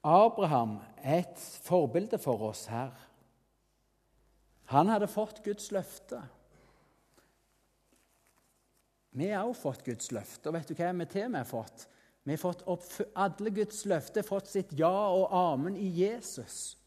Abraham 0.03 0.79
er 0.97 1.23
et 1.25 1.41
forbilde 1.65 2.17
for 2.21 2.49
oss 2.49 2.65
her. 2.69 2.93
Han 4.71 4.87
hadde 4.87 5.07
fått 5.11 5.43
Guds 5.43 5.71
løfte. 5.71 6.21
Vi 9.11 9.27
har 9.27 9.43
også 9.43 9.61
fått 9.61 9.83
Guds 9.83 10.11
løfte. 10.15 10.47
Og 10.47 10.55
vet 10.55 10.69
du 10.69 10.77
hva 10.77 10.91
vi 10.95 11.07
til 11.11 11.27
vi 11.27 11.41
har 11.41 11.47
fått? 11.47 11.87
Vi 12.23 12.35
har 12.37 12.39
fått 12.39 12.63
Alle 13.15 13.51
Guds 13.51 13.83
løfter 13.89 14.23
fått 14.23 14.47
sitt 14.47 14.71
ja 14.79 14.93
og 15.11 15.33
amen 15.35 15.75
i 15.75 15.89
Jesus. 15.99 16.77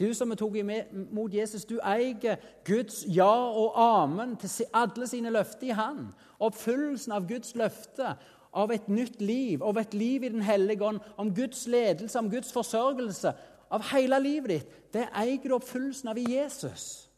Du 0.00 0.06
som 0.16 0.32
tok 0.32 0.56
imot 0.56 1.34
Jesus, 1.34 1.66
du 1.68 1.76
eier 1.84 2.40
Guds 2.64 3.02
ja 3.04 3.28
og 3.28 3.76
amen 3.76 4.32
til 4.40 4.64
alle 4.72 5.08
sine 5.10 5.32
løfter 5.34 5.68
i 5.68 5.76
Han. 5.76 6.06
Oppfyllelsen 6.40 7.12
av 7.12 7.26
Guds 7.28 7.52
løfte, 7.54 8.14
av 8.56 8.72
et 8.72 8.88
nytt 8.88 9.20
liv, 9.20 9.60
av 9.62 9.76
et 9.76 9.92
liv 9.94 10.24
i 10.24 10.32
Den 10.32 10.42
hellige 10.42 10.86
ånd, 10.88 11.04
om 11.20 11.34
Guds 11.34 11.66
ledelse, 11.66 12.18
om 12.18 12.30
Guds 12.32 12.52
forsørgelse, 12.52 13.34
av 13.70 13.84
hele 13.92 14.18
livet 14.24 14.50
ditt, 14.54 14.72
det 14.96 15.04
eier 15.12 15.44
du 15.44 15.54
oppfyllelsen 15.58 16.08
av 16.08 16.18
i 16.18 16.24
Jesus. 16.32 17.09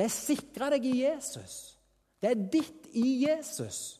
Det 0.00 0.06
er 0.06 0.12
sikra 0.14 0.70
deg 0.72 0.86
i 0.88 1.02
Jesus. 1.02 1.56
Det 2.16 2.30
er 2.30 2.44
ditt 2.52 2.86
i 2.96 3.18
Jesus. 3.26 3.98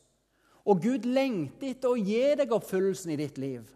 Og 0.64 0.80
Gud 0.80 1.04
lengter 1.04 1.74
etter 1.74 1.92
å 1.92 1.98
gi 2.00 2.22
deg 2.40 2.54
oppfyllelsen 2.56 3.12
i 3.12 3.18
ditt 3.20 3.36
liv. 3.36 3.66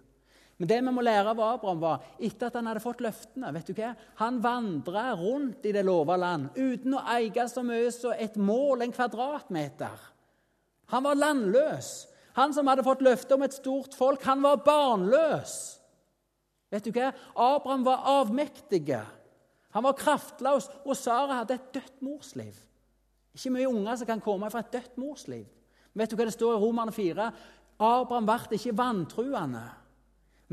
Men 0.56 0.70
det 0.70 0.78
vi 0.86 0.92
må 0.96 1.02
lære 1.04 1.34
av 1.34 1.42
Abraham, 1.44 1.82
var 1.82 2.06
etter 2.16 2.48
at 2.48 2.56
han 2.56 2.70
hadde 2.70 2.80
fått 2.80 3.02
løftene 3.04 3.50
vet 3.52 3.68
du 3.68 3.74
hva? 3.76 3.90
Han 4.22 4.38
vandra 4.40 5.10
rundt 5.20 5.66
i 5.68 5.72
det 5.76 5.82
lova 5.84 6.16
land 6.16 6.56
uten 6.56 6.96
å 6.96 7.02
eie 7.12 7.44
så 7.50 7.64
mye 7.66 7.90
som 7.92 8.14
et 8.16 8.38
mål, 8.40 8.86
en 8.86 8.94
kvadratmeter. 8.94 10.06
Han 10.94 11.04
var 11.04 11.20
landløs. 11.20 11.90
Han 12.40 12.56
som 12.56 12.72
hadde 12.72 12.86
fått 12.86 13.04
løfte 13.04 13.36
om 13.36 13.44
et 13.44 13.58
stort 13.58 13.92
folk, 13.98 14.24
han 14.24 14.40
var 14.46 14.64
barnløs. 14.64 15.58
Vet 16.72 16.88
du 16.88 16.96
hva? 16.96 17.12
Abraham 17.36 17.84
var 17.84 18.08
avmektige. 18.14 19.02
Han 19.74 19.84
var 19.84 19.98
kraftløs, 19.98 20.70
og 20.84 20.96
Sara 20.96 21.40
hadde 21.40 21.58
et 21.58 21.74
dødt 21.74 22.02
morsliv. 22.06 22.54
Ikke 23.34 23.50
mye 23.50 23.68
unger 23.68 23.98
som 23.98 24.06
kan 24.06 24.22
komme 24.22 24.50
fra 24.50 24.62
et 24.62 24.72
dødt 24.72 24.98
morsliv. 25.02 25.46
Vet 25.94 26.10
du 26.10 26.18
hva 26.18 26.26
det 26.26 26.34
står 26.34 26.56
i 26.56 26.60
Romerne 26.62 26.94
4? 26.94 27.30
Abraham 27.82 28.28
ble 28.28 28.58
ikke 28.58 28.76
vantruende, 28.78 29.64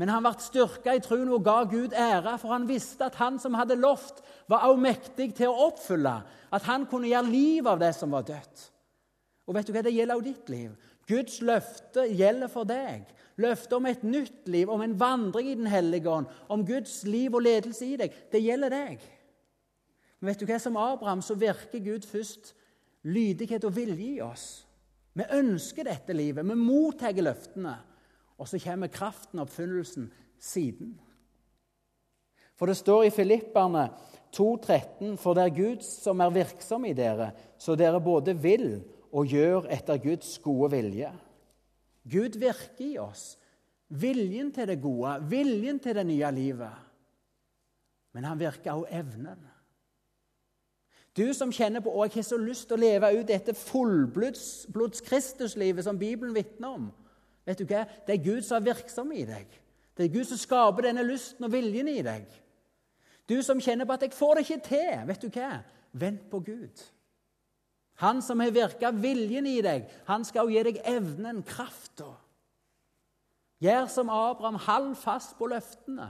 men 0.00 0.10
han 0.10 0.24
ble 0.24 0.32
styrka 0.42 0.94
i 0.96 1.02
troen 1.04 1.30
og 1.30 1.44
ga 1.46 1.60
Gud 1.70 1.94
ære, 1.94 2.34
for 2.40 2.54
han 2.54 2.66
visste 2.66 3.06
at 3.06 3.18
han 3.20 3.38
som 3.38 3.54
hadde 3.54 3.78
lovt, 3.78 4.22
var 4.50 4.66
også 4.66 4.82
mektig 4.82 5.28
til 5.38 5.52
å 5.52 5.68
oppfylle, 5.68 6.14
at 6.50 6.66
han 6.66 6.88
kunne 6.90 7.10
gjøre 7.10 7.30
liv 7.30 7.68
av 7.70 7.78
det 7.82 7.92
som 7.94 8.14
var 8.14 8.26
dødt. 8.26 8.68
Og 9.46 9.54
vet 9.54 9.68
du 9.68 9.74
hva, 9.74 9.82
Det 9.82 9.94
gjelder 9.94 10.18
også 10.18 10.28
ditt 10.30 10.50
liv. 10.50 10.74
Guds 11.06 11.40
løfte 11.42 12.06
gjelder 12.10 12.50
for 12.50 12.66
deg. 12.66 13.06
Løftet 13.40 13.72
om 13.72 13.86
et 13.88 14.02
nytt 14.04 14.48
liv, 14.48 14.70
om 14.70 14.82
en 14.84 14.98
vandring 15.00 15.48
i 15.48 15.54
Den 15.56 15.70
hellige 15.70 16.10
ånd, 16.10 16.26
om 16.48 16.66
Guds 16.66 17.02
liv 17.04 17.34
og 17.34 17.42
ledelse 17.46 17.86
i 17.86 17.96
deg, 17.96 18.12
det 18.32 18.42
gjelder 18.42 18.74
deg. 18.74 19.06
Men 20.20 20.30
vet 20.30 20.42
du 20.42 20.46
hva? 20.46 20.58
Som 20.60 20.76
Abraham 20.76 21.22
så 21.24 21.34
virker 21.34 21.82
Gud 21.82 22.04
først 22.06 22.52
lydighet 23.02 23.64
og 23.64 23.74
vilje 23.76 24.18
i 24.18 24.20
oss. 24.22 24.66
Vi 25.12 25.24
ønsker 25.34 25.88
dette 25.88 26.14
livet, 26.16 26.46
vi 26.46 26.56
mottar 26.56 27.16
løftene. 27.18 27.74
Og 28.38 28.48
så 28.48 28.58
kommer 28.62 28.90
kraften 28.90 29.38
og 29.38 29.46
oppfyllelsen 29.46 30.08
siden. 30.40 30.94
For 32.58 32.70
det 32.70 32.76
står 32.78 33.08
i 33.08 33.10
Filipperne 33.14 33.88
2,13.: 34.34 35.16
For 35.16 35.34
det 35.34 35.44
er 35.44 35.56
Gud 35.56 35.82
som 35.82 36.20
er 36.20 36.32
virksom 36.34 36.84
i 36.88 36.94
dere, 36.96 37.32
så 37.58 37.76
dere 37.76 38.00
både 38.00 38.34
vil 38.38 38.82
og 39.12 39.26
gjør 39.26 39.68
etter 39.70 40.00
Guds 40.00 40.38
gode 40.38 40.70
vilje. 40.72 41.12
Gud 42.10 42.38
virker 42.38 42.84
i 42.84 42.98
oss. 42.98 43.38
Viljen 43.88 44.52
til 44.52 44.68
det 44.68 44.80
gode, 44.80 45.18
viljen 45.28 45.78
til 45.82 45.94
det 45.94 46.06
nye 46.06 46.30
livet. 46.32 46.78
Men 48.12 48.24
han 48.24 48.40
virker 48.40 48.72
også 48.72 48.98
evnen. 48.98 49.48
Du 51.16 51.26
som 51.36 51.52
kjenner 51.52 51.82
på 51.84 51.92
å, 51.92 52.06
jeg 52.06 52.22
har 52.22 52.24
så 52.24 52.38
lyst 52.40 52.70
til 52.70 52.78
å 52.78 52.80
leve 52.80 53.10
ut 53.18 53.28
dette 53.28 53.52
fullblods 53.56 55.02
Kristuslivet 55.04 55.84
som 55.84 55.98
Bibelen 56.00 56.32
vitner 56.34 56.78
om. 56.78 56.86
Vet 57.44 57.60
du 57.60 57.66
hva? 57.68 57.84
Det 58.06 58.14
er 58.16 58.24
Gud 58.24 58.46
som 58.46 58.60
er 58.60 58.70
virksom 58.70 59.12
i 59.12 59.26
deg. 59.28 59.58
Det 59.92 60.06
er 60.06 60.14
Gud 60.14 60.24
som 60.30 60.40
skaper 60.40 60.88
denne 60.88 61.04
lysten 61.04 61.44
og 61.44 61.52
viljen 61.52 61.90
i 61.92 62.00
deg. 62.04 62.24
Du 63.28 63.36
som 63.44 63.60
kjenner 63.60 63.84
på 63.84 63.92
at 63.92 64.02
'jeg 64.02 64.12
får 64.12 64.34
det 64.34 64.50
ikke 64.50 64.68
til', 64.68 65.06
vet 65.06 65.22
du 65.22 65.28
hva? 65.28 65.62
Vent 65.92 66.30
på 66.30 66.40
Gud. 66.40 66.91
Han 68.00 68.22
som 68.24 68.40
har 68.40 68.50
virka 68.54 68.90
viljen 68.90 69.46
i 69.46 69.60
deg, 69.62 69.86
han 70.08 70.24
skal 70.24 70.50
gi 70.50 70.62
deg 70.64 70.80
evnen, 70.88 71.42
krafta. 71.46 72.08
Gjør 73.62 73.86
som 73.92 74.10
Abraham, 74.10 74.58
hold 74.58 74.94
fast 74.98 75.36
på 75.38 75.46
løftene. 75.52 76.08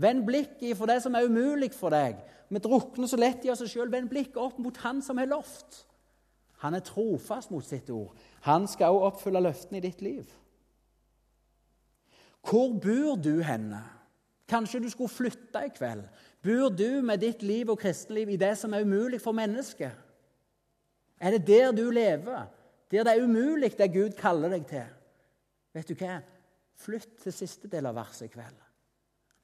Vend 0.00 0.24
blikket 0.26 0.76
for 0.78 0.90
det 0.90 0.98
som 1.04 1.14
er 1.14 1.28
umulig 1.28 1.70
for 1.76 1.94
deg. 1.94 2.18
Vi 2.50 2.60
drukner 2.62 3.06
så 3.06 3.18
lett 3.20 3.44
i 3.46 3.52
oss 3.52 3.62
sjøl. 3.70 3.92
Vend 3.92 4.10
blikket 4.10 4.40
opp 4.40 4.58
mot 4.58 4.76
Han 4.82 5.02
som 5.04 5.20
har 5.20 5.30
lovt. 5.30 5.84
Han 6.64 6.74
er 6.74 6.84
trofast 6.86 7.52
mot 7.52 7.64
sitt 7.66 7.90
ord. 7.90 8.16
Han 8.46 8.66
skal 8.70 8.94
også 8.94 9.08
oppfylle 9.10 9.42
løftene 9.42 9.80
i 9.80 9.84
ditt 9.84 10.02
liv. 10.02 10.30
Hvor 12.42 12.74
bor 12.82 13.18
du 13.22 13.42
henne? 13.46 13.82
Kanskje 14.50 14.82
du 14.82 14.88
skulle 14.90 15.12
flytte 15.12 15.62
i 15.64 15.72
kveld? 15.74 16.04
Bor 16.42 16.72
du 16.74 17.02
med 17.02 17.22
ditt 17.22 17.42
liv 17.46 17.70
og 17.70 17.78
kristenliv 17.78 18.30
i 18.34 18.40
det 18.40 18.56
som 18.58 18.74
er 18.74 18.82
umulig 18.82 19.20
for 19.22 19.34
mennesket? 19.36 19.94
Er 21.22 21.36
det 21.36 21.46
der 21.46 21.70
du 21.72 21.90
lever? 21.90 22.48
Der 22.90 23.04
det 23.06 23.12
er 23.12 23.24
umulig, 23.24 23.78
det 23.78 23.92
Gud 23.94 24.16
kaller 24.18 24.50
deg 24.52 24.66
til? 24.68 24.88
Vet 25.72 25.88
du 25.88 25.94
hva? 25.94 26.18
Flytt 26.82 27.20
til 27.22 27.32
siste 27.32 27.70
del 27.70 27.86
av 27.86 27.94
verset 27.96 28.26
i 28.26 28.32
kveld. 28.32 28.58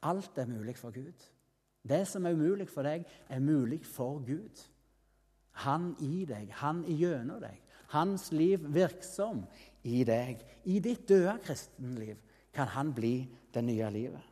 Alt 0.03 0.39
er 0.39 0.51
mulig 0.51 0.75
for 0.77 0.91
Gud. 0.91 1.23
Det 1.89 2.03
som 2.09 2.27
er 2.27 2.35
umulig 2.35 2.69
for 2.69 2.85
deg, 2.85 3.07
er 3.29 3.41
mulig 3.41 3.81
for 3.87 4.19
Gud. 4.27 4.65
Han 5.65 5.95
i 6.05 6.25
deg, 6.29 6.51
han 6.61 6.85
igjennom 6.87 7.41
deg. 7.43 7.63
Hans 7.95 8.29
liv 8.33 8.67
virksom 8.75 9.45
i 9.89 10.03
deg. 10.05 10.43
I 10.69 10.79
ditt 10.85 11.07
døde 11.09 11.39
kristenliv 11.47 12.19
kan 12.55 12.69
han 12.75 12.93
bli 12.95 13.23
det 13.55 13.65
nye 13.65 13.91
livet. 13.95 14.25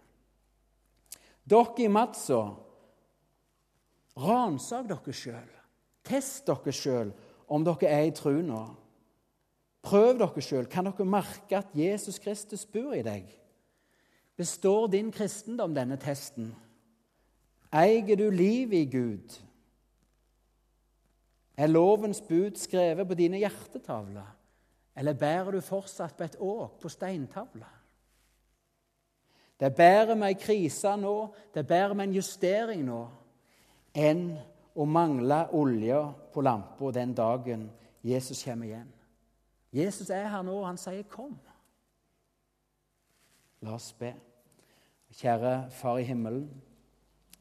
Dere 1.46 1.84
i 1.84 1.88
Madsa, 1.88 2.42
ransak 4.18 4.90
dere 4.90 5.14
sjøl. 5.14 5.52
Test 6.06 6.46
dere 6.50 6.74
sjøl 6.74 7.14
om 7.48 7.64
dere 7.64 7.88
er 7.90 8.08
i 8.08 8.14
tru 8.14 8.40
nå. 8.42 8.62
Prøv 9.86 10.18
dere 10.18 10.42
sjøl. 10.42 10.66
Kan 10.70 10.88
dere 10.88 11.06
merke 11.06 11.58
at 11.60 11.74
Jesus 11.74 12.18
Kristus 12.22 12.66
bor 12.66 12.94
i 12.96 13.04
deg? 13.06 13.28
Består 14.36 14.86
din 14.92 15.12
kristendom 15.14 15.74
denne 15.74 15.96
testen? 16.00 16.50
Eier 17.72 18.18
du 18.18 18.28
livet 18.30 18.84
i 18.84 18.90
Gud? 18.90 19.36
Er 21.56 21.72
lovens 21.72 22.20
bud 22.20 22.58
skrevet 22.60 23.08
på 23.08 23.16
dine 23.16 23.38
hjertetavler, 23.40 24.28
eller 24.96 25.16
bærer 25.16 25.56
du 25.56 25.60
fortsatt 25.64 26.16
på 26.16 26.26
et 26.26 26.36
åk 26.40 26.76
på 26.82 26.88
steintavler? 26.92 27.72
Det 29.56 29.70
er 29.70 29.76
bedre 29.76 30.16
med 30.20 30.34
ei 30.34 30.36
krise 30.36 30.92
nå, 31.00 31.14
det 31.54 31.62
er 31.62 31.70
bedre 31.70 31.96
med 31.96 32.10
en 32.10 32.18
justering 32.18 32.82
nå, 32.84 33.06
enn 33.96 34.26
å 34.76 34.84
mangle 34.84 35.46
olje 35.56 35.98
på 36.32 36.44
lampa 36.44 36.92
den 36.92 37.14
dagen 37.16 37.70
Jesus 38.04 38.44
kommer 38.44 38.68
igjen. 38.68 38.92
Jesus 39.72 40.10
er 40.10 40.28
her 40.30 40.44
nå, 40.44 40.60
og 40.60 40.66
han 40.66 40.78
sier 40.78 41.02
'kom'. 41.02 41.38
La 43.62 43.74
oss 43.74 43.92
be. 43.92 44.14
Kjære 45.12 45.70
Far 45.70 45.98
i 45.98 46.02
himmelen. 46.02 46.48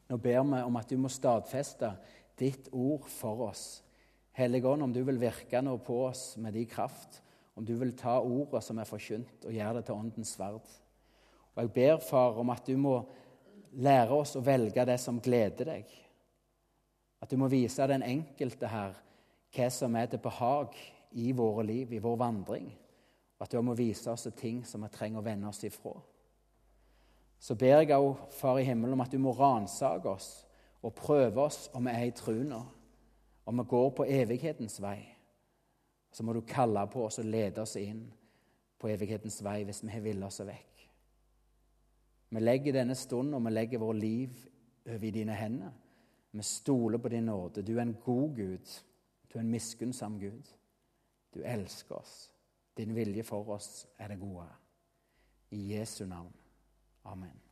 Nå 0.08 0.16
ber 0.16 0.42
vi 0.42 0.62
om 0.62 0.76
at 0.76 0.90
du 0.90 0.96
må 0.96 1.08
stadfeste 1.08 1.96
ditt 2.38 2.68
ord 2.72 3.08
for 3.08 3.48
oss. 3.48 3.82
Hellige 4.32 4.68
Ånd, 4.68 4.82
om 4.82 4.92
du 4.92 5.02
vil 5.04 5.20
virke 5.20 5.62
nå 5.62 5.76
på 5.76 6.06
oss 6.06 6.36
med 6.36 6.52
din 6.52 6.66
kraft, 6.66 7.22
om 7.56 7.64
du 7.64 7.74
vil 7.74 7.96
ta 7.96 8.20
ordet 8.20 8.62
som 8.64 8.78
er 8.78 8.84
forkynt, 8.84 9.44
og 9.44 9.52
gjøre 9.52 9.74
det 9.74 9.84
til 9.84 9.94
åndens 9.94 10.34
sverd. 10.36 10.66
Og 11.54 11.62
Jeg 11.62 11.72
ber, 11.72 11.96
Far, 11.98 12.38
om 12.38 12.50
at 12.50 12.66
du 12.66 12.76
må 12.76 12.98
lære 13.72 14.10
oss 14.10 14.36
å 14.36 14.44
velge 14.44 14.84
det 14.84 15.00
som 15.00 15.20
gleder 15.20 15.64
deg. 15.64 16.05
At 17.26 17.32
du 17.34 17.40
må 17.42 17.48
vise 17.50 17.82
den 17.90 18.04
enkelte 18.06 18.68
her 18.70 18.92
hva 19.50 19.64
som 19.74 19.96
er 19.98 20.06
til 20.06 20.20
behag 20.22 20.76
i 21.18 21.32
våre 21.34 21.64
liv, 21.66 21.90
i 21.90 21.98
vår 21.98 22.18
vandring. 22.20 22.68
Og 23.34 23.42
at 23.42 23.50
du 23.50 23.64
må 23.66 23.72
vise 23.74 24.12
oss 24.12 24.28
ting 24.38 24.60
som 24.62 24.84
vi 24.84 24.90
trenger 24.94 25.18
å 25.18 25.24
vende 25.26 25.48
oss 25.50 25.64
ifra. 25.66 25.96
Så 27.42 27.56
ber 27.58 27.80
jeg 27.82 27.96
òg, 27.96 28.28
Far 28.30 28.60
i 28.60 28.66
himmelen, 28.68 28.94
om 28.94 29.02
at 29.02 29.10
du 29.10 29.18
må 29.18 29.32
ransake 29.34 30.06
oss 30.06 30.28
og 30.86 30.94
prøve 30.94 31.48
oss 31.48 31.64
om 31.74 31.88
vi 31.88 31.94
er 31.96 32.04
i 32.06 32.12
tro 32.14 32.36
nå, 32.46 32.60
om 33.42 33.58
vi 33.58 33.64
går 33.72 33.90
på 33.96 34.06
evighetens 34.06 34.78
vei. 34.84 35.00
Så 36.14 36.22
må 36.22 36.32
du 36.32 36.44
kalle 36.46 36.84
på 36.92 37.08
oss 37.08 37.18
og 37.18 37.26
lede 37.26 37.64
oss 37.64 37.74
inn 37.80 38.04
på 38.78 38.92
evighetens 38.92 39.40
vei 39.42 39.64
hvis 39.66 39.82
vi 39.82 39.90
har 39.96 40.04
villet 40.04 40.28
oss 40.28 40.44
vekk. 40.46 40.86
Vi 42.30 42.44
legger 42.44 42.78
denne 42.78 42.94
stunden, 42.94 43.34
og 43.34 43.42
vi 43.48 43.54
legger 43.56 43.82
vår 43.82 43.98
liv 43.98 44.38
over 44.86 45.10
i 45.10 45.12
dine 45.18 45.34
hender. 45.34 45.74
Vi 46.36 46.42
stoler 46.42 46.98
på 46.98 47.08
din 47.08 47.26
nåde. 47.26 47.62
Du 47.62 47.78
er 47.78 47.82
en 47.82 47.96
god 48.04 48.36
Gud. 48.36 48.82
Du 49.32 49.38
er 49.38 49.40
en 49.40 49.50
miskunnsom 49.50 50.20
Gud. 50.20 50.52
Du 51.34 51.40
elsker 51.42 51.94
oss. 51.94 52.32
Din 52.76 52.94
vilje 52.94 53.22
for 53.22 53.48
oss 53.48 53.86
er 53.98 54.08
det 54.08 54.20
gode. 54.20 54.48
I 55.50 55.72
Jesu 55.72 56.06
navn. 56.06 56.32
Amen. 57.04 57.45